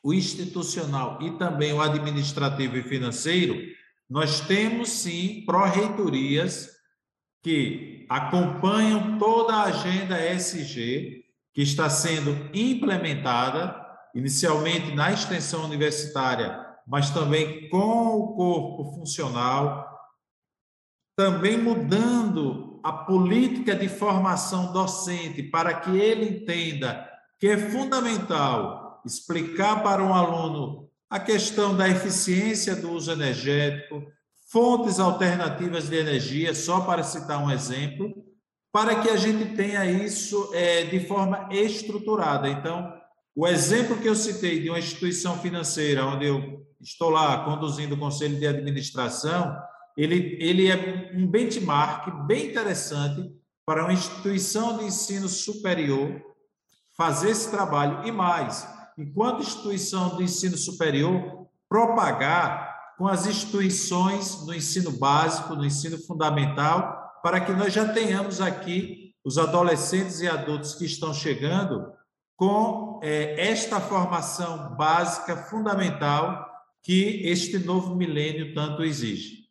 o 0.03 0.13
institucional 0.13 1.19
e 1.21 1.31
também 1.37 1.73
o 1.73 1.81
administrativo 1.81 2.77
e 2.77 2.83
financeiro, 2.83 3.55
nós 4.09 4.41
temos 4.41 4.89
sim 4.89 5.43
pró-reitorias 5.45 6.69
que 7.41 8.05
acompanham 8.09 9.17
toda 9.17 9.53
a 9.53 9.63
agenda 9.63 10.19
SG 10.19 11.25
que 11.53 11.61
está 11.61 11.89
sendo 11.89 12.49
implementada, 12.53 13.75
inicialmente 14.13 14.93
na 14.93 15.11
extensão 15.11 15.65
universitária, 15.65 16.65
mas 16.87 17.09
também 17.09 17.69
com 17.69 18.17
o 18.17 18.35
corpo 18.35 18.95
funcional, 18.95 19.87
também 21.15 21.57
mudando 21.57 22.79
a 22.83 22.91
política 22.91 23.75
de 23.75 23.87
formação 23.87 24.71
docente 24.71 25.43
para 25.43 25.73
que 25.73 25.91
ele 25.91 26.37
entenda 26.37 27.07
que 27.39 27.47
é 27.47 27.57
fundamental 27.57 29.01
explicar 29.05 29.83
para 29.83 30.03
um 30.03 30.13
aluno 30.13 30.89
a 31.09 31.19
questão 31.19 31.75
da 31.75 31.89
eficiência 31.89 32.75
do 32.75 32.91
uso 32.91 33.11
energético, 33.11 34.05
fontes 34.51 34.99
alternativas 34.99 35.87
de 35.87 35.95
energia, 35.95 36.53
só 36.53 36.81
para 36.81 37.03
citar 37.03 37.41
um 37.41 37.49
exemplo, 37.49 38.13
para 38.71 39.01
que 39.01 39.09
a 39.09 39.15
gente 39.15 39.55
tenha 39.55 39.85
isso 39.85 40.51
é, 40.53 40.83
de 40.83 40.99
forma 41.07 41.47
estruturada. 41.51 42.49
Então, 42.49 42.93
o 43.33 43.47
exemplo 43.47 43.97
que 43.97 44.07
eu 44.07 44.15
citei 44.15 44.59
de 44.59 44.69
uma 44.69 44.79
instituição 44.79 45.37
financeira, 45.37 46.05
onde 46.05 46.25
eu 46.25 46.65
estou 46.81 47.09
lá 47.09 47.45
conduzindo 47.45 47.95
o 47.95 47.99
conselho 47.99 48.37
de 48.37 48.45
administração, 48.45 49.57
ele, 49.97 50.37
ele 50.39 50.69
é 50.69 51.11
um 51.15 51.27
benchmark 51.27 52.25
bem 52.25 52.47
interessante 52.47 53.31
para 53.65 53.83
uma 53.83 53.93
instituição 53.93 54.77
de 54.77 54.85
ensino 54.85 55.29
superior 55.29 56.21
fazer 56.97 57.29
esse 57.29 57.49
trabalho 57.49 58.05
e 58.05 58.11
mais, 58.11 58.67
enquanto 58.97 59.41
instituição 59.41 60.17
de 60.17 60.23
ensino 60.23 60.57
superior, 60.57 61.47
propagar 61.69 62.70
com 63.01 63.07
as 63.07 63.25
instituições 63.25 64.45
no 64.45 64.53
ensino 64.53 64.91
básico, 64.91 65.55
no 65.55 65.65
ensino 65.65 65.97
fundamental, 65.97 67.19
para 67.23 67.41
que 67.41 67.51
nós 67.51 67.73
já 67.73 67.91
tenhamos 67.91 68.39
aqui 68.39 69.15
os 69.25 69.39
adolescentes 69.39 70.21
e 70.21 70.27
adultos 70.27 70.75
que 70.75 70.85
estão 70.85 71.11
chegando 71.11 71.91
com 72.35 72.99
é, 73.01 73.49
esta 73.49 73.81
formação 73.81 74.75
básica 74.75 75.35
fundamental 75.35 76.47
que 76.83 77.23
este 77.25 77.57
novo 77.57 77.95
milênio 77.95 78.53
tanto 78.53 78.83
exige. 78.83 79.49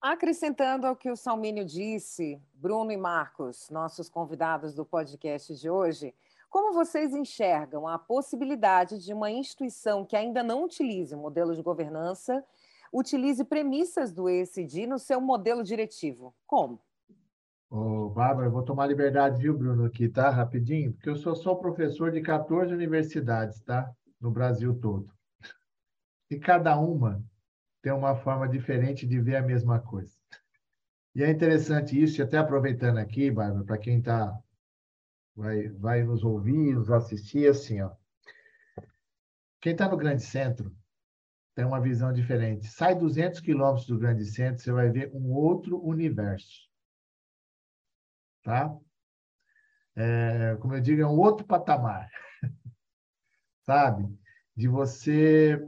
Acrescentando 0.00 0.86
ao 0.86 0.94
que 0.94 1.10
o 1.10 1.16
Salmínio 1.16 1.64
disse, 1.64 2.40
Bruno 2.54 2.92
e 2.92 2.96
Marcos, 2.96 3.68
nossos 3.70 4.08
convidados 4.08 4.72
do 4.72 4.86
podcast 4.86 5.52
de 5.56 5.68
hoje, 5.68 6.14
como 6.48 6.72
vocês 6.72 7.12
enxergam 7.12 7.88
a 7.88 7.98
possibilidade 7.98 9.04
de 9.04 9.12
uma 9.12 9.30
instituição 9.30 10.04
que 10.04 10.16
ainda 10.16 10.44
não 10.44 10.62
utilize 10.62 11.14
o 11.14 11.18
modelo 11.18 11.56
de 11.56 11.62
governança, 11.62 12.44
utilize 12.92 13.44
premissas 13.44 14.12
do 14.12 14.28
ESG 14.28 14.86
no 14.86 14.98
seu 14.98 15.20
modelo 15.20 15.62
diretivo? 15.62 16.34
Como? 16.46 16.80
Ô, 17.70 18.08
Bárbara, 18.08 18.46
eu 18.46 18.50
vou 18.50 18.62
tomar 18.62 18.86
liberdade, 18.86 19.42
viu, 19.42 19.56
Bruno, 19.56 19.84
aqui, 19.84 20.08
tá? 20.08 20.30
Rapidinho, 20.30 20.92
porque 20.94 21.10
eu 21.10 21.16
sou 21.16 21.36
só 21.36 21.54
professor 21.54 22.10
de 22.10 22.22
14 22.22 22.72
universidades, 22.72 23.60
tá? 23.60 23.92
No 24.20 24.30
Brasil 24.30 24.74
todo. 24.74 25.12
E 26.30 26.38
cada 26.38 26.78
uma 26.78 27.22
tem 27.82 27.92
uma 27.92 28.16
forma 28.16 28.48
diferente 28.48 29.06
de 29.06 29.20
ver 29.20 29.36
a 29.36 29.42
mesma 29.42 29.78
coisa. 29.78 30.16
E 31.14 31.22
é 31.22 31.30
interessante 31.30 32.00
isso, 32.00 32.20
e 32.20 32.22
até 32.22 32.38
aproveitando 32.38 32.98
aqui, 32.98 33.30
Bárbara, 33.30 33.64
para 33.64 33.78
quem 33.78 34.00
tá, 34.00 34.38
vai, 35.36 35.68
vai 35.68 36.02
nos 36.02 36.24
ouvir, 36.24 36.74
nos 36.74 36.90
assistir, 36.90 37.48
assim, 37.48 37.82
ó. 37.82 37.90
Quem 39.60 39.72
está 39.72 39.88
no 39.88 39.96
grande 39.96 40.22
centro 40.22 40.74
tem 41.58 41.64
uma 41.64 41.80
visão 41.80 42.12
diferente. 42.12 42.68
Sai 42.68 42.94
200 42.94 43.40
quilômetros 43.40 43.88
do 43.88 43.98
grande 43.98 44.24
centro, 44.24 44.62
você 44.62 44.70
vai 44.70 44.90
ver 44.90 45.10
um 45.12 45.32
outro 45.32 45.84
universo 45.84 46.68
tá? 48.44 48.78
É, 49.96 50.56
como 50.60 50.74
eu 50.74 50.80
digo, 50.80 51.02
é 51.02 51.06
um 51.06 51.18
outro 51.18 51.44
patamar, 51.44 52.08
sabe? 53.66 54.08
De 54.56 54.68
você, 54.68 55.60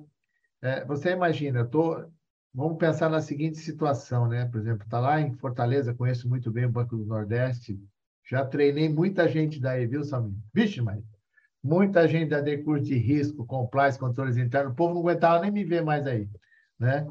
é, 0.63 0.85
você 0.85 1.11
imagina, 1.11 1.59
eu 1.59 1.69
tô, 1.69 2.09
vamos 2.55 2.79
pensar 2.79 3.09
na 3.11 3.21
seguinte 3.21 3.59
situação, 3.59 4.29
né? 4.29 4.47
Por 4.47 4.61
exemplo, 4.61 4.89
tá 4.89 5.01
lá 5.01 5.21
em 5.21 5.35
Fortaleza, 5.35 5.93
conheço 5.93 6.29
muito 6.29 6.53
bem 6.53 6.67
o 6.67 6.71
Banco 6.71 6.97
do 6.97 7.05
Nordeste, 7.05 7.77
já 8.25 8.47
treinei 8.47 8.89
muita 8.89 9.29
gente 9.29 9.59
daí, 9.61 9.89
viu, 9.89 10.05
Samir? 10.05 10.39
Vixe, 10.55 10.81
mas 10.81 11.03
muita 11.63 12.09
gente 12.09 12.31
da 12.31 12.43
curso 12.63 12.85
de 12.85 12.97
risco, 12.97 13.47
compliance, 13.47 13.99
controles 13.99 14.37
internos, 14.37 14.73
o 14.73 14.77
povo 14.77 14.95
não 14.95 15.01
aguentava 15.01 15.41
nem 15.41 15.51
me 15.51 15.65
ver 15.65 15.83
mais 15.83 16.07
aí, 16.07 16.29
né? 16.79 17.07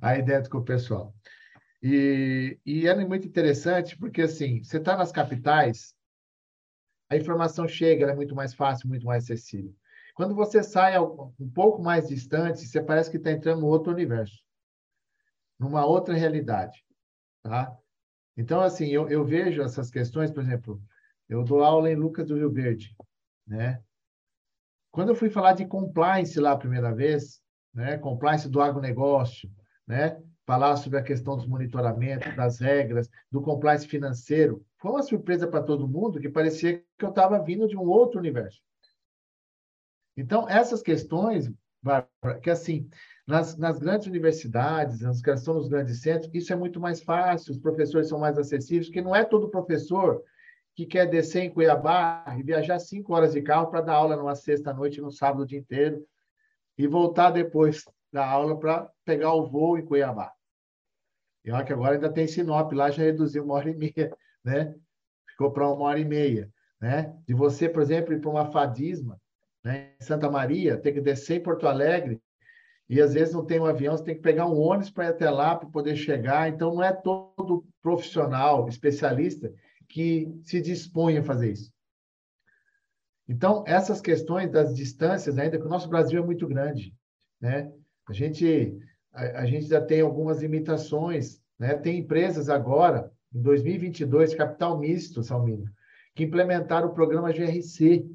aí 0.00 0.22
dentro 0.22 0.50
com 0.50 0.58
o 0.58 0.64
pessoal. 0.64 1.14
E, 1.82 2.58
e 2.64 2.88
é 2.88 2.94
muito 3.04 3.26
interessante 3.28 3.96
porque, 3.96 4.22
assim, 4.22 4.62
você 4.62 4.78
está 4.78 4.96
nas 4.96 5.12
capitais, 5.12 5.94
a 7.08 7.16
informação 7.16 7.68
chega, 7.68 8.02
ela 8.02 8.12
é 8.12 8.16
muito 8.16 8.34
mais 8.34 8.54
fácil, 8.54 8.88
muito 8.88 9.06
mais 9.06 9.24
acessível. 9.24 9.74
Quando 10.14 10.34
você 10.34 10.62
sai 10.62 10.98
um 10.98 11.50
pouco 11.54 11.82
mais 11.82 12.08
distante, 12.08 12.66
você 12.66 12.82
parece 12.82 13.10
que 13.10 13.18
está 13.18 13.30
entrando 13.30 13.60
em 13.60 13.64
outro 13.64 13.92
universo, 13.92 14.42
numa 15.58 15.84
outra 15.84 16.14
realidade, 16.14 16.84
tá? 17.42 17.76
Então, 18.36 18.60
assim, 18.60 18.88
eu, 18.88 19.08
eu 19.08 19.24
vejo 19.24 19.62
essas 19.62 19.90
questões, 19.90 20.30
por 20.30 20.42
exemplo, 20.42 20.82
eu 21.28 21.44
dou 21.44 21.62
aula 21.62 21.90
em 21.90 21.96
Lucas 21.96 22.26
do 22.26 22.36
Rio 22.36 22.50
Verde, 22.50 22.96
né? 23.46 23.82
Quando 24.90 25.10
eu 25.10 25.14
fui 25.14 25.30
falar 25.30 25.52
de 25.52 25.66
compliance 25.66 26.38
lá 26.40 26.52
a 26.52 26.58
primeira 26.58 26.94
vez, 26.94 27.40
né? 27.72 27.98
Compliance 27.98 28.48
do 28.48 28.60
agronegócio, 28.60 29.50
né? 29.86 30.20
falar 30.46 30.76
sobre 30.76 30.98
a 30.98 31.02
questão 31.02 31.36
dos 31.36 31.46
monitoramentos, 31.46 32.34
das 32.36 32.60
regras, 32.60 33.10
do 33.30 33.42
compliance 33.42 33.86
financeiro. 33.86 34.64
Foi 34.78 34.92
uma 34.92 35.02
surpresa 35.02 35.48
para 35.48 35.62
todo 35.62 35.88
mundo 35.88 36.20
que 36.20 36.28
parecia 36.28 36.82
que 36.96 37.04
eu 37.04 37.10
estava 37.10 37.42
vindo 37.42 37.66
de 37.66 37.76
um 37.76 37.82
outro 37.82 38.20
universo. 38.20 38.62
Então, 40.16 40.48
essas 40.48 40.80
questões, 40.80 41.52
que 42.42 42.48
assim, 42.48 42.88
nas, 43.26 43.56
nas 43.56 43.78
grandes 43.78 44.06
universidades, 44.06 45.00
nas 45.00 45.20
questões 45.20 45.58
dos 45.58 45.68
grandes 45.68 46.00
centros, 46.00 46.32
isso 46.32 46.52
é 46.52 46.56
muito 46.56 46.80
mais 46.80 47.02
fácil, 47.02 47.52
os 47.52 47.58
professores 47.58 48.08
são 48.08 48.20
mais 48.20 48.38
acessíveis, 48.38 48.86
porque 48.86 49.02
não 49.02 49.14
é 49.14 49.24
todo 49.24 49.50
professor 49.50 50.22
que 50.76 50.84
quer 50.84 51.06
descer 51.06 51.42
em 51.42 51.50
Cuiabá 51.50 52.22
e 52.38 52.42
viajar 52.42 52.78
cinco 52.78 53.14
horas 53.14 53.32
de 53.32 53.40
carro 53.40 53.68
para 53.68 53.80
dar 53.80 53.94
aula 53.94 54.14
numa 54.14 54.34
sexta-noite, 54.34 55.00
no 55.00 55.10
sábado 55.10 55.42
o 55.42 55.46
dia 55.46 55.58
inteiro, 55.58 56.06
e 56.76 56.86
voltar 56.86 57.30
depois 57.30 57.82
da 58.12 58.26
aula 58.26 58.58
para 58.60 58.90
pegar 59.02 59.32
o 59.32 59.46
voo 59.46 59.78
em 59.78 59.86
Cuiabá. 59.86 60.30
E 61.42 61.50
olha 61.50 61.64
que 61.64 61.72
agora 61.72 61.94
ainda 61.94 62.12
tem 62.12 62.26
Sinop, 62.26 62.70
lá 62.72 62.90
já 62.90 63.02
reduziu 63.02 63.44
uma 63.44 63.54
hora 63.54 63.70
e 63.70 63.74
meia, 63.74 64.14
né? 64.44 64.74
Ficou 65.26 65.50
para 65.50 65.66
uma 65.66 65.86
hora 65.86 65.98
e 65.98 66.04
meia, 66.04 66.52
né? 66.78 67.16
De 67.26 67.32
você, 67.32 67.70
por 67.70 67.80
exemplo, 67.80 68.12
ir 68.12 68.20
para 68.20 68.30
uma 68.30 68.50
fadisma, 68.50 69.18
né? 69.64 69.94
Em 69.98 70.04
Santa 70.04 70.30
Maria, 70.30 70.76
tem 70.76 70.92
que 70.92 71.00
descer 71.00 71.38
em 71.38 71.42
Porto 71.42 71.66
Alegre, 71.66 72.20
e 72.86 73.00
às 73.00 73.14
vezes 73.14 73.32
não 73.32 73.46
tem 73.46 73.58
um 73.58 73.66
avião, 73.66 73.96
você 73.96 74.04
tem 74.04 74.14
que 74.14 74.20
pegar 74.20 74.46
um 74.46 74.60
ônibus 74.60 74.90
para 74.90 75.06
ir 75.06 75.08
até 75.08 75.30
lá 75.30 75.56
para 75.56 75.68
poder 75.70 75.96
chegar. 75.96 76.48
Então, 76.48 76.74
não 76.74 76.82
é 76.82 76.92
todo 76.92 77.66
profissional, 77.82 78.68
especialista, 78.68 79.52
que 79.88 80.32
se 80.42 80.60
dispõe 80.60 81.18
a 81.18 81.22
fazer 81.22 81.52
isso. 81.52 81.72
Então, 83.28 83.64
essas 83.66 84.00
questões 84.00 84.50
das 84.50 84.74
distâncias, 84.74 85.36
ainda 85.38 85.58
que 85.58 85.66
o 85.66 85.68
nosso 85.68 85.88
Brasil 85.88 86.22
é 86.22 86.24
muito 86.24 86.46
grande, 86.46 86.94
né? 87.40 87.72
A 88.08 88.12
gente 88.12 88.78
a, 89.16 89.40
a 89.40 89.46
gente 89.46 89.66
já 89.66 89.80
tem 89.80 90.02
algumas 90.02 90.42
limitações. 90.42 91.40
Né? 91.58 91.74
Tem 91.74 91.98
empresas 91.98 92.48
agora, 92.50 93.10
em 93.34 93.40
2022, 93.40 94.34
capital 94.34 94.78
misto, 94.78 95.22
Salmino, 95.22 95.64
que 96.14 96.24
implementaram 96.24 96.88
o 96.88 96.94
programa 96.94 97.32
GRC 97.32 98.06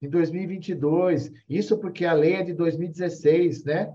em 0.00 0.08
2022. 0.08 1.32
Isso 1.48 1.76
porque 1.78 2.04
a 2.04 2.12
lei 2.12 2.34
é 2.34 2.42
de 2.44 2.54
2016, 2.54 3.64
né? 3.64 3.92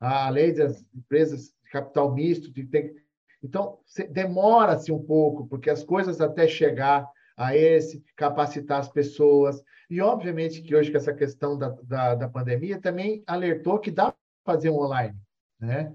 A 0.00 0.30
lei 0.30 0.52
das 0.52 0.84
empresas 0.94 1.52
de 1.64 1.70
capital 1.70 2.14
misto. 2.14 2.52
Ter... 2.66 3.03
Então, 3.44 3.78
demora-se 4.10 4.90
um 4.90 5.04
pouco, 5.04 5.46
porque 5.46 5.68
as 5.68 5.84
coisas 5.84 6.18
até 6.18 6.48
chegar 6.48 7.06
a 7.36 7.54
esse, 7.54 8.02
capacitar 8.16 8.80
as 8.80 8.88
pessoas. 8.88 9.62
E, 9.90 10.00
obviamente, 10.00 10.62
que 10.62 10.74
hoje, 10.74 10.90
com 10.90 10.96
essa 10.96 11.12
questão 11.12 11.58
da, 11.58 11.68
da, 11.82 12.14
da 12.14 12.28
pandemia, 12.28 12.80
também 12.80 13.22
alertou 13.26 13.78
que 13.78 13.90
dá 13.90 14.12
para 14.12 14.54
fazer 14.54 14.70
um 14.70 14.78
online. 14.78 15.14
Né? 15.60 15.94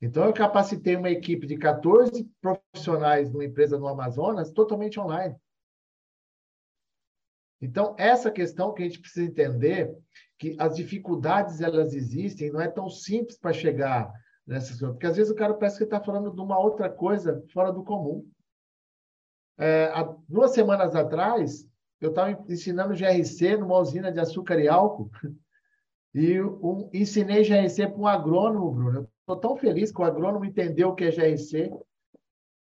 Então, 0.00 0.24
eu 0.24 0.32
capacitei 0.32 0.94
uma 0.94 1.10
equipe 1.10 1.48
de 1.48 1.58
14 1.58 2.30
profissionais 2.40 3.32
numa 3.32 3.44
empresa 3.44 3.76
no 3.76 3.88
Amazonas 3.88 4.52
totalmente 4.52 5.00
online. 5.00 5.34
Então, 7.60 7.96
essa 7.98 8.30
questão 8.30 8.72
que 8.72 8.84
a 8.84 8.86
gente 8.86 9.00
precisa 9.00 9.26
entender, 9.26 9.92
que 10.38 10.54
as 10.60 10.76
dificuldades 10.76 11.60
elas 11.60 11.92
existem, 11.92 12.52
não 12.52 12.60
é 12.60 12.68
tão 12.68 12.88
simples 12.88 13.36
para 13.36 13.52
chegar 13.52 14.12
Porque 14.80 15.06
às 15.06 15.16
vezes 15.16 15.30
o 15.30 15.34
cara 15.34 15.52
parece 15.52 15.76
que 15.76 15.84
está 15.84 16.00
falando 16.00 16.30
de 16.30 16.40
uma 16.40 16.58
outra 16.58 16.88
coisa 16.88 17.44
fora 17.52 17.70
do 17.70 17.84
comum. 17.84 18.26
É, 19.58 19.90
há 19.92 20.02
duas 20.26 20.52
semanas 20.52 20.94
atrás, 20.94 21.68
eu 22.00 22.10
estava 22.10 22.30
ensinando 22.48 22.94
GRC 22.94 23.58
numa 23.58 23.78
usina 23.78 24.10
de 24.10 24.18
açúcar 24.18 24.58
e 24.58 24.66
álcool. 24.68 25.10
E 26.14 26.40
um, 26.40 26.88
ensinei 26.94 27.44
GRC 27.44 27.88
para 27.88 27.98
um 27.98 28.06
agrônomo, 28.06 28.72
Bruno. 28.72 29.08
Estou 29.20 29.36
tão 29.36 29.56
feliz 29.56 29.92
que 29.92 30.00
o 30.00 30.04
agrônomo 30.04 30.46
entendeu 30.46 30.88
o 30.88 30.94
que 30.94 31.04
é 31.04 31.10
GRC. 31.10 31.70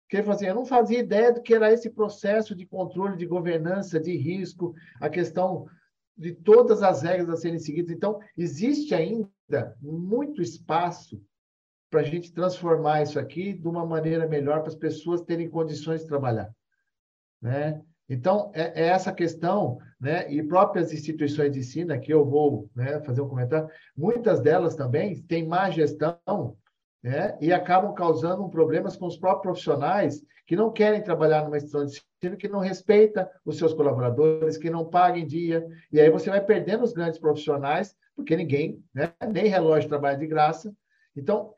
Que 0.07 0.17
ele 0.17 0.23
falou 0.23 0.35
assim, 0.35 0.45
eu 0.45 0.55
não 0.55 0.65
fazia 0.65 0.99
ideia 0.99 1.33
do 1.33 1.41
que 1.41 1.55
era 1.55 1.73
esse 1.73 1.89
processo 1.89 2.53
de 2.53 2.67
controle, 2.67 3.17
de 3.17 3.25
governança, 3.25 3.99
de 3.99 4.15
risco, 4.15 4.75
a 5.01 5.09
questão 5.09 5.65
de 6.15 6.33
todas 6.33 6.83
as 6.83 7.01
regras 7.01 7.29
a 7.29 7.35
serem 7.35 7.57
seguidas. 7.57 7.91
Então, 7.91 8.19
existe 8.37 8.93
ainda 8.93 9.75
muito 9.81 10.39
espaço 10.39 11.19
para 11.93 12.01
a 12.01 12.03
gente 12.03 12.33
transformar 12.33 13.03
isso 13.03 13.19
aqui 13.19 13.53
de 13.53 13.67
uma 13.67 13.85
maneira 13.85 14.27
melhor 14.27 14.61
para 14.61 14.69
as 14.69 14.75
pessoas 14.75 15.21
terem 15.21 15.47
condições 15.47 16.01
de 16.01 16.07
trabalhar. 16.07 16.51
Né? 17.39 17.79
Então, 18.09 18.51
é, 18.55 18.81
é, 18.81 18.87
essa 18.87 19.13
questão, 19.13 19.77
né? 20.01 20.27
e 20.33 20.41
próprias 20.41 20.91
instituições 20.91 21.51
de 21.51 21.59
ensino, 21.59 21.93
aqui 21.93 22.11
eu 22.11 22.25
vou 22.25 22.67
né, 22.75 22.99
fazer 23.01 23.21
um 23.21 23.27
comentário, 23.29 23.69
muitas 23.95 24.39
delas 24.39 24.75
também 24.75 25.21
têm 25.21 25.45
má 25.45 25.69
gestão 25.69 26.57
né? 27.03 27.37
e 27.39 27.53
acabam 27.53 27.93
causando 27.93 28.49
problemas 28.49 28.95
com 28.95 29.05
os 29.05 29.15
próprios 29.15 29.43
profissionais 29.43 30.25
que 30.47 30.55
não 30.55 30.71
querem 30.71 31.03
trabalhar 31.03 31.43
numa 31.43 31.57
instituição 31.57 31.85
de 31.85 32.01
ensino, 32.23 32.37
que 32.37 32.49
não 32.49 32.59
respeita 32.59 33.29
os 33.45 33.59
seus 33.59 33.71
colaboradores, 33.71 34.57
que 34.57 34.71
não 34.71 34.83
paga 34.83 35.19
em 35.19 35.27
dia, 35.27 35.63
e 35.91 36.01
aí 36.01 36.09
você 36.09 36.31
vai 36.31 36.43
perdendo 36.43 36.83
os 36.83 36.91
grandes 36.91 37.19
profissionais, 37.19 37.95
porque 38.15 38.35
ninguém, 38.35 38.83
né? 38.95 39.13
nem 39.31 39.45
relógio 39.45 39.87
trabalha 39.87 40.17
de 40.17 40.25
graça. 40.25 40.75
Então, 41.15 41.53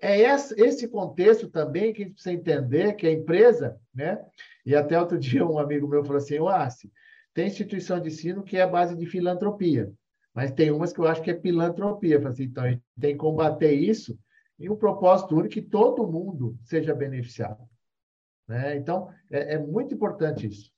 é 0.00 0.20
esse 0.20 0.88
contexto 0.88 1.48
também 1.48 1.92
que 1.92 2.02
a 2.02 2.04
gente 2.06 2.14
precisa 2.14 2.34
entender 2.34 2.94
que 2.94 3.06
a 3.06 3.12
empresa, 3.12 3.80
né? 3.94 4.20
E 4.66 4.74
até 4.74 4.98
outro 4.98 5.18
dia 5.18 5.46
um 5.46 5.58
amigo 5.58 5.86
meu 5.86 6.02
falou 6.02 6.18
assim, 6.18 6.38
o 6.38 6.48
Arce, 6.48 6.92
tem 7.32 7.46
instituição 7.46 8.00
de 8.00 8.08
ensino 8.08 8.42
que 8.42 8.56
é 8.56 8.62
a 8.62 8.66
base 8.66 8.96
de 8.96 9.06
filantropia, 9.06 9.92
mas 10.34 10.50
tem 10.50 10.70
umas 10.70 10.92
que 10.92 10.98
eu 10.98 11.06
acho 11.06 11.22
que 11.22 11.30
é 11.30 11.34
pilantropia. 11.34 12.18
Assim, 12.28 12.44
então, 12.44 12.64
a 12.64 12.70
gente 12.70 12.82
tem 13.00 13.12
que 13.12 13.18
combater 13.18 13.72
isso 13.72 14.18
e 14.58 14.68
um 14.68 14.76
propósito 14.76 15.36
único 15.36 15.54
que 15.54 15.62
todo 15.62 16.06
mundo 16.06 16.58
seja 16.64 16.94
beneficiado. 16.94 17.62
Né? 18.48 18.76
Então, 18.76 19.12
é, 19.30 19.54
é 19.54 19.58
muito 19.58 19.94
importante 19.94 20.48
isso. 20.48 20.72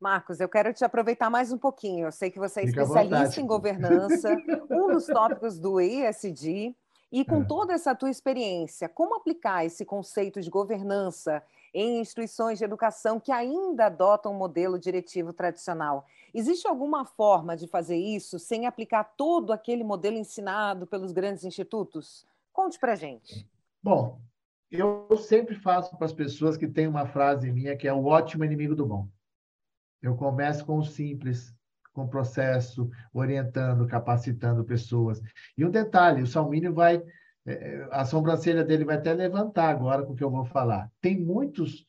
Marcos, 0.00 0.40
eu 0.40 0.48
quero 0.48 0.72
te 0.72 0.82
aproveitar 0.82 1.28
mais 1.28 1.52
um 1.52 1.58
pouquinho. 1.58 2.06
Eu 2.06 2.12
sei 2.12 2.30
que 2.30 2.38
você 2.38 2.60
é 2.60 2.66
Fica 2.66 2.82
especialista 2.82 3.38
em 3.38 3.46
governança, 3.46 4.34
um 4.70 4.92
dos 4.92 5.04
tópicos 5.04 5.58
do 5.58 5.78
ESG, 5.78 6.74
e 7.12 7.24
com 7.24 7.42
é. 7.42 7.44
toda 7.44 7.72
essa 7.72 7.94
tua 7.94 8.10
experiência, 8.10 8.88
como 8.88 9.16
aplicar 9.16 9.64
esse 9.64 9.84
conceito 9.84 10.40
de 10.40 10.48
governança 10.48 11.42
em 11.74 12.00
instituições 12.00 12.58
de 12.58 12.64
educação 12.64 13.18
que 13.18 13.32
ainda 13.32 13.86
adotam 13.86 14.32
um 14.32 14.38
modelo 14.38 14.78
diretivo 14.78 15.32
tradicional? 15.32 16.06
Existe 16.32 16.68
alguma 16.68 17.04
forma 17.04 17.56
de 17.56 17.66
fazer 17.66 17.96
isso 17.96 18.38
sem 18.38 18.66
aplicar 18.66 19.04
todo 19.16 19.52
aquele 19.52 19.82
modelo 19.82 20.16
ensinado 20.16 20.86
pelos 20.86 21.12
grandes 21.12 21.44
institutos? 21.44 22.26
Conte 22.52 22.78
para 22.78 22.94
gente. 22.94 23.48
Bom, 23.82 24.20
eu 24.70 25.08
sempre 25.16 25.54
faço 25.54 25.96
para 25.96 26.06
as 26.06 26.12
pessoas 26.12 26.56
que 26.56 26.68
têm 26.68 26.86
uma 26.86 27.06
frase 27.06 27.50
minha 27.50 27.76
que 27.76 27.88
é 27.88 27.92
o 27.92 28.04
ótimo 28.04 28.44
inimigo 28.44 28.74
do 28.74 28.86
bom. 28.86 29.08
Eu 30.00 30.16
começo 30.16 30.64
com 30.64 30.78
o 30.78 30.84
simples, 30.84 31.54
com 31.92 32.08
processo, 32.08 32.88
orientando, 33.12 33.86
capacitando 33.86 34.64
pessoas. 34.64 35.20
E 35.56 35.64
um 35.64 35.70
detalhe, 35.70 36.22
o 36.22 36.26
Salmínio 36.26 36.72
vai, 36.72 37.02
é, 37.46 37.52
é, 37.52 37.88
a 37.90 38.04
sobrancelha 38.04 38.64
dele 38.64 38.84
vai 38.84 38.96
até 38.96 39.12
levantar 39.12 39.68
agora 39.68 40.02
com 40.04 40.12
o 40.12 40.16
que 40.16 40.24
eu 40.24 40.30
vou 40.30 40.44
falar. 40.44 40.90
Tem 41.00 41.18
muitos 41.18 41.86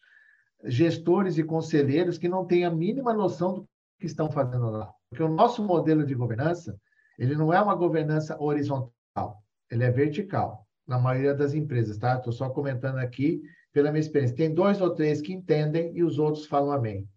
gestores 0.65 1.37
e 1.37 1.43
conselheiros 1.43 2.17
que 2.17 2.29
não 2.29 2.45
têm 2.45 2.65
a 2.65 2.71
mínima 2.71 3.13
noção 3.13 3.53
do 3.53 3.69
que 3.99 4.05
estão 4.05 4.29
fazendo 4.29 4.69
lá. 4.69 4.91
Porque 5.09 5.23
o 5.23 5.29
nosso 5.29 5.63
modelo 5.63 6.05
de 6.05 6.15
governança, 6.15 6.79
ele 7.17 7.35
não 7.35 7.53
é 7.53 7.61
uma 7.61 7.75
governança 7.75 8.41
horizontal, 8.41 9.43
ele 9.69 9.83
é 9.83 9.91
vertical, 9.91 10.65
na 10.87 10.99
maioria 10.99 11.33
das 11.33 11.53
empresas, 11.53 11.97
tá? 11.97 12.15
Estou 12.15 12.33
só 12.33 12.49
comentando 12.49 12.97
aqui 12.97 13.41
pela 13.71 13.91
minha 13.91 14.01
experiência. 14.01 14.35
Tem 14.35 14.53
dois 14.53 14.81
ou 14.81 14.93
três 14.93 15.21
que 15.21 15.33
entendem 15.33 15.95
e 15.95 16.03
os 16.03 16.19
outros 16.19 16.45
falam 16.45 16.71
amém. 16.71 17.07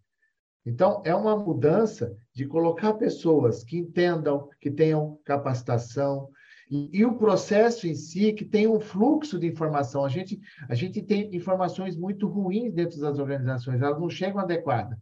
Então, 0.67 1.03
é 1.05 1.15
uma 1.15 1.37
mudança 1.37 2.17
de 2.33 2.47
colocar 2.47 2.95
pessoas 2.95 3.63
que 3.63 3.77
entendam, 3.77 4.49
que 4.61 4.71
tenham 4.71 5.19
capacitação, 5.25 6.31
e, 6.71 6.99
e, 6.99 7.05
o 7.05 7.17
processo 7.17 7.87
em 7.87 7.95
si 7.95 8.33
que 8.33 8.45
tem 8.45 8.67
um 8.67 8.81
fluxo 8.81 9.39
de 9.39 9.47
informação. 9.47 10.05
A 10.05 10.09
gente, 10.09 10.41
a 10.67 10.75
gente 10.75 11.03
tem 11.03 11.35
informações 11.37 11.95
muito 11.95 12.27
ruins 12.27 12.73
dentro 12.73 12.99
das 12.99 13.19
organizações, 13.19 13.83
elas 13.83 14.01
não 14.01 14.09
chegam 14.09 14.41
adequadas. 14.41 14.99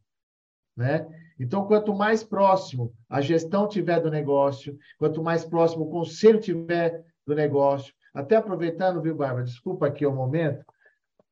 Né? 0.76 1.06
Então, 1.38 1.66
quanto 1.66 1.94
mais 1.94 2.24
próximo 2.24 2.92
a 3.08 3.20
gestão 3.20 3.68
tiver 3.68 4.00
do 4.00 4.10
negócio, 4.10 4.76
quanto 4.98 5.22
mais 5.22 5.44
próximo 5.44 5.84
o 5.84 5.90
conselho 5.90 6.40
tiver 6.40 7.04
do 7.26 7.34
negócio, 7.34 7.94
até 8.12 8.36
aproveitando, 8.36 9.00
viu, 9.00 9.14
Bárbara? 9.14 9.44
Desculpa 9.44 9.86
aqui 9.86 10.04
o 10.04 10.12
momento. 10.12 10.64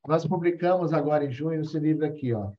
Nós 0.07 0.27
publicamos 0.27 0.93
agora 0.93 1.25
em 1.25 1.31
junho 1.31 1.61
esse 1.61 1.79
livro 1.79 2.07
aqui, 2.07 2.33
ó, 2.33 2.53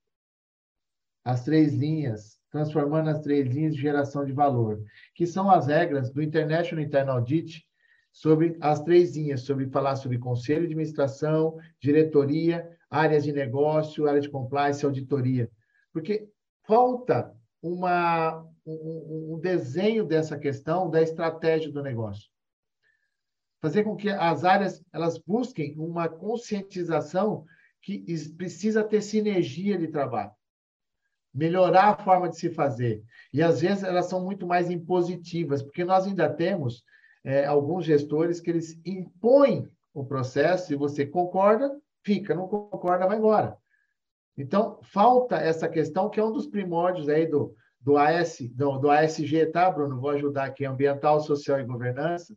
as 1.24 1.44
três 1.44 1.74
linhas, 1.74 2.40
transformando 2.50 3.10
as 3.10 3.20
três 3.22 3.48
linhas 3.48 3.76
de 3.76 3.82
geração 3.82 4.26
de 4.26 4.34
valor, 4.34 4.84
que 5.16 5.26
são 5.26 5.50
as 5.50 5.68
regras 5.68 6.12
do 6.12 6.22
International 6.22 6.84
Internal 6.84 7.18
Audit 7.18 7.66
sobre 8.12 8.58
as 8.60 8.82
três 8.84 9.16
linhas, 9.16 9.42
sobre 9.42 9.70
falar 9.70 9.96
sobre 9.96 10.18
conselho 10.18 10.62
de 10.62 10.74
administração, 10.74 11.58
diretoria, 11.80 12.68
áreas 12.90 13.24
de 13.24 13.32
negócio, 13.32 14.08
área 14.08 14.20
de 14.20 14.30
compliance, 14.30 14.86
auditoria. 14.86 15.50
Porque 15.94 16.28
falta 16.64 17.34
uma, 17.62 18.44
um, 18.66 19.36
um 19.36 19.40
desenho 19.40 20.06
dessa 20.06 20.38
questão 20.38 20.90
da 20.90 21.02
estratégia 21.02 21.72
do 21.72 21.82
negócio. 21.82 22.30
Fazer 23.62 23.84
com 23.84 23.96
que 23.96 24.10
as 24.10 24.44
áreas 24.44 24.84
elas 24.92 25.20
busquem 25.20 25.76
uma 25.78 26.10
conscientização 26.10 27.46
que 27.82 28.04
precisa 28.36 28.84
ter 28.84 29.02
sinergia 29.02 29.78
de 29.78 29.88
trabalho 29.88 30.32
melhorar 31.34 31.90
a 31.90 32.04
forma 32.04 32.30
de 32.30 32.38
se 32.38 32.50
fazer. 32.50 33.04
E 33.34 33.42
às 33.42 33.62
vezes 33.62 33.84
elas 33.84 34.08
são 34.08 34.24
muito 34.24 34.46
mais 34.46 34.70
impositivas, 34.70 35.62
porque 35.62 35.86
nós 35.86 36.06
ainda 36.06 36.30
temos 36.30 36.84
é, 37.24 37.46
alguns 37.46 37.86
gestores 37.86 38.40
que 38.40 38.50
eles 38.50 38.80
impõem 38.86 39.70
o 39.94 40.06
processo 40.06 40.74
e 40.74 40.76
você 40.76 41.06
concorda, 41.06 41.72
fica, 42.04 42.34
não 42.34 42.48
concorda, 42.48 43.08
vai 43.08 43.18
embora. 43.18 43.58
Então, 44.38 44.80
falta 44.82 45.36
essa 45.38 45.68
questão 45.68 46.10
que 46.10 46.20
é 46.20 46.24
um 46.24 46.32
dos 46.32 46.48
primórdios 46.48 47.10
aí 47.10 47.28
do, 47.28 47.54
do, 47.80 47.98
AS, 47.98 48.40
do, 48.54 48.78
do 48.78 48.90
ASG, 48.90 49.48
tá, 49.48 49.70
Bruno? 49.70 50.00
Vou 50.00 50.10
ajudar 50.12 50.46
aqui, 50.46 50.66
Ambiental, 50.66 51.20
Social 51.20 51.60
e 51.60 51.66
Governança, 51.66 52.36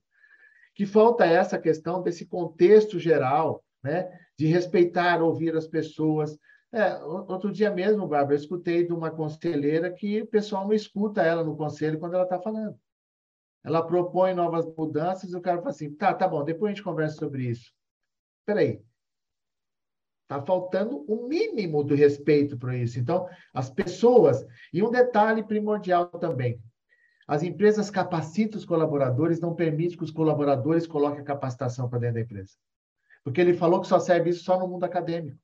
que 0.75 0.85
falta 0.85 1.25
essa 1.25 1.59
questão 1.59 2.03
desse 2.03 2.27
contexto 2.27 2.99
geral, 2.99 3.63
né? 3.83 4.11
De 4.37 4.47
respeitar, 4.47 5.23
ouvir 5.23 5.57
as 5.57 5.69
pessoas, 5.69 6.37
é, 6.75 7.03
outro 7.05 7.53
dia 7.53 7.71
mesmo, 7.71 8.07
Bárbara, 8.07 8.35
eu 8.35 8.39
escutei 8.39 8.85
de 8.85 8.93
uma 8.93 9.11
conselheira 9.11 9.93
que 9.93 10.23
o 10.23 10.27
pessoal 10.27 10.65
não 10.65 10.75
escuta 10.75 11.23
ela 11.23 11.45
no 11.45 11.57
conselho 11.57 11.99
quando 11.99 12.15
ela 12.15 12.25
está 12.25 12.41
falando. 12.41 12.79
Ela 13.63 13.87
propõe 13.87 14.35
novas 14.35 14.67
mudanças 14.77 15.33
e 15.33 15.37
o 15.37 15.41
cara 15.41 15.59
fala 15.59 15.71
assim, 15.71 15.95
tá, 15.95 16.13
tá 16.13 16.29
bom, 16.29 16.45
depois 16.45 16.71
a 16.71 16.75
gente 16.75 16.85
conversa 16.85 17.17
sobre 17.17 17.45
isso. 17.45 17.73
Espera 18.41 18.61
aí. 18.61 18.83
Está 20.25 20.43
faltando 20.43 21.05
o 21.07 21.29
mínimo 21.29 21.85
do 21.85 21.95
respeito 21.95 22.59
para 22.59 22.77
isso. 22.77 22.99
Então, 22.99 23.29
as 23.53 23.71
pessoas... 23.71 24.45
E 24.73 24.83
um 24.83 24.91
detalhe 24.91 25.43
primordial 25.43 26.07
também. 26.07 26.61
As 27.27 27.43
empresas 27.43 27.91
capacitam 27.91 28.59
os 28.59 28.65
colaboradores, 28.65 29.41
não 29.41 29.55
permite 29.55 29.97
que 29.97 30.05
os 30.05 30.11
colaboradores 30.11 30.87
coloquem 30.87 31.21
a 31.21 31.25
capacitação 31.25 31.89
para 31.89 32.01
dentro 32.01 32.17
da 32.17 32.21
empresa. 32.21 32.55
Porque 33.23 33.41
ele 33.41 33.55
falou 33.55 33.81
que 33.81 33.87
só 33.87 33.99
serve 33.99 34.31
isso 34.31 34.45
só 34.45 34.59
no 34.59 34.69
mundo 34.69 34.85
acadêmico. 34.85 35.39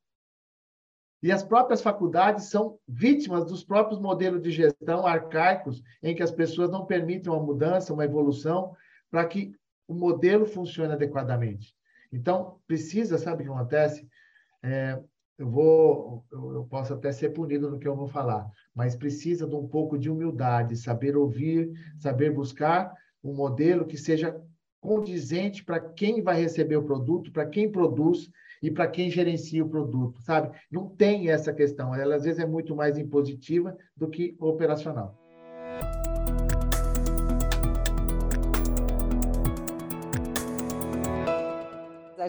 E 1.22 1.30
as 1.30 1.42
próprias 1.42 1.82
faculdades 1.82 2.44
são 2.46 2.78
vítimas 2.88 3.44
dos 3.44 3.62
próprios 3.62 4.00
modelos 4.00 4.40
de 4.40 4.50
gestão 4.50 5.06
arcaicos, 5.06 5.82
em 6.02 6.14
que 6.14 6.22
as 6.22 6.30
pessoas 6.30 6.70
não 6.70 6.86
permitem 6.86 7.30
uma 7.30 7.42
mudança, 7.42 7.92
uma 7.92 8.04
evolução, 8.04 8.74
para 9.10 9.24
que 9.26 9.54
o 9.86 9.94
modelo 9.94 10.46
funcione 10.46 10.92
adequadamente. 10.92 11.74
Então, 12.12 12.58
precisa, 12.66 13.18
sabe 13.18 13.42
o 13.42 13.46
que 13.46 13.52
acontece? 13.52 14.08
É, 14.62 14.98
eu 15.38 15.48
vou, 15.48 16.24
eu, 16.30 16.52
eu 16.54 16.64
posso 16.64 16.94
até 16.94 17.12
ser 17.12 17.30
punido 17.30 17.70
no 17.70 17.78
que 17.78 17.88
eu 17.88 17.96
vou 17.96 18.06
falar, 18.06 18.48
mas 18.74 18.96
precisa 18.96 19.46
de 19.46 19.54
um 19.54 19.66
pouco 19.66 19.98
de 19.98 20.10
humildade, 20.10 20.76
saber 20.76 21.16
ouvir, 21.16 21.70
saber 21.98 22.30
buscar 22.32 22.94
um 23.22 23.34
modelo 23.34 23.86
que 23.86 23.96
seja 23.96 24.40
condizente 24.80 25.64
para 25.64 25.80
quem 25.80 26.22
vai 26.22 26.40
receber 26.40 26.76
o 26.76 26.84
produto, 26.84 27.30
para 27.30 27.46
quem 27.46 27.70
produz 27.70 28.30
e 28.62 28.70
para 28.70 28.88
quem 28.88 29.10
gerencia 29.10 29.64
o 29.64 29.68
produto, 29.68 30.20
sabe? 30.22 30.56
Não 30.70 30.88
tem 30.88 31.30
essa 31.30 31.52
questão. 31.52 31.94
Ela 31.94 32.16
às 32.16 32.24
vezes 32.24 32.40
é 32.40 32.46
muito 32.46 32.74
mais 32.76 32.98
impositiva 32.98 33.76
do 33.96 34.08
que 34.08 34.36
operacional. 34.38 35.20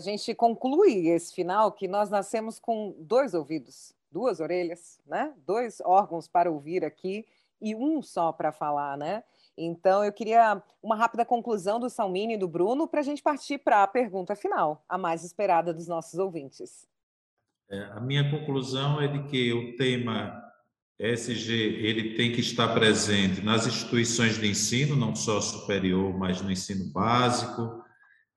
gente 0.02 0.36
conclui 0.36 1.08
esse 1.08 1.34
final 1.34 1.72
que 1.72 1.88
nós 1.88 2.10
nascemos 2.10 2.60
com 2.60 2.94
dois 3.00 3.34
ouvidos, 3.34 3.94
duas 4.12 4.42
orelhas, 4.42 5.00
né? 5.06 5.34
Dois 5.46 5.80
órgãos 5.82 6.28
para 6.28 6.52
ouvir 6.52 6.84
aqui 6.84 7.26
e 7.62 7.74
um 7.74 8.02
só 8.02 8.34
para 8.34 8.52
falar, 8.52 8.98
né? 8.98 9.24
Então, 9.64 10.04
eu 10.04 10.12
queria 10.12 10.62
uma 10.82 10.96
rápida 10.96 11.24
conclusão 11.24 11.80
do 11.80 11.90
Salmini 11.90 12.34
e 12.34 12.38
do 12.38 12.48
Bruno 12.48 12.88
para 12.88 13.02
a 13.02 13.04
gente 13.04 13.22
partir 13.22 13.60
para 13.60 13.84
a 13.84 13.88
pergunta 13.88 14.36
final, 14.36 14.84
a 14.90 14.98
mais 14.98 15.24
esperada 15.24 15.72
dos 15.72 15.88
nossos 15.88 16.18
ouvintes. 16.18 16.88
É, 17.70 17.84
a 17.92 18.00
minha 18.00 18.30
conclusão 18.32 19.00
é 19.00 19.08
de 19.08 19.24
que 19.30 19.54
o 19.54 19.76
tema 19.78 20.42
ESG 21.00 21.54
ele 21.54 22.16
tem 22.16 22.32
que 22.32 22.42
estar 22.42 22.74
presente 22.74 23.42
nas 23.42 23.68
instituições 23.68 24.40
de 24.40 24.48
ensino, 24.48 24.96
não 24.96 25.16
só 25.16 25.40
superior, 25.40 26.12
mas 26.18 26.42
no 26.42 26.52
ensino 26.52 26.92
básico. 26.92 27.84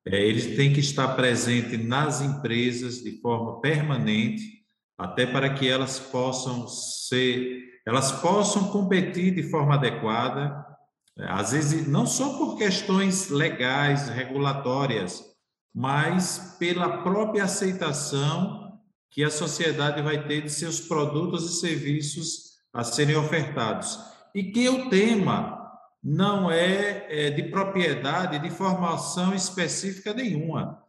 É, 0.07 0.21
ele 0.21 0.55
tem 0.57 0.75
que 0.75 0.81
estar 0.81 1.17
presente 1.17 1.79
nas 1.79 2.21
empresas 2.21 3.03
de 3.03 3.19
forma 3.23 3.63
permanente, 3.63 4.63
até 4.99 5.25
para 5.25 5.55
que 5.55 5.67
elas 5.67 5.99
possam 5.99 6.69
ser, 6.69 7.81
elas 7.87 8.13
possam 8.13 8.71
competir 8.71 9.35
de 9.35 9.43
forma 9.43 9.75
adequada 9.75 10.74
às 11.19 11.53
vezes, 11.53 11.87
não 11.87 12.07
só 12.07 12.37
por 12.39 12.57
questões 12.57 13.29
legais, 13.31 14.09
regulatórias, 14.09 15.25
mas 15.73 16.57
pela 16.59 17.03
própria 17.03 17.45
aceitação 17.45 18.81
que 19.11 19.23
a 19.23 19.31
sociedade 19.31 20.03
vai 20.03 20.27
ter 20.27 20.43
de 20.43 20.51
seus 20.51 20.81
produtos 20.81 21.45
e 21.45 21.61
serviços 21.61 22.55
a 22.73 22.83
serem 22.83 23.17
ofertados. 23.17 23.99
E 24.35 24.43
que 24.43 24.69
o 24.69 24.89
tema 24.89 25.65
não 26.03 26.51
é, 26.51 27.07
é 27.09 27.31
de 27.31 27.45
propriedade 27.45 28.41
de 28.41 28.51
formação 28.51 29.33
específica 29.33 30.13
nenhuma. 30.13 30.83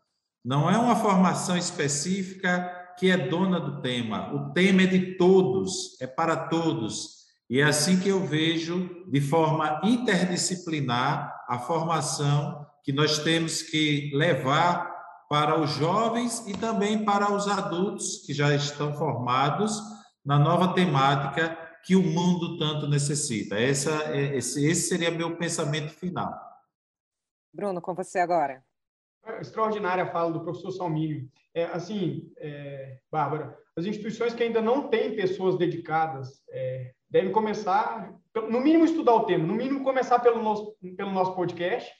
Não 0.44 0.70
é 0.70 0.78
uma 0.78 0.96
formação 0.96 1.56
específica 1.56 2.94
que 2.98 3.12
é 3.12 3.18
dona 3.18 3.60
do 3.60 3.82
tema. 3.82 4.34
O 4.34 4.52
tema 4.54 4.84
é 4.84 4.88
de 4.88 5.16
todos, 5.18 6.00
é 6.02 6.08
para 6.08 6.36
todos. 6.36 7.25
E 7.50 7.62
é 7.62 7.64
assim 7.64 8.00
que 8.00 8.10
eu 8.10 8.26
vejo, 8.26 9.06
de 9.08 9.22
forma 9.22 9.82
interdisciplinar, 9.84 11.36
a 11.48 11.60
formação 11.60 12.66
que 12.84 12.92
nós 12.92 13.20
temos 13.20 13.62
que 13.62 14.12
levar 14.14 14.94
para 15.30 15.60
os 15.60 15.72
jovens 15.72 16.46
e 16.48 16.58
também 16.58 17.04
para 17.06 17.32
os 17.32 17.48
adultos 17.48 18.24
que 18.26 18.34
já 18.34 18.54
estão 18.54 18.94
formados 18.94 19.80
na 20.24 20.40
nova 20.40 20.74
temática 20.74 21.56
que 21.84 21.96
o 21.96 22.02
mundo 22.02 22.58
tanto 22.58 22.88
necessita. 22.88 23.60
Essa, 23.60 23.92
é, 24.12 24.38
esse, 24.38 24.66
esse 24.66 24.90
seria 24.90 25.12
meu 25.12 25.38
pensamento 25.38 25.94
final. 25.94 26.34
Bruno, 27.54 27.80
com 27.80 27.94
você 27.94 28.20
agora. 28.20 28.64
É 29.24 29.40
extraordinária 29.40 30.04
a 30.04 30.12
fala 30.12 30.32
do 30.32 30.44
professor 30.44 30.72
Salmínio. 30.72 31.30
É, 31.54 31.66
assim, 31.66 32.32
é, 32.38 33.00
Bárbara, 33.12 33.58
as 33.78 33.86
instituições 33.86 34.34
que 34.34 34.44
ainda 34.44 34.62
não 34.62 34.90
têm 34.90 35.16
pessoas 35.16 35.58
dedicadas 35.58 36.44
é, 36.50 36.95
devem 37.10 37.32
começar, 37.32 38.14
no 38.50 38.60
mínimo, 38.60 38.86
estudar 38.86 39.14
o 39.16 39.26
tema, 39.26 39.46
no 39.46 39.54
mínimo, 39.54 39.84
começar 39.84 40.20
pelo 40.20 40.42
nosso, 40.42 40.76
pelo 40.98 41.12
nosso 41.12 41.36
podcast, 41.36 41.92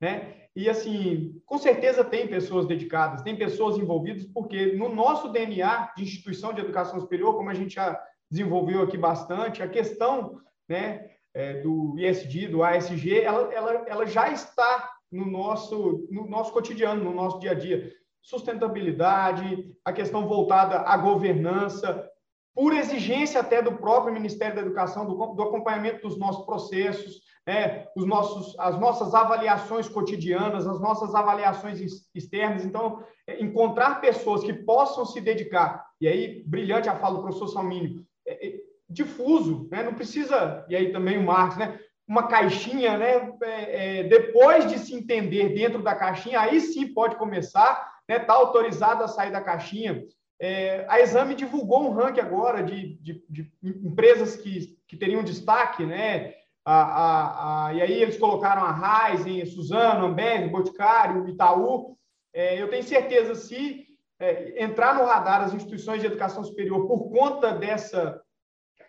né? 0.00 0.44
E, 0.56 0.68
assim, 0.68 1.40
com 1.44 1.58
certeza 1.58 2.04
tem 2.04 2.28
pessoas 2.28 2.66
dedicadas, 2.66 3.22
tem 3.22 3.36
pessoas 3.36 3.76
envolvidas, 3.76 4.24
porque 4.26 4.76
no 4.76 4.88
nosso 4.88 5.28
DNA 5.32 5.92
de 5.96 6.04
instituição 6.04 6.52
de 6.52 6.60
educação 6.60 7.00
superior, 7.00 7.34
como 7.34 7.50
a 7.50 7.54
gente 7.54 7.74
já 7.74 8.00
desenvolveu 8.30 8.82
aqui 8.82 8.96
bastante, 8.96 9.62
a 9.62 9.68
questão, 9.68 10.40
né, 10.68 11.10
é, 11.34 11.60
do 11.60 11.96
ISD, 11.98 12.48
do 12.48 12.62
ASG, 12.62 13.20
ela, 13.20 13.52
ela, 13.52 13.72
ela 13.88 14.06
já 14.06 14.30
está 14.30 14.90
no 15.10 15.26
nosso, 15.26 16.06
no 16.10 16.28
nosso 16.28 16.52
cotidiano, 16.52 17.02
no 17.02 17.12
nosso 17.12 17.40
dia 17.40 17.50
a 17.50 17.54
dia. 17.54 17.92
Sustentabilidade, 18.22 19.72
a 19.84 19.92
questão 19.92 20.26
voltada 20.26 20.78
à 20.80 20.96
governança, 20.96 22.08
por 22.54 22.72
exigência 22.72 23.40
até 23.40 23.60
do 23.60 23.72
próprio 23.72 24.14
Ministério 24.14 24.54
da 24.54 24.62
Educação, 24.62 25.04
do, 25.04 25.34
do 25.34 25.42
acompanhamento 25.42 26.06
dos 26.06 26.18
nossos 26.18 26.44
processos, 26.44 27.22
né, 27.46 27.86
os 27.96 28.06
nossos, 28.06 28.58
as 28.58 28.78
nossas 28.78 29.14
avaliações 29.14 29.88
cotidianas, 29.88 30.66
as 30.66 30.80
nossas 30.80 31.14
avaliações 31.14 31.80
externas. 32.14 32.64
Então, 32.64 33.04
é, 33.26 33.42
encontrar 33.42 34.00
pessoas 34.00 34.42
que 34.42 34.52
possam 34.52 35.04
se 35.04 35.20
dedicar, 35.20 35.84
e 36.00 36.08
aí, 36.08 36.42
brilhante 36.46 36.88
a 36.88 36.96
fala 36.96 37.16
do 37.16 37.22
professor 37.22 37.48
Salmínio, 37.48 38.04
é, 38.26 38.46
é, 38.46 38.60
difuso, 38.88 39.68
né, 39.70 39.82
não 39.82 39.94
precisa, 39.94 40.64
e 40.68 40.76
aí 40.76 40.92
também 40.92 41.18
o 41.18 41.24
Marcos, 41.24 41.56
né, 41.58 41.78
uma 42.06 42.28
caixinha, 42.28 42.96
né, 42.96 43.32
é, 43.42 44.00
é, 44.00 44.02
depois 44.04 44.70
de 44.70 44.78
se 44.78 44.94
entender 44.94 45.54
dentro 45.54 45.82
da 45.82 45.94
caixinha, 45.94 46.40
aí 46.40 46.60
sim 46.60 46.92
pode 46.92 47.16
começar, 47.16 47.94
está 48.08 48.18
né, 48.18 48.18
tá 48.18 48.34
autorizado 48.34 49.02
a 49.02 49.08
sair 49.08 49.32
da 49.32 49.40
caixinha. 49.40 50.02
É, 50.46 50.84
a 50.90 51.00
Exame 51.00 51.34
divulgou 51.34 51.88
um 51.88 51.94
ranking 51.94 52.20
agora 52.20 52.62
de, 52.62 52.98
de, 53.00 53.24
de 53.30 53.50
empresas 53.64 54.36
que, 54.36 54.76
que 54.86 54.94
teriam 54.94 55.24
destaque, 55.24 55.86
né? 55.86 56.34
A, 56.62 56.82
a, 56.82 57.66
a, 57.68 57.72
e 57.72 57.80
aí 57.80 58.02
eles 58.02 58.18
colocaram 58.18 58.62
a 58.62 58.70
Raizen, 58.70 59.46
Suzano, 59.46 60.04
Ambev, 60.04 60.50
Boticário, 60.50 61.26
Itaú. 61.30 61.96
É, 62.34 62.60
eu 62.60 62.68
tenho 62.68 62.82
certeza, 62.82 63.34
se 63.34 63.86
é, 64.20 64.62
entrar 64.62 64.96
no 64.96 65.06
radar 65.06 65.44
as 65.44 65.54
instituições 65.54 66.02
de 66.02 66.08
educação 66.08 66.44
superior 66.44 66.86
por 66.86 67.10
conta 67.10 67.54
dessa 67.54 68.20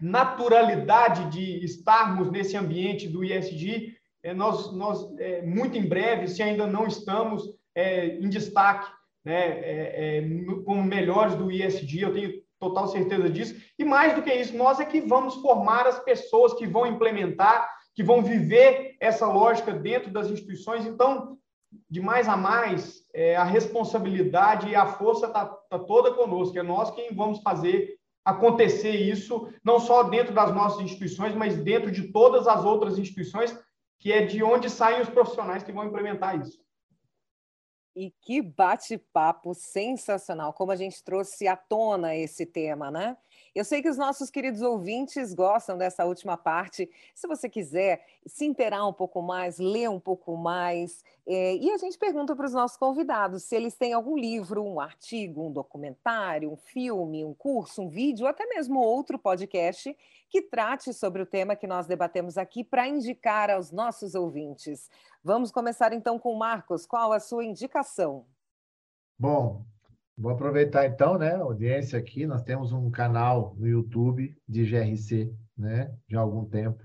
naturalidade 0.01 1.29
de 1.29 1.63
estarmos 1.63 2.29
nesse 2.29 2.57
ambiente 2.57 3.07
do 3.07 3.23
ISG, 3.23 3.95
é, 4.21 4.33
nós, 4.33 4.73
nós 4.73 5.09
é, 5.19 5.41
muito 5.41 5.77
em 5.77 5.87
breve, 5.87 6.27
se 6.27 6.43
ainda 6.43 6.67
não 6.67 6.85
estamos 6.85 7.43
é, 7.73 8.07
em 8.07 8.27
destaque, 8.27 8.91
né, 9.25 9.59
é, 9.59 10.19
é, 10.19 10.21
como 10.63 10.83
melhores 10.83 11.35
do 11.35 11.51
ISD, 11.51 12.01
eu 12.01 12.13
tenho 12.13 12.45
total 12.59 12.87
certeza 12.87 13.29
disso. 13.29 13.55
E 13.77 13.83
mais 13.83 14.13
do 14.13 14.21
que 14.21 14.33
isso, 14.33 14.55
nós 14.55 14.79
é 14.79 14.85
que 14.85 15.01
vamos 15.01 15.35
formar 15.35 15.87
as 15.87 15.99
pessoas 15.99 16.53
que 16.53 16.67
vão 16.67 16.85
implementar, 16.85 17.67
que 17.95 18.03
vão 18.03 18.21
viver 18.21 18.95
essa 18.99 19.27
lógica 19.27 19.73
dentro 19.73 20.11
das 20.11 20.29
instituições. 20.29 20.85
Então, 20.85 21.37
de 21.89 21.99
mais 21.99 22.29
a 22.29 22.37
mais, 22.37 23.01
é, 23.13 23.35
a 23.35 23.43
responsabilidade 23.43 24.69
e 24.69 24.75
a 24.75 24.85
força 24.85 25.25
está 25.25 25.45
tá 25.45 25.79
toda 25.79 26.13
conosco. 26.13 26.57
É 26.57 26.63
nós 26.63 26.91
quem 26.91 27.13
vamos 27.13 27.39
fazer 27.39 27.95
acontecer 28.23 28.91
isso, 28.91 29.47
não 29.63 29.79
só 29.79 30.03
dentro 30.03 30.33
das 30.33 30.53
nossas 30.53 30.81
instituições, 30.81 31.35
mas 31.35 31.57
dentro 31.57 31.91
de 31.91 32.11
todas 32.11 32.47
as 32.47 32.65
outras 32.65 32.97
instituições, 32.97 33.55
que 33.99 34.11
é 34.11 34.25
de 34.25 34.43
onde 34.43 34.69
saem 34.69 35.01
os 35.01 35.09
profissionais 35.09 35.63
que 35.63 35.71
vão 35.71 35.85
implementar 35.85 36.39
isso. 36.39 36.64
E 37.95 38.11
que 38.21 38.41
bate-papo 38.41 39.53
sensacional, 39.53 40.51
como 40.53 40.71
a 40.71 40.75
gente 40.75 41.01
trouxe 41.01 41.47
à 41.47 41.55
tona 41.55 42.13
esse 42.13 42.45
tema, 42.45 42.91
né? 42.91 43.15
Eu 43.55 43.63
sei 43.63 43.81
que 43.81 43.87
os 43.87 43.97
nossos 43.97 44.29
queridos 44.29 44.61
ouvintes 44.61 45.33
gostam 45.33 45.77
dessa 45.77 46.03
última 46.03 46.35
parte. 46.35 46.89
Se 47.15 47.25
você 47.25 47.47
quiser 47.47 48.05
se 48.27 48.45
inteirar 48.45 48.85
um 48.85 48.91
pouco 48.91 49.21
mais, 49.21 49.57
ler 49.57 49.89
um 49.89 49.99
pouco 49.99 50.35
mais, 50.35 51.01
é, 51.25 51.55
e 51.55 51.71
a 51.71 51.77
gente 51.77 51.97
pergunta 51.97 52.35
para 52.35 52.45
os 52.45 52.51
nossos 52.51 52.75
convidados 52.75 53.43
se 53.43 53.55
eles 53.55 53.73
têm 53.73 53.93
algum 53.93 54.17
livro, 54.17 54.61
um 54.61 54.77
artigo, 54.77 55.41
um 55.41 55.53
documentário, 55.53 56.51
um 56.51 56.57
filme, 56.57 57.23
um 57.23 57.33
curso, 57.33 57.81
um 57.81 57.87
vídeo, 57.87 58.25
ou 58.25 58.29
até 58.29 58.45
mesmo 58.45 58.81
outro 58.81 59.17
podcast 59.17 59.95
que 60.29 60.41
trate 60.41 60.93
sobre 60.93 61.21
o 61.21 61.25
tema 61.25 61.55
que 61.55 61.65
nós 61.65 61.87
debatemos 61.87 62.37
aqui 62.37 62.61
para 62.61 62.89
indicar 62.89 63.49
aos 63.49 63.71
nossos 63.71 64.15
ouvintes. 64.15 64.89
Vamos 65.23 65.49
começar 65.49 65.93
então 65.93 66.19
com 66.19 66.33
o 66.33 66.37
Marcos. 66.37 66.85
Qual 66.85 67.13
a 67.13 67.21
sua 67.21 67.45
indicação? 67.45 68.25
Bom, 69.17 69.63
vou 70.17 70.31
aproveitar 70.31 70.85
então, 70.85 71.17
né, 71.17 71.35
audiência 71.35 71.99
aqui. 71.99 72.25
Nós 72.25 72.41
temos 72.43 72.71
um 72.71 72.89
canal 72.89 73.55
no 73.57 73.67
YouTube 73.67 74.35
de 74.47 74.65
GRC, 74.65 75.33
né, 75.57 75.91
de 76.07 76.15
algum 76.15 76.45
tempo. 76.45 76.83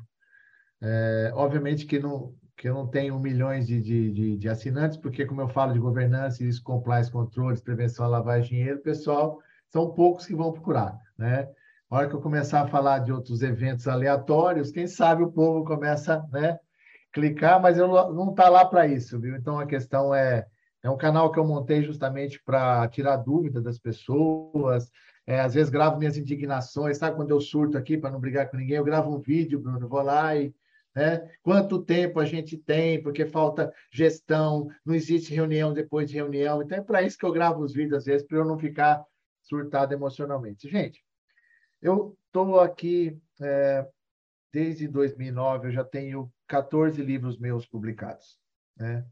É, 0.83 1.31
obviamente 1.35 1.87
que 1.87 1.99
não, 1.99 2.35
que 2.57 2.69
eu 2.69 2.75
não 2.75 2.87
tenho 2.87 3.19
milhões 3.19 3.67
de, 3.67 3.81
de, 3.81 4.13
de, 4.13 4.37
de, 4.37 4.49
assinantes, 4.49 4.97
porque, 4.97 5.27
como 5.27 5.41
eu 5.41 5.49
falo 5.49 5.73
de 5.73 5.79
governança, 5.79 6.43
risco, 6.43 6.73
compliance, 6.73 7.11
controles, 7.11 7.61
prevenção 7.61 8.05
à 8.05 8.09
lavagem 8.09 8.51
de 8.51 8.57
dinheiro, 8.57 8.81
pessoal, 8.81 9.39
são 9.71 9.93
poucos 9.93 10.27
que 10.27 10.35
vão 10.35 10.53
procurar, 10.53 10.99
né? 11.17 11.49
A 11.91 11.97
hora 11.97 12.09
que 12.09 12.15
eu 12.15 12.21
começar 12.21 12.63
a 12.63 12.69
falar 12.69 13.01
de 13.01 13.13
outros 13.13 13.43
eventos 13.43 13.89
aleatórios, 13.89 14.71
quem 14.71 14.87
sabe 14.87 15.23
o 15.23 15.33
povo 15.33 15.65
começa, 15.65 16.25
né, 16.31 16.59
clicar, 17.13 17.61
mas 17.61 17.79
eu 17.79 17.89
não 17.89 18.31
está 18.31 18.49
lá 18.49 18.65
para 18.65 18.87
isso, 18.87 19.19
viu? 19.19 19.35
Então 19.35 19.59
a 19.59 19.67
questão 19.67 20.15
é 20.15 20.47
é 20.83 20.91
um 20.91 20.97
canal 20.97 21.31
que 21.31 21.39
eu 21.39 21.45
montei 21.45 21.83
justamente 21.83 22.43
para 22.43 22.89
tirar 22.89 23.17
dúvida 23.17 23.61
das 23.61 23.79
pessoas. 23.79 24.91
É, 25.27 25.41
às 25.41 25.55
vezes 25.55 25.71
gravo 25.71 25.99
minhas 25.99 26.17
indignações, 26.17 26.99
sabe? 26.99 27.17
Quando 27.17 27.31
eu 27.31 27.41
surto 27.41 27.77
aqui 27.77 27.99
para 27.99 28.11
não 28.11 28.21
brigar 28.21 28.51
com 28.51 28.57
ninguém, 28.57 28.77
eu 28.77 28.85
gravo 28.85 29.15
um 29.15 29.21
vídeo, 29.21 29.61
Bruno, 29.61 29.89
vou 29.89 30.03
lá 30.03 30.37
e. 30.37 30.55
Né? 30.95 31.31
Quanto 31.41 31.85
tempo 31.85 32.19
a 32.19 32.25
gente 32.25 32.57
tem, 32.57 33.01
porque 33.01 33.25
falta 33.25 33.73
gestão, 33.93 34.69
não 34.85 34.93
existe 34.93 35.33
reunião 35.33 35.73
depois 35.73 36.09
de 36.09 36.17
reunião. 36.17 36.63
Então 36.63 36.79
é 36.79 36.83
para 36.83 37.03
isso 37.03 37.17
que 37.17 37.25
eu 37.25 37.33
gravo 37.33 37.63
os 37.63 37.73
vídeos, 37.73 37.99
às 37.99 38.05
vezes, 38.07 38.27
para 38.27 38.39
eu 38.39 38.45
não 38.45 38.59
ficar 38.59 39.05
surtado 39.43 39.93
emocionalmente. 39.93 40.69
Gente, 40.69 41.05
eu 41.81 42.17
estou 42.27 42.59
aqui 42.59 43.17
é, 43.41 43.87
desde 44.53 44.89
2009, 44.89 45.69
eu 45.69 45.73
já 45.73 45.85
tenho 45.85 46.33
14 46.49 47.01
livros 47.03 47.39
meus 47.39 47.67
publicados. 47.67 48.39
Né? 48.77 49.05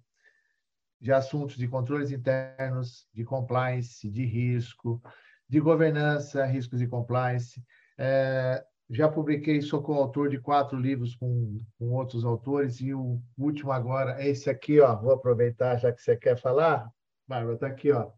De 1.01 1.13
assuntos 1.13 1.57
de 1.57 1.69
controles 1.69 2.11
internos, 2.11 3.09
de 3.13 3.25
compliance, 3.25 4.11
de 4.11 4.25
risco, 4.25 5.01
de 5.49 5.61
governança, 5.61 6.45
riscos 6.45 6.81
e 6.81 6.87
compliance. 6.87 7.65
É, 7.97 8.65
já 8.91 9.09
publiquei, 9.09 9.61
sou 9.61 9.83
coautor 9.83 10.29
de 10.29 10.39
quatro 10.39 10.79
livros 10.79 11.15
com, 11.15 11.59
com 11.79 11.93
outros 11.93 12.25
autores, 12.25 12.81
e 12.81 12.95
o 12.95 13.21
último 13.37 13.71
agora 13.71 14.21
é 14.23 14.29
esse 14.29 14.49
aqui, 14.49 14.81
ó. 14.81 14.97
Vou 14.97 15.13
aproveitar, 15.13 15.77
já 15.77 15.93
que 15.93 16.01
você 16.01 16.17
quer 16.17 16.39
falar. 16.39 16.91
Bárbara, 17.27 17.55
está 17.55 17.67
aqui, 17.67 17.93
ó. 17.93 18.11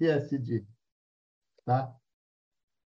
ISD, 0.00 0.66
tá? 1.64 1.94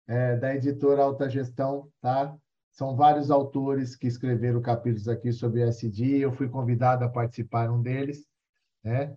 É, 0.09 0.37
da 0.37 0.55
editora 0.55 1.03
Alta 1.03 1.29
Gestão, 1.29 1.91
tá? 2.01 2.37
São 2.77 2.95
vários 2.95 3.31
autores 3.31 3.97
que 3.97 4.07
escreveram 4.07 4.61
capítulos 4.61 5.09
aqui 5.09 5.33
sobre 5.33 5.63
SD. 5.63 6.19
Eu 6.19 6.33
fui 6.33 6.47
convidado 6.47 7.05
a 7.05 7.09
participar 7.09 7.71
um 7.71 7.81
deles, 7.81 8.27
né? 8.85 9.17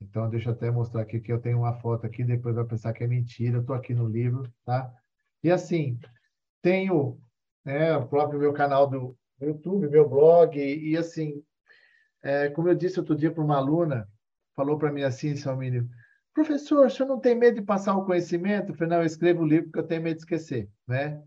Então, 0.00 0.30
deixa 0.30 0.50
eu 0.50 0.52
até 0.52 0.70
mostrar 0.70 1.02
aqui 1.02 1.18
que 1.18 1.32
eu 1.32 1.40
tenho 1.40 1.58
uma 1.58 1.74
foto 1.80 2.06
aqui, 2.06 2.22
depois 2.22 2.54
vai 2.54 2.64
pensar 2.64 2.92
que 2.92 3.02
é 3.02 3.08
mentira. 3.08 3.56
Eu 3.56 3.62
estou 3.62 3.74
aqui 3.74 3.92
no 3.92 4.06
livro, 4.06 4.48
tá? 4.64 4.88
E 5.42 5.50
assim, 5.50 5.98
tenho 6.62 7.20
né, 7.64 7.96
o 7.96 8.06
próprio 8.06 8.38
meu 8.38 8.52
canal 8.52 8.86
do 8.86 9.16
YouTube, 9.40 9.90
meu 9.90 10.08
blog, 10.08 10.56
e, 10.56 10.90
e 10.90 10.96
assim, 10.96 11.42
é, 12.22 12.48
como 12.50 12.68
eu 12.68 12.76
disse 12.76 13.00
outro 13.00 13.16
dia 13.16 13.32
para 13.32 13.42
uma 13.42 13.56
aluna, 13.56 14.08
falou 14.54 14.78
para 14.78 14.92
mim 14.92 15.02
assim, 15.02 15.34
Salmínio, 15.34 15.88
professor, 16.32 16.86
o 16.86 16.90
senhor 16.90 17.08
não 17.08 17.18
tem 17.18 17.34
medo 17.34 17.56
de 17.56 17.62
passar 17.66 17.96
o 17.96 18.04
conhecimento? 18.04 18.70
Eu 18.70 18.76
falei, 18.76 18.90
não, 18.90 19.02
eu 19.02 19.06
escrevo 19.06 19.42
o 19.42 19.46
livro 19.46 19.64
porque 19.64 19.80
eu 19.80 19.86
tenho 19.86 20.02
medo 20.02 20.14
de 20.14 20.22
esquecer, 20.22 20.70
né? 20.86 21.20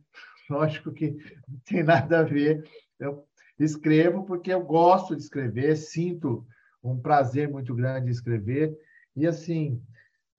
Lógico 0.54 0.92
que 0.92 1.12
não 1.48 1.60
tem 1.66 1.84
nada 1.84 2.20
a 2.20 2.24
ver. 2.24 2.64
Eu 3.00 3.26
escrevo 3.60 4.24
porque 4.24 4.54
eu 4.54 4.64
gosto 4.64 5.16
de 5.16 5.24
escrever, 5.24 5.76
sinto 5.76 6.46
um 6.84 7.00
prazer 7.00 7.50
muito 7.50 7.74
grande 7.74 8.06
de 8.06 8.12
escrever. 8.12 8.78
E, 9.16 9.26
assim, 9.26 9.82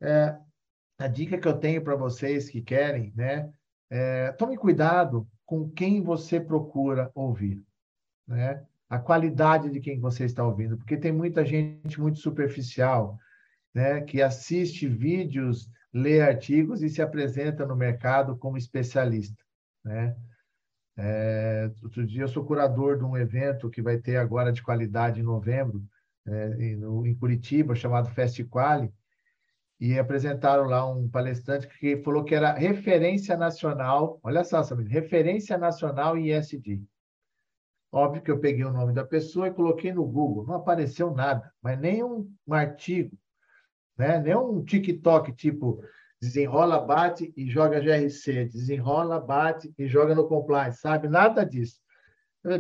é, 0.01 0.37
a 0.99 1.09
dica 1.09 1.39
que 1.39 1.49
eu 1.49 1.59
tenho 1.59 1.83
para 1.83 1.97
vocês 1.97 2.49
que 2.49 2.63
querem, 2.63 3.13
né? 3.17 3.53
É, 3.91 4.33
tome 4.33 4.57
cuidado 4.57 5.27
com 5.45 5.69
quem 5.69 6.03
você 6.03 6.41
procura 6.41 7.11
ouvir, 7.15 7.63
né? 8.27 8.65
A 8.89 8.99
qualidade 8.99 9.71
de 9.71 9.81
quem 9.81 9.99
você 9.99 10.25
está 10.25 10.45
ouvindo, 10.45 10.77
porque 10.77 10.97
tem 10.97 11.13
muita 11.13 11.45
gente 11.45 12.01
muito 12.01 12.19
superficial, 12.21 13.19
né? 13.75 14.01
Que 14.03 14.23
assiste 14.23 14.87
vídeos, 14.87 15.69
lê 15.93 16.21
artigos 16.21 16.83
e 16.83 16.89
se 16.89 17.03
apresenta 17.03 17.67
no 17.67 17.75
mercado 17.75 18.37
como 18.37 18.57
especialista, 18.57 19.44
né? 19.85 20.17
É, 20.97 21.71
outro 21.83 22.07
dia 22.07 22.23
eu 22.23 22.29
sou 22.29 22.45
curador 22.45 22.97
de 22.97 23.05
um 23.05 23.17
evento 23.17 23.69
que 23.69 23.83
vai 23.83 23.99
ter 23.99 24.17
agora 24.17 24.53
de 24.53 24.63
qualidade 24.63 25.21
em 25.21 25.25
novembro, 25.25 25.83
é, 26.27 26.57
em 26.61 27.15
Curitiba, 27.17 27.75
chamado 27.75 28.09
Festiquali, 28.11 28.93
e 29.81 29.99
apresentaram 29.99 30.65
lá 30.65 30.89
um 30.89 31.09
palestrante 31.09 31.69
que 31.69 31.97
falou 31.99 32.25
que 32.25 32.35
era 32.35 32.53
referência 32.53 33.37
nacional, 33.37 34.21
olha 34.23 34.45
só, 34.45 34.63
sabe, 34.63 34.85
referência 34.85 35.59
nacional 35.59 36.17
em 36.17 36.31
ESG. 36.31 36.83
Óbvio 37.93 38.23
que 38.23 38.31
eu 38.31 38.41
peguei 38.41 38.65
o 38.65 38.73
nome 38.73 38.93
da 38.93 39.05
pessoa 39.05 39.49
e 39.49 39.55
coloquei 39.55 39.93
no 39.93 40.05
Google, 40.05 40.47
não 40.47 40.55
apareceu 40.55 41.13
nada, 41.13 41.53
mas 41.61 41.79
nem 41.79 42.03
um, 42.03 42.33
um 42.47 42.55
artigo, 42.55 43.17
né? 43.97 44.19
nem 44.21 44.35
um 44.35 44.65
TikTok 44.65 45.33
tipo 45.33 45.83
desenrola, 46.21 46.81
bate 46.81 47.33
e 47.37 47.49
joga 47.49 47.81
GRC, 47.81 48.47
desenrola, 48.47 49.21
bate 49.21 49.73
e 49.79 49.87
joga 49.87 50.15
no 50.15 50.27
compliance, 50.27 50.81
sabe? 50.81 51.09
Nada 51.09 51.45
disso. 51.45 51.85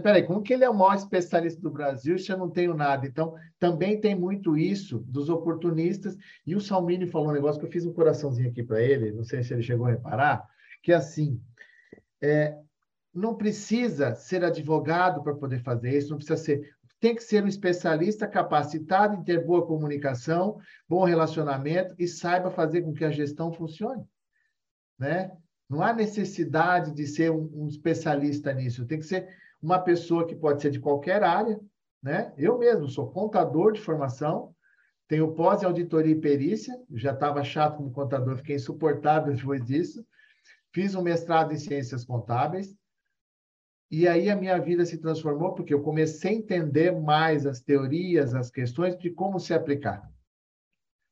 Peraí, 0.03 0.23
como 0.23 0.43
que 0.43 0.55
ele 0.55 0.65
é 0.65 0.71
o 0.71 0.75
maior 0.75 0.95
especialista 0.95 1.61
do 1.61 1.71
Brasil 1.71 2.19
se 2.19 2.33
eu 2.33 2.39
não 2.39 2.49
tenho 2.49 2.73
nada? 2.73 3.07
Então, 3.07 3.35
também 3.59 4.01
tem 4.01 4.15
muito 4.15 4.57
isso 4.57 5.01
dos 5.01 5.29
oportunistas. 5.29 6.17
E 6.47 6.57
o 6.57 6.61
Salmini 6.61 7.07
falou 7.07 7.29
um 7.29 7.35
negócio 7.35 7.61
que 7.61 7.67
eu 7.67 7.71
fiz 7.71 7.85
um 7.85 7.93
coraçãozinho 7.93 8.49
aqui 8.49 8.63
para 8.63 8.81
ele, 8.81 9.13
não 9.13 9.25
sei 9.25 9.43
se 9.43 9.53
ele 9.53 9.63
chegou 9.63 9.87
a 9.87 9.91
reparar, 9.91 10.43
que 10.83 10.91
é 10.91 10.95
assim, 10.95 11.39
é, 12.23 12.57
não 13.13 13.35
precisa 13.35 14.15
ser 14.15 14.43
advogado 14.43 15.23
para 15.23 15.35
poder 15.35 15.61
fazer 15.63 15.97
isso, 15.97 16.11
não 16.11 16.17
precisa 16.17 16.39
ser. 16.39 16.74
Tem 17.05 17.15
que 17.15 17.23
ser 17.23 17.45
um 17.45 17.49
especialista 17.49 18.27
capacitado 18.27 19.15
em 19.15 19.23
ter 19.23 19.45
boa 19.45 19.67
comunicação, 19.67 20.59
bom 20.89 21.05
relacionamento 21.05 21.95
e 21.99 22.09
saiba 22.09 22.51
fazer 22.51 22.81
com 22.81 22.95
que 22.95 23.05
a 23.05 23.11
gestão 23.11 23.53
funcione. 23.53 24.03
Né? 24.99 25.31
Não 25.69 25.83
há 25.83 25.93
necessidade 25.93 26.95
de 26.95 27.07
ser 27.07 27.31
um, 27.31 27.51
um 27.53 27.69
especialista 27.69 28.55
nisso, 28.55 28.87
tem 28.87 28.99
que 28.99 29.05
ser 29.05 29.29
uma 29.61 29.79
pessoa 29.79 30.27
que 30.27 30.35
pode 30.35 30.63
ser 30.63 30.71
de 30.71 30.81
qualquer 30.81 31.23
área, 31.23 31.61
né? 32.03 32.33
Eu 32.39 32.57
mesmo 32.59 32.89
sou 32.89 33.11
contador 33.11 33.75
de 33.75 33.83
formação, 33.83 34.55
tenho 35.07 35.35
pós 35.35 35.63
em 35.63 35.67
auditoria 35.67 36.13
e 36.13 36.19
perícia, 36.19 36.75
já 36.91 37.13
estava 37.13 37.45
chato 37.45 37.77
como 37.77 37.93
contador, 37.93 38.39
fiquei 38.39 38.57
insuportável 38.57 39.35
depois 39.37 39.63
disso. 39.63 40.03
Fiz 40.73 40.95
um 40.95 41.03
mestrado 41.03 41.53
em 41.53 41.59
ciências 41.59 42.03
contábeis, 42.03 42.75
e 44.01 44.09
aí 44.09 44.31
a 44.31 44.37
minha 44.37 44.59
vida 44.59 44.85
se 44.85 44.99
transformou 44.99 45.55
porque 45.55 45.75
eu 45.75 45.83
comecei 45.83 46.33
a 46.33 46.39
entender 46.39 46.93
mais 46.93 47.47
as 47.47 47.61
teorias, 47.61 48.35
as 48.35 48.51
questões 48.51 48.97
de 48.97 49.11
como 49.11 49.39
se 49.39 49.53
aplicar. 49.53 50.11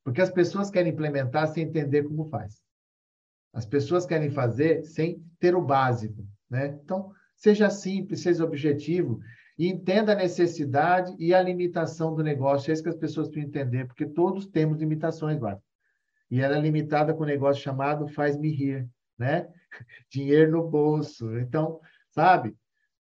Porque 0.04 0.20
as 0.20 0.30
pessoas 0.30 0.70
querem 0.70 0.92
implementar 0.92 1.48
sem 1.48 1.64
entender 1.64 2.02
como 2.04 2.24
faz. 2.28 2.62
As 3.52 3.66
pessoas 3.66 4.06
querem 4.06 4.30
fazer 4.30 4.84
sem 4.84 5.22
ter 5.38 5.54
o 5.54 5.62
básico, 5.62 6.26
né? 6.50 6.78
Então, 6.82 7.12
Seja 7.42 7.68
simples, 7.70 8.20
seja 8.20 8.44
objetivo 8.44 9.20
e 9.58 9.66
entenda 9.66 10.12
a 10.12 10.16
necessidade 10.16 11.12
e 11.18 11.34
a 11.34 11.42
limitação 11.42 12.14
do 12.14 12.22
negócio. 12.22 12.70
É 12.70 12.72
isso 12.72 12.84
que 12.84 12.88
as 12.88 12.94
pessoas 12.94 13.28
precisam 13.28 13.48
entender, 13.48 13.84
porque 13.84 14.06
todos 14.06 14.46
temos 14.46 14.78
limitações, 14.78 15.40
Bárbara. 15.40 15.60
E 16.30 16.40
ela 16.40 16.56
é 16.56 16.60
limitada 16.60 17.12
com 17.12 17.24
um 17.24 17.26
negócio 17.26 17.60
chamado 17.60 18.06
faz-me 18.06 18.48
rir, 18.48 18.88
né? 19.18 19.48
Dinheiro 20.08 20.52
no 20.52 20.70
bolso. 20.70 21.36
Então, 21.36 21.80
sabe? 22.10 22.56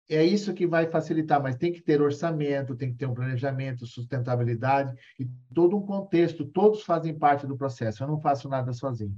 É 0.08 0.24
isso 0.24 0.54
que 0.54 0.68
vai 0.68 0.88
facilitar, 0.88 1.42
mas 1.42 1.56
tem 1.56 1.74
que 1.74 1.82
ter 1.82 2.00
orçamento, 2.00 2.76
tem 2.76 2.92
que 2.92 2.98
ter 2.98 3.08
um 3.08 3.14
planejamento, 3.14 3.88
sustentabilidade 3.88 4.96
e 5.20 5.28
todo 5.54 5.76
um 5.76 5.86
contexto. 5.86 6.46
Todos 6.46 6.84
fazem 6.84 7.18
parte 7.18 7.48
do 7.48 7.58
processo. 7.58 8.04
Eu 8.04 8.08
não 8.08 8.20
faço 8.20 8.48
nada 8.48 8.72
sozinho. 8.72 9.16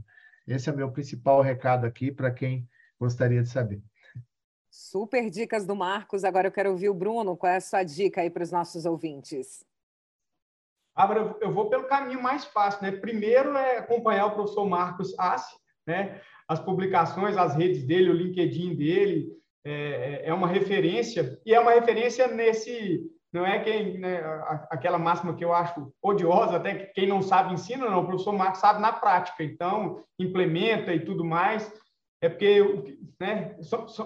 Esse 0.48 0.70
é 0.70 0.74
o 0.74 0.76
meu 0.78 0.90
principal 0.90 1.42
recado 1.42 1.86
aqui 1.86 2.10
para 2.10 2.32
quem 2.32 2.66
gostaria 2.98 3.44
de 3.44 3.50
saber. 3.50 3.82
Super 4.70 5.30
dicas 5.30 5.66
do 5.66 5.76
Marcos. 5.76 6.24
Agora 6.24 6.48
eu 6.48 6.52
quero 6.52 6.72
ouvir 6.72 6.90
o 6.90 6.94
Bruno. 6.94 7.36
Qual 7.36 7.52
é 7.52 7.58
a 7.58 7.62
sua 7.62 7.84
dica 7.84 8.22
aí 8.22 8.30
para 8.30 8.44
os 8.44 8.52
nossos 8.52 8.86
ouvintes? 8.86 9.66
Abra, 10.96 11.36
eu 11.42 11.54
vou 11.54 11.70
pelo 11.70 11.84
caminho 11.84 12.22
mais 12.24 12.46
fácil, 12.46 12.82
né? 12.82 12.92
Primeiro 12.92 13.58
é 13.58 13.78
acompanhar 13.78 14.28
o 14.28 14.36
professor 14.36 14.66
Marcos 14.66 15.14
Assi, 15.20 15.56
né? 15.86 16.22
As 16.48 16.60
publicações, 16.60 17.36
as 17.36 17.56
redes 17.56 17.84
dele, 17.84 18.10
o 18.10 18.14
LinkedIn 18.14 18.76
dele, 18.76 19.30
é, 19.68 20.22
é, 20.26 20.30
é 20.30 20.34
uma 20.34 20.48
referência 20.48 21.40
e 21.46 21.54
é 21.54 21.60
uma 21.60 21.72
referência 21.72 22.28
nesse 22.28 23.02
não 23.34 23.46
é 23.46 23.60
quem 23.60 23.98
né, 24.00 24.22
aquela 24.70 24.98
máxima 24.98 25.36
que 25.36 25.44
eu 25.44 25.54
acho 25.54 25.92
odiosa 26.02 26.58
até 26.58 26.76
que 26.76 26.94
quem 26.94 27.08
não 27.08 27.22
sabe 27.22 27.54
ensina 27.54 27.90
não 27.90 28.02
o 28.02 28.08
professor 28.08 28.32
Marcos 28.34 28.62
sabe 28.62 28.82
na 28.82 28.94
prática 28.94 29.44
então 29.44 30.02
implementa 30.20 30.94
e 30.94 31.02
tudo 31.02 31.26
mais 31.26 31.72
é 32.22 32.30
porque 32.30 32.64
né, 33.20 33.56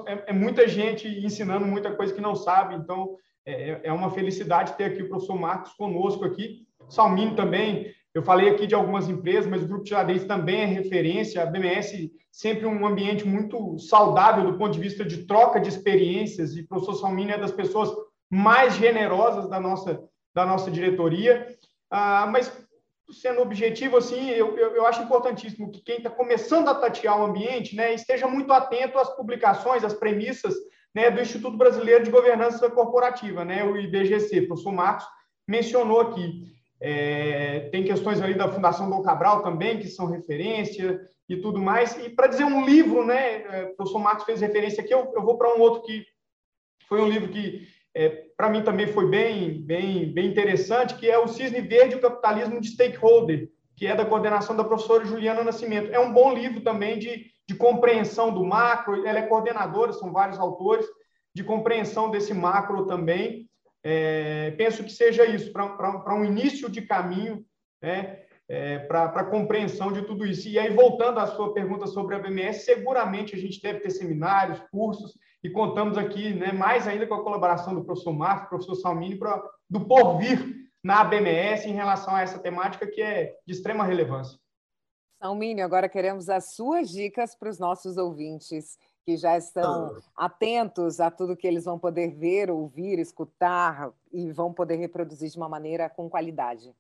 é, 0.06 0.24
é, 0.28 0.34
muita 0.34 0.68
gente 0.68 1.08
ensinando 1.08 1.66
muita 1.66 1.96
coisa 1.96 2.14
que 2.14 2.22
não 2.22 2.36
sabe, 2.36 2.76
então 2.76 3.16
é, 3.46 3.82
é, 3.84 3.94
uma 3.94 4.12
felicidade 4.12 4.74
ter 4.74 4.86
aqui 4.86 5.04
o 5.04 5.10
professor 5.10 5.40
Marcos 5.40 5.74
conosco 5.74 6.26
aqui, 6.26 6.68
Salmino 6.90 7.36
também, 7.36 7.94
eu 8.14 8.22
falei 8.22 8.50
aqui 8.50 8.68
de 8.68 8.76
algumas 8.76 9.08
empresas, 9.08 9.48
mas 9.48 9.64
o 9.64 9.68
Grupo 9.68 9.84
Tiradentes 9.84 10.26
também 10.26 10.62
é 10.62 10.66
referência, 10.66 11.42
a 11.42 11.46
BMS 11.46 12.12
sempre 12.32 12.66
um 12.66 12.86
ambiente 12.86 13.28
muito 13.28 13.78
saudável 13.80 14.52
do 14.52 14.58
ponto 14.58 14.74
de 14.74 14.80
vista 14.80 15.04
de 15.04 15.26
troca 15.26 15.60
de 15.60 15.70
experiências, 15.70 16.56
e 16.56 16.62
o 16.62 16.68
professor 16.68 16.96
Salmino 16.96 17.32
é 17.32 17.38
das 17.38 17.52
pessoas 17.52 17.92
mais 18.30 18.76
generosas 18.76 19.50
da 19.50 19.60
nossa, 19.60 20.04
da 20.34 20.46
nossa 20.46 20.72
diretoria, 20.72 21.48
ah, 21.90 22.28
mas 22.32 22.52
sendo 23.12 23.42
objetivo, 23.42 23.98
assim, 23.98 24.30
eu, 24.30 24.58
eu, 24.58 24.76
eu 24.76 24.86
acho 24.86 25.02
importantíssimo 25.02 25.70
que 25.72 25.82
quem 25.82 25.98
está 25.98 26.10
começando 26.10 26.70
a 26.70 26.76
tatear 26.76 27.20
o 27.20 27.26
ambiente 27.26 27.76
né, 27.76 27.94
esteja 27.94 28.28
muito 28.28 28.54
atento 28.54 28.98
às 28.98 29.14
publicações, 29.16 29.84
às 29.84 29.94
premissas 29.94 30.56
né, 30.96 31.10
do 31.10 31.22
Instituto 31.22 31.58
Brasileiro 31.58 32.04
de 32.04 32.12
Governança 32.12 32.70
Corporativa, 32.70 33.44
né, 33.44 33.64
o 33.64 33.78
IBGC. 33.78 34.40
O 34.40 34.48
professor 34.48 34.72
Marcos 34.72 35.06
mencionou 35.48 36.02
aqui. 36.02 36.46
É, 36.82 37.70
tem 37.72 37.84
questões 37.84 38.20
ali 38.20 38.34
da 38.34 38.52
Fundação 38.52 38.90
Dom 38.90 39.04
Cabral 39.04 39.44
também, 39.44 39.78
que 39.78 39.88
são 39.88 40.08
referência 40.08 41.00
e 41.30 41.38
tudo 41.38 41.60
mais. 41.60 41.96
E 41.98 42.10
para 42.10 42.28
dizer 42.28 42.44
um 42.44 42.66
livro, 42.66 43.06
né, 43.06 43.44
é, 43.44 43.64
o 43.66 43.76
professor 43.76 44.00
Marcos 44.00 44.26
fez 44.26 44.42
referência 44.42 44.84
aqui, 44.84 44.94
eu, 44.94 45.12
eu 45.16 45.24
vou 45.24 45.38
para 45.38 45.56
um 45.56 45.60
outro 45.60 45.84
que 45.84 46.04
foi 46.88 47.00
um 47.00 47.08
livro 47.08 47.30
que 47.30 47.68
é, 47.94 48.10
para 48.36 48.50
mim 48.50 48.64
também 48.64 48.88
foi 48.88 49.08
bem, 49.08 49.62
bem, 49.62 50.12
bem 50.12 50.28
interessante, 50.28 50.96
que 50.96 51.10
é 51.10 51.20
o 51.20 51.28
Cisne 51.28 51.62
Verde 51.62 51.96
o 51.96 52.02
Capitalismo 52.02 52.60
de 52.60 52.70
Stakeholder, 52.70 53.50
que 53.76 53.86
é 53.86 53.96
da 53.96 54.06
coordenação 54.06 54.56
da 54.56 54.64
professora 54.64 55.06
Juliana 55.06 55.44
Nascimento. 55.44 55.92
É 55.92 56.00
um 56.00 56.14
bom 56.14 56.34
livro 56.34 56.62
também 56.62 56.98
de, 56.98 57.26
de 57.48 57.56
compreensão 57.56 58.34
do 58.34 58.44
macro, 58.44 59.06
ela 59.06 59.20
é 59.20 59.28
coordenadora, 59.28 59.94
são 59.94 60.12
vários 60.12 60.40
autores, 60.40 60.86
de 61.34 61.44
compreensão 61.44 62.10
desse 62.10 62.34
macro 62.34 62.86
também. 62.86 63.50
É, 63.84 64.52
penso 64.52 64.84
que 64.84 64.92
seja 64.92 65.26
isso, 65.26 65.52
para 65.52 66.16
um 66.16 66.26
início 66.26 66.70
de 66.70 66.82
caminho 66.82 67.46
né, 67.82 68.24
é, 68.48 68.80
para 68.80 69.06
a 69.06 69.26
compreensão 69.26 69.92
de 69.92 70.04
tudo 70.04 70.26
isso. 70.26 70.48
E 70.48 70.60
aí, 70.60 70.74
voltando 70.74 71.20
à 71.20 71.28
sua 71.28 71.54
pergunta 71.54 71.88
sobre 71.88 72.16
a 72.16 72.20
BMS, 72.20 72.66
seguramente 72.66 73.36
a 73.36 73.40
gente 73.40 73.62
deve 73.62 73.80
ter 73.80 73.90
seminários, 73.90 74.62
cursos, 74.72 75.18
e 75.44 75.50
contamos 75.50 75.98
aqui 75.98 76.34
né, 76.34 76.52
mais 76.52 76.88
ainda 76.88 77.08
com 77.08 77.16
a 77.16 77.24
colaboração 77.24 77.74
do 77.74 77.84
professor 77.84 78.14
Marcos, 78.14 78.50
professor 78.50 78.76
Salmini, 78.76 79.18
pra, 79.18 79.42
do 79.70 79.86
porvir 79.86 80.62
na 80.84 81.04
BMS 81.04 81.68
em 81.68 81.74
relação 81.74 82.16
a 82.16 82.22
essa 82.22 82.40
temática 82.40 82.86
que 82.86 83.02
é 83.02 83.36
de 83.46 83.54
extrema 83.54 83.84
relevância. 83.84 84.40
Salmini, 85.22 85.62
agora 85.62 85.88
queremos 85.88 86.30
as 86.30 86.54
suas 86.56 86.90
dicas 86.90 87.36
para 87.36 87.50
os 87.50 87.60
nossos 87.60 87.96
ouvintes 87.98 88.78
que 89.06 89.18
já 89.18 89.38
estão 89.38 89.96
atentos 90.16 91.00
a 91.00 91.10
tudo 91.10 91.36
que 91.36 91.48
eles 91.48 91.66
vão 91.66 91.80
poder 91.80 92.16
ver, 92.16 92.52
ouvir, 92.52 93.00
escutar 93.00 93.92
e 94.12 94.32
vão 94.32 94.54
poder 94.54 94.76
reproduzir 94.76 95.30
de 95.30 95.38
uma 95.38 95.50
maneira 95.50 95.90
com 95.90 96.10
qualidade. 96.10 96.74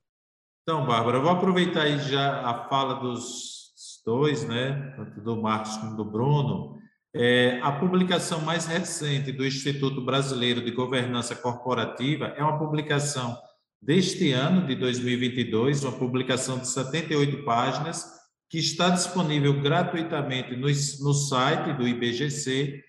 Então, 0.63 0.85
Bárbara, 0.85 1.17
eu 1.17 1.23
vou 1.23 1.31
aproveitar 1.31 1.83
aí 1.83 1.97
já 1.99 2.41
a 2.47 2.67
fala 2.67 2.95
dos 2.95 3.61
dois, 4.05 4.47
né, 4.47 4.93
tanto 4.95 5.19
do 5.21 5.41
Marcos 5.41 5.77
como 5.77 5.95
do 5.95 6.05
Bruno. 6.05 6.79
É, 7.13 7.59
a 7.61 7.71
publicação 7.73 8.41
mais 8.41 8.65
recente 8.65 9.31
do 9.31 9.45
Instituto 9.45 10.01
Brasileiro 10.01 10.63
de 10.63 10.71
Governança 10.71 11.35
Corporativa 11.35 12.27
é 12.37 12.43
uma 12.43 12.57
publicação 12.57 13.37
deste 13.81 14.31
ano, 14.31 14.65
de 14.65 14.75
2022, 14.75 15.83
uma 15.83 15.97
publicação 15.97 16.59
de 16.59 16.67
78 16.67 17.43
páginas, 17.43 18.20
que 18.51 18.59
está 18.59 18.89
disponível 18.89 19.61
gratuitamente 19.61 20.57
no, 20.57 20.67
no 20.67 21.13
site 21.13 21.71
do 21.71 21.87
IBGC. 21.87 22.83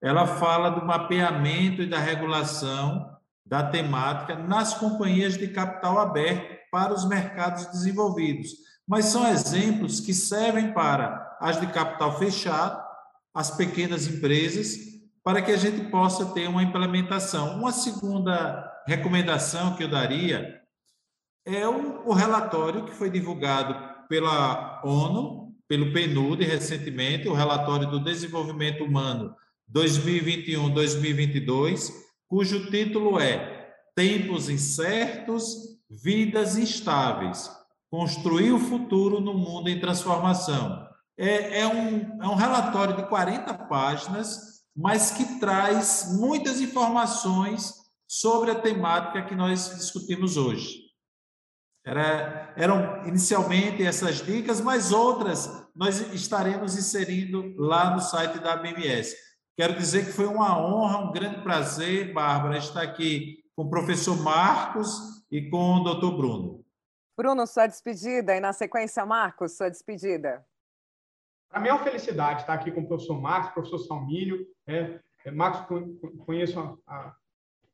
Ela 0.00 0.24
fala 0.24 0.70
do 0.70 0.86
mapeamento 0.86 1.82
e 1.82 1.88
da 1.88 1.98
regulação 1.98 3.18
da 3.44 3.64
temática 3.64 4.36
nas 4.36 4.74
companhias 4.74 5.36
de 5.36 5.48
capital 5.48 5.98
aberto 5.98 6.56
para 6.70 6.94
os 6.94 7.08
mercados 7.08 7.66
desenvolvidos, 7.66 8.50
mas 8.86 9.06
são 9.06 9.26
exemplos 9.26 10.00
que 10.00 10.14
servem 10.14 10.72
para 10.72 11.36
as 11.40 11.58
de 11.58 11.66
capital 11.66 12.16
fechado, 12.16 12.80
as 13.34 13.50
pequenas 13.50 14.06
empresas, 14.06 14.76
para 15.24 15.42
que 15.42 15.50
a 15.50 15.56
gente 15.56 15.90
possa 15.90 16.26
ter 16.26 16.48
uma 16.48 16.62
implementação. 16.62 17.58
Uma 17.58 17.72
segunda 17.72 18.70
recomendação 18.86 19.74
que 19.74 19.82
eu 19.82 19.90
daria 19.90 20.60
é 21.44 21.66
o, 21.66 22.06
o 22.06 22.12
relatório 22.12 22.84
que 22.84 22.94
foi 22.94 23.10
divulgado 23.10 23.97
pela 24.08 24.80
ONU, 24.84 25.54
pelo 25.68 25.92
PNUD 25.92 26.44
recentemente, 26.44 27.28
o 27.28 27.34
relatório 27.34 27.90
do 27.90 28.02
desenvolvimento 28.02 28.82
humano 28.84 29.34
2021-2022, 29.72 31.92
cujo 32.26 32.70
título 32.70 33.20
é 33.20 33.56
Tempos 33.94 34.48
incertos 34.48 35.76
vidas 35.90 36.56
instáveis, 36.56 37.50
construir 37.90 38.52
o 38.52 38.58
futuro 38.58 39.20
no 39.20 39.34
mundo 39.34 39.68
em 39.68 39.78
transformação. 39.80 40.88
É, 41.16 41.60
é, 41.60 41.66
um, 41.66 42.22
é 42.22 42.28
um 42.28 42.34
relatório 42.34 42.96
de 42.96 43.06
40 43.08 43.52
páginas, 43.54 44.58
mas 44.76 45.10
que 45.10 45.40
traz 45.40 46.16
muitas 46.18 46.60
informações 46.60 47.72
sobre 48.06 48.50
a 48.52 48.54
temática 48.54 49.24
que 49.24 49.34
nós 49.34 49.74
discutimos 49.76 50.36
hoje. 50.36 50.87
Era, 51.88 52.52
eram 52.54 53.06
inicialmente 53.06 53.82
essas 53.82 54.16
dicas, 54.16 54.60
mas 54.60 54.92
outras 54.92 55.66
nós 55.74 55.98
estaremos 56.12 56.76
inserindo 56.76 57.54
lá 57.56 57.94
no 57.94 58.00
site 58.00 58.38
da 58.40 58.56
BMS. 58.56 59.16
Quero 59.56 59.72
dizer 59.74 60.04
que 60.04 60.12
foi 60.12 60.26
uma 60.26 60.60
honra, 60.60 60.98
um 60.98 61.12
grande 61.12 61.40
prazer, 61.40 62.12
Bárbara, 62.12 62.58
estar 62.58 62.82
aqui 62.82 63.42
com 63.56 63.62
o 63.62 63.70
professor 63.70 64.22
Marcos 64.22 65.24
e 65.30 65.48
com 65.48 65.76
o 65.76 65.84
doutor 65.84 66.14
Bruno. 66.14 66.62
Bruno, 67.16 67.46
sua 67.46 67.66
despedida, 67.66 68.36
e 68.36 68.40
na 68.40 68.52
sequência, 68.52 69.06
Marcos, 69.06 69.56
sua 69.56 69.70
despedida. 69.70 70.44
Para 71.48 71.60
mim 71.60 71.68
é 71.68 71.72
uma 71.72 71.82
felicidade 71.82 72.42
estar 72.42 72.52
aqui 72.52 72.70
com 72.70 72.82
o 72.82 72.86
professor 72.86 73.18
Marcos, 73.18 73.52
professor 73.52 73.78
Salmílio. 73.78 74.46
É, 74.66 75.00
é, 75.24 75.30
Marcos 75.30 75.62
conheço 76.26 76.60
há, 76.60 76.76
há, 76.86 77.16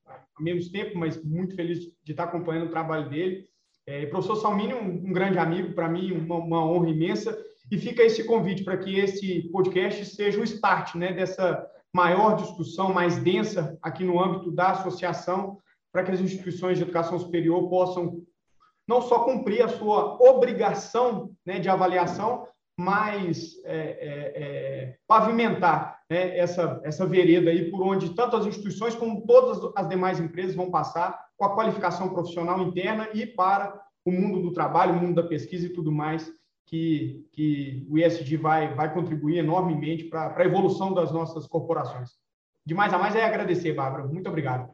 há, 0.06 0.24
menos 0.38 0.68
tempo, 0.68 0.96
mas 0.96 1.20
muito 1.24 1.56
feliz 1.56 1.80
de 1.80 2.12
estar 2.12 2.24
acompanhando 2.24 2.66
o 2.66 2.70
trabalho 2.70 3.10
dele. 3.10 3.52
É, 3.86 4.06
professor 4.06 4.36
Salmínio, 4.36 4.78
um, 4.78 5.08
um 5.08 5.12
grande 5.12 5.38
amigo, 5.38 5.74
para 5.74 5.88
mim, 5.88 6.12
uma, 6.12 6.36
uma, 6.36 6.64
honra 6.64 6.88
imensa. 6.88 7.36
E 7.70 7.78
fica 7.78 8.02
esse 8.02 8.24
convite 8.24 8.64
para 8.64 8.76
que 8.76 8.98
esse 8.98 9.48
podcast 9.50 10.04
seja 10.06 10.40
o 10.40 10.44
start 10.44 10.94
né, 10.94 11.12
dessa 11.12 11.66
maior 11.92 12.36
discussão, 12.36 12.92
mais 12.92 13.16
densa 13.18 13.78
aqui 13.82 14.04
no 14.04 14.22
âmbito 14.22 14.50
da 14.50 14.70
associação, 14.70 15.58
para 15.92 16.02
que 16.02 16.10
as 16.10 16.20
instituições 16.20 16.76
de 16.76 16.82
educação 16.82 17.18
superior 17.18 17.68
possam 17.68 18.22
não 18.86 19.00
só 19.00 19.20
cumprir 19.20 19.62
a 19.62 19.68
sua 19.68 20.18
obrigação 20.20 21.30
né, 21.46 21.58
de 21.58 21.68
avaliação, 21.68 22.46
mas 22.76 23.54
é, 23.64 23.76
é, 23.76 24.42
é, 24.42 24.96
pavimentar 25.06 26.00
né, 26.10 26.36
essa, 26.36 26.80
essa 26.82 27.06
vereda 27.06 27.50
aí 27.50 27.70
por 27.70 27.82
onde 27.82 28.14
tanto 28.14 28.36
as 28.36 28.46
instituições 28.46 28.94
como 28.94 29.24
todas 29.26 29.72
as 29.76 29.88
demais 29.88 30.18
empresas 30.18 30.56
vão 30.56 30.70
passar 30.70 31.23
com 31.36 31.44
a 31.44 31.54
qualificação 31.54 32.10
profissional 32.10 32.60
interna 32.60 33.08
e 33.12 33.26
para 33.26 33.80
o 34.04 34.12
mundo 34.12 34.42
do 34.42 34.52
trabalho, 34.52 34.94
o 34.94 35.00
mundo 35.00 35.22
da 35.22 35.28
pesquisa 35.28 35.66
e 35.66 35.72
tudo 35.72 35.90
mais 35.90 36.30
que, 36.66 37.26
que 37.32 37.86
o 37.88 37.98
ISD 37.98 38.36
vai, 38.36 38.74
vai 38.74 38.92
contribuir 38.92 39.38
enormemente 39.38 40.04
para 40.04 40.36
a 40.36 40.44
evolução 40.44 40.92
das 40.92 41.12
nossas 41.12 41.46
corporações. 41.46 42.10
De 42.64 42.74
mais 42.74 42.92
a 42.92 42.98
mais 42.98 43.14
é 43.14 43.24
agradecer, 43.24 43.72
Bárbara. 43.72 44.06
Muito 44.06 44.28
obrigado. 44.28 44.72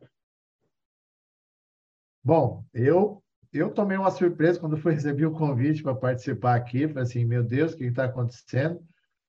Bom, 2.23 2.65
eu 2.73 3.23
eu 3.53 3.71
tomei 3.71 3.97
uma 3.97 4.13
surpresa 4.13 4.61
quando 4.61 4.77
fui 4.77 4.93
receber 4.93 5.27
o 5.27 5.33
convite 5.33 5.83
para 5.83 5.95
participar 5.95 6.55
aqui. 6.55 6.87
Falei 6.87 7.03
assim, 7.03 7.25
meu 7.25 7.43
Deus, 7.43 7.73
o 7.73 7.77
que 7.77 7.85
está 7.85 8.05
acontecendo? 8.05 8.81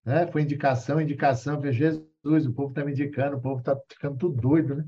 Né? 0.05 0.27
Foi 0.27 0.43
indicação, 0.43 1.01
indicação. 1.01 1.57
Falei, 1.57 1.73
Jesus, 1.73 2.45
o 2.45 2.53
povo 2.53 2.69
está 2.69 2.85
me 2.85 2.91
indicando, 2.91 3.37
o 3.37 3.41
povo 3.41 3.59
está 3.59 3.75
ficando 3.89 4.17
tudo 4.17 4.39
doido, 4.39 4.75
né? 4.75 4.85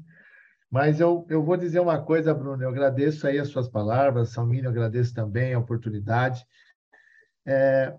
Mas 0.74 1.00
eu, 1.00 1.24
eu 1.30 1.44
vou 1.44 1.56
dizer 1.56 1.80
uma 1.80 2.04
coisa, 2.04 2.34
Bruno, 2.34 2.64
eu 2.64 2.70
agradeço 2.70 3.28
aí 3.28 3.38
as 3.38 3.50
suas 3.50 3.70
palavras, 3.70 4.30
Salmino, 4.30 4.66
eu 4.66 4.72
agradeço 4.72 5.14
também 5.14 5.54
a 5.54 5.60
oportunidade. 5.60 6.44
É, 7.46 7.96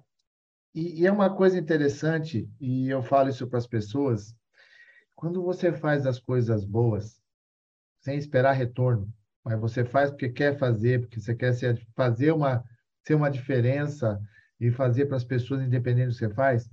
e, 0.74 1.02
e 1.02 1.06
é 1.06 1.12
uma 1.12 1.32
coisa 1.32 1.56
interessante, 1.56 2.50
e 2.60 2.88
eu 2.88 3.00
falo 3.00 3.28
isso 3.28 3.46
para 3.46 3.58
as 3.58 3.66
pessoas, 3.68 4.34
quando 5.14 5.40
você 5.40 5.72
faz 5.72 6.04
as 6.04 6.18
coisas 6.18 6.64
boas, 6.64 7.22
sem 8.00 8.18
esperar 8.18 8.54
retorno, 8.54 9.08
mas 9.44 9.56
você 9.60 9.84
faz 9.84 10.10
porque 10.10 10.30
quer 10.30 10.58
fazer, 10.58 11.02
porque 11.02 11.20
você 11.20 11.32
quer 11.32 11.52
ser, 11.52 11.80
fazer 11.94 12.32
uma, 12.32 12.64
ser 13.06 13.14
uma 13.14 13.30
diferença 13.30 14.20
e 14.58 14.72
fazer 14.72 15.06
para 15.06 15.16
as 15.16 15.24
pessoas, 15.24 15.62
independente 15.62 16.08
do 16.08 16.12
que 16.14 16.18
você 16.18 16.34
faz. 16.34 16.68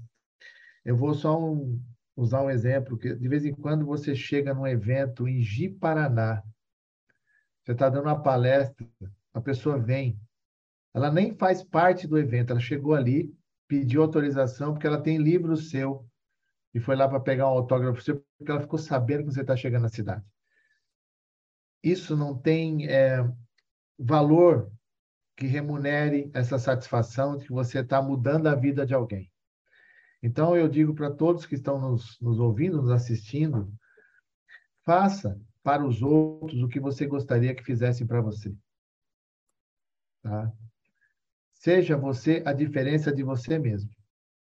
Eu 0.84 0.98
vou 0.98 1.14
só 1.14 1.40
um, 1.40 1.80
usar 2.16 2.42
um 2.42 2.50
exemplo, 2.50 2.98
que 2.98 3.16
de 3.16 3.28
vez 3.28 3.46
em 3.46 3.54
quando 3.54 3.86
você 3.86 4.16
chega 4.16 4.54
num 4.54 4.68
evento 4.68 5.28
em 5.28 5.42
Ji-Paraná, 5.42 6.44
você 7.64 7.72
está 7.74 7.90
dando 7.90 8.06
uma 8.06 8.22
palestra, 8.22 8.88
a 9.34 9.42
pessoa 9.42 9.78
vem, 9.78 10.20
ela 10.94 11.12
nem 11.12 11.34
faz 11.36 11.64
parte 11.64 12.08
do 12.08 12.18
evento, 12.18 12.52
ela 12.52 12.60
chegou 12.60 12.94
ali, 12.94 13.34
pediu 13.68 14.02
autorização, 14.02 14.74
porque 14.74 14.88
ela 14.88 15.02
tem 15.02 15.18
livro 15.18 15.56
seu, 15.56 16.06
e 16.74 16.80
foi 16.80 16.96
lá 16.96 17.08
para 17.08 17.20
pegar 17.20 17.48
um 17.48 17.58
autógrafo 17.58 18.02
seu, 18.02 18.26
porque 18.38 18.52
ela 18.52 18.62
ficou 18.62 18.80
sabendo 18.80 19.24
que 19.24 19.34
você 19.34 19.42
está 19.42 19.56
chegando 19.56 19.84
na 19.84 19.90
cidade. 19.90 20.24
Isso 21.84 22.16
não 22.16 22.38
tem 22.38 22.88
é, 22.88 23.26
valor 23.98 24.72
que 25.36 25.48
remunere 25.48 26.30
essa 26.34 26.60
satisfação 26.60 27.38
de 27.38 27.46
que 27.46 27.52
você 27.52 27.80
está 27.80 28.02
mudando 28.02 28.48
a 28.48 28.56
vida 28.56 28.86
de 28.86 28.94
alguém. 28.94 29.31
Então, 30.24 30.56
eu 30.56 30.68
digo 30.68 30.94
para 30.94 31.10
todos 31.10 31.46
que 31.46 31.56
estão 31.56 31.80
nos, 31.80 32.20
nos 32.22 32.40
ouvindo, 32.40 32.82
nos 32.82 32.92
assistindo, 32.92 33.74
faça 34.86 35.40
para 35.64 35.86
os 35.86 36.02
outros 36.02 36.62
o 36.62 36.68
que 36.68 36.80
você 36.80 37.06
gostaria 37.08 37.56
que 37.56 37.64
fizessem 37.64 38.06
para 38.06 38.22
você. 38.22 38.54
Tá? 40.22 40.52
Seja 41.54 41.98
você 41.98 42.42
a 42.46 42.54
diferença 42.54 43.12
de 43.12 43.24
você 43.24 43.58
mesmo. 43.58 43.90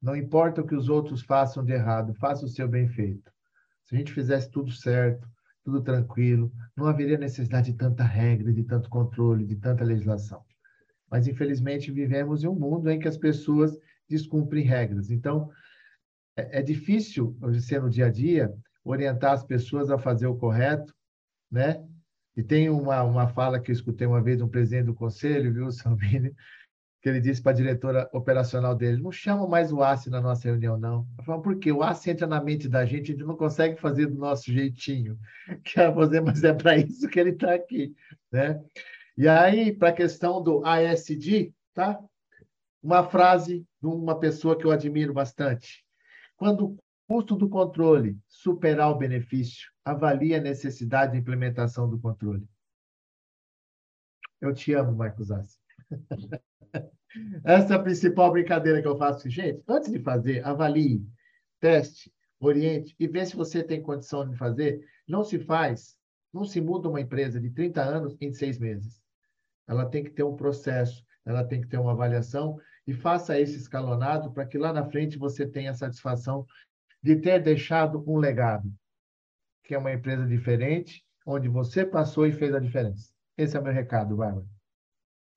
Não 0.00 0.14
importa 0.14 0.60
o 0.60 0.66
que 0.66 0.74
os 0.74 0.88
outros 0.88 1.22
façam 1.22 1.64
de 1.64 1.72
errado, 1.72 2.14
faça 2.14 2.44
o 2.44 2.48
seu 2.48 2.68
bem 2.68 2.88
feito. 2.88 3.32
Se 3.84 3.94
a 3.94 3.98
gente 3.98 4.12
fizesse 4.12 4.50
tudo 4.50 4.70
certo, 4.70 5.26
tudo 5.64 5.82
tranquilo, 5.82 6.52
não 6.76 6.86
haveria 6.86 7.18
necessidade 7.18 7.72
de 7.72 7.78
tanta 7.78 8.04
regra, 8.04 8.52
de 8.52 8.62
tanto 8.62 8.88
controle, 8.88 9.44
de 9.44 9.56
tanta 9.56 9.84
legislação. 9.84 10.44
Mas, 11.10 11.26
infelizmente, 11.26 11.90
vivemos 11.90 12.44
em 12.44 12.48
um 12.48 12.54
mundo 12.54 12.88
em 12.90 12.98
que 12.98 13.08
as 13.08 13.16
pessoas 13.16 13.76
descumprem 14.08 14.64
regras. 14.64 15.10
Então, 15.10 15.50
é, 16.36 16.60
é 16.60 16.62
difícil, 16.62 17.36
ser 17.60 17.80
no 17.80 17.90
dia 17.90 18.06
a 18.06 18.10
dia, 18.10 18.52
orientar 18.84 19.32
as 19.32 19.44
pessoas 19.44 19.90
a 19.90 19.98
fazer 19.98 20.26
o 20.26 20.36
correto, 20.36 20.94
né? 21.50 21.84
E 22.36 22.42
tem 22.42 22.68
uma, 22.68 23.02
uma 23.02 23.28
fala 23.28 23.58
que 23.58 23.70
eu 23.70 23.74
escutei 23.74 24.06
uma 24.06 24.22
vez 24.22 24.36
de 24.36 24.44
um 24.44 24.48
presidente 24.48 24.86
do 24.86 24.94
conselho, 24.94 25.52
viu, 25.52 25.70
Salvini? 25.72 26.34
que 27.06 27.10
ele 27.10 27.20
disse 27.20 27.40
para 27.40 27.52
a 27.52 27.54
diretora 27.54 28.10
operacional 28.12 28.74
dele: 28.74 29.00
não 29.00 29.12
chama 29.12 29.46
mais 29.46 29.72
o 29.72 29.80
ACE 29.80 30.10
na 30.10 30.20
nossa 30.20 30.48
reunião, 30.48 30.76
não. 30.76 31.06
Eu 31.16 31.22
falo, 31.22 31.40
por 31.40 31.56
quê? 31.56 31.70
O 31.70 31.80
ACE 31.80 32.10
entra 32.10 32.26
na 32.26 32.42
mente 32.42 32.68
da 32.68 32.84
gente, 32.84 33.12
a 33.12 33.14
gente 33.14 33.24
não 33.24 33.36
consegue 33.36 33.80
fazer 33.80 34.06
do 34.06 34.16
nosso 34.16 34.50
jeitinho. 34.50 35.16
Quer 35.62 35.94
fazer, 35.94 36.20
mas 36.20 36.42
é 36.42 36.52
para 36.52 36.76
isso 36.76 37.06
que 37.06 37.20
ele 37.20 37.30
está 37.30 37.54
aqui. 37.54 37.94
Né? 38.32 38.60
E 39.16 39.28
aí, 39.28 39.72
para 39.72 39.90
a 39.90 39.92
questão 39.92 40.42
do 40.42 40.64
ASD, 40.66 41.54
tá? 41.72 41.96
Uma 42.86 43.02
frase 43.02 43.66
de 43.82 43.88
uma 43.88 44.16
pessoa 44.16 44.56
que 44.56 44.64
eu 44.64 44.70
admiro 44.70 45.12
bastante. 45.12 45.84
Quando 46.36 46.66
o 46.66 46.78
custo 47.08 47.34
do 47.34 47.48
controle 47.48 48.16
superar 48.28 48.90
o 48.92 48.96
benefício, 48.96 49.72
avalie 49.84 50.36
a 50.36 50.40
necessidade 50.40 51.12
de 51.12 51.18
implementação 51.18 51.90
do 51.90 51.98
controle. 51.98 52.48
Eu 54.40 54.54
te 54.54 54.72
amo, 54.72 54.92
Marcos 54.92 55.32
Assi. 55.32 55.58
Essa 57.44 57.74
é 57.74 57.76
a 57.76 57.82
principal 57.82 58.30
brincadeira 58.30 58.80
que 58.80 58.86
eu 58.86 58.96
faço. 58.96 59.28
Gente, 59.28 59.60
antes 59.66 59.90
de 59.90 59.98
fazer, 59.98 60.46
avalie, 60.46 61.04
teste, 61.58 62.12
oriente 62.38 62.94
e 63.00 63.08
vê 63.08 63.26
se 63.26 63.34
você 63.34 63.64
tem 63.64 63.82
condição 63.82 64.28
de 64.28 64.36
fazer. 64.36 64.86
Não 65.08 65.24
se 65.24 65.40
faz, 65.40 65.96
não 66.32 66.44
se 66.44 66.60
muda 66.60 66.88
uma 66.88 67.00
empresa 67.00 67.40
de 67.40 67.50
30 67.50 67.82
anos 67.82 68.16
em 68.20 68.32
seis 68.32 68.60
meses. 68.60 69.02
Ela 69.66 69.86
tem 69.86 70.04
que 70.04 70.10
ter 70.10 70.22
um 70.22 70.36
processo, 70.36 71.04
ela 71.24 71.42
tem 71.42 71.60
que 71.60 71.66
ter 71.66 71.78
uma 71.78 71.90
avaliação 71.90 72.60
e 72.86 72.94
faça 72.94 73.38
esse 73.38 73.56
escalonado 73.56 74.32
para 74.32 74.46
que 74.46 74.56
lá 74.56 74.72
na 74.72 74.88
frente 74.88 75.18
você 75.18 75.46
tenha 75.46 75.72
a 75.72 75.74
satisfação 75.74 76.46
de 77.02 77.16
ter 77.16 77.42
deixado 77.42 78.04
um 78.06 78.16
legado, 78.16 78.72
que 79.64 79.74
é 79.74 79.78
uma 79.78 79.92
empresa 79.92 80.26
diferente, 80.26 81.04
onde 81.26 81.48
você 81.48 81.84
passou 81.84 82.26
e 82.26 82.32
fez 82.32 82.54
a 82.54 82.60
diferença. 82.60 83.10
Esse 83.36 83.56
é 83.56 83.60
o 83.60 83.62
meu 83.62 83.72
recado, 83.72 84.16
Bárbara. 84.16 84.46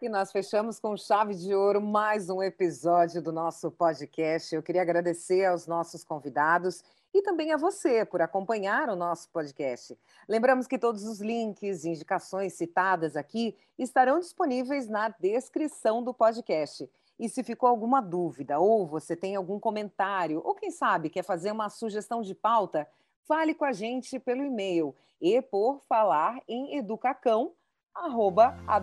E 0.01 0.07
nós 0.07 0.31
fechamos 0.31 0.79
com 0.79 0.95
chave 0.95 1.35
de 1.35 1.53
ouro 1.53 1.81
mais 1.81 2.29
um 2.29 2.41
episódio 2.41 3.21
do 3.21 3.33
nosso 3.33 3.69
podcast. 3.69 4.55
Eu 4.55 4.63
queria 4.63 4.81
agradecer 4.81 5.43
aos 5.43 5.67
nossos 5.67 6.05
convidados 6.05 6.81
e 7.13 7.21
também 7.21 7.51
a 7.51 7.57
você 7.57 8.05
por 8.05 8.21
acompanhar 8.21 8.87
o 8.89 8.95
nosso 8.95 9.29
podcast. 9.29 9.97
Lembramos 10.27 10.67
que 10.67 10.79
todos 10.79 11.03
os 11.03 11.19
links 11.19 11.83
e 11.83 11.89
indicações 11.89 12.53
citadas 12.53 13.17
aqui 13.17 13.57
estarão 13.77 14.19
disponíveis 14.19 14.87
na 14.87 15.09
descrição 15.09 16.01
do 16.01 16.13
podcast. 16.13 16.89
E 17.19 17.27
se 17.27 17.43
ficou 17.43 17.67
alguma 17.67 18.01
dúvida, 18.01 18.59
ou 18.59 18.87
você 18.87 19.15
tem 19.15 19.35
algum 19.35 19.59
comentário, 19.59 20.41
ou 20.45 20.55
quem 20.55 20.71
sabe 20.71 21.09
quer 21.09 21.23
fazer 21.23 21.51
uma 21.51 21.69
sugestão 21.69 22.21
de 22.21 22.33
pauta, 22.33 22.87
fale 23.27 23.53
com 23.53 23.65
a 23.65 23.73
gente 23.73 24.17
pelo 24.17 24.43
e-mail 24.43 24.95
e 25.21 25.41
por 25.41 25.81
falar 25.87 26.41
em 26.47 26.77
educacão 26.77 27.51
abms.org.br. 27.93 28.79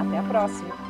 Até 0.00 0.18
a 0.18 0.22
próxima! 0.28 0.85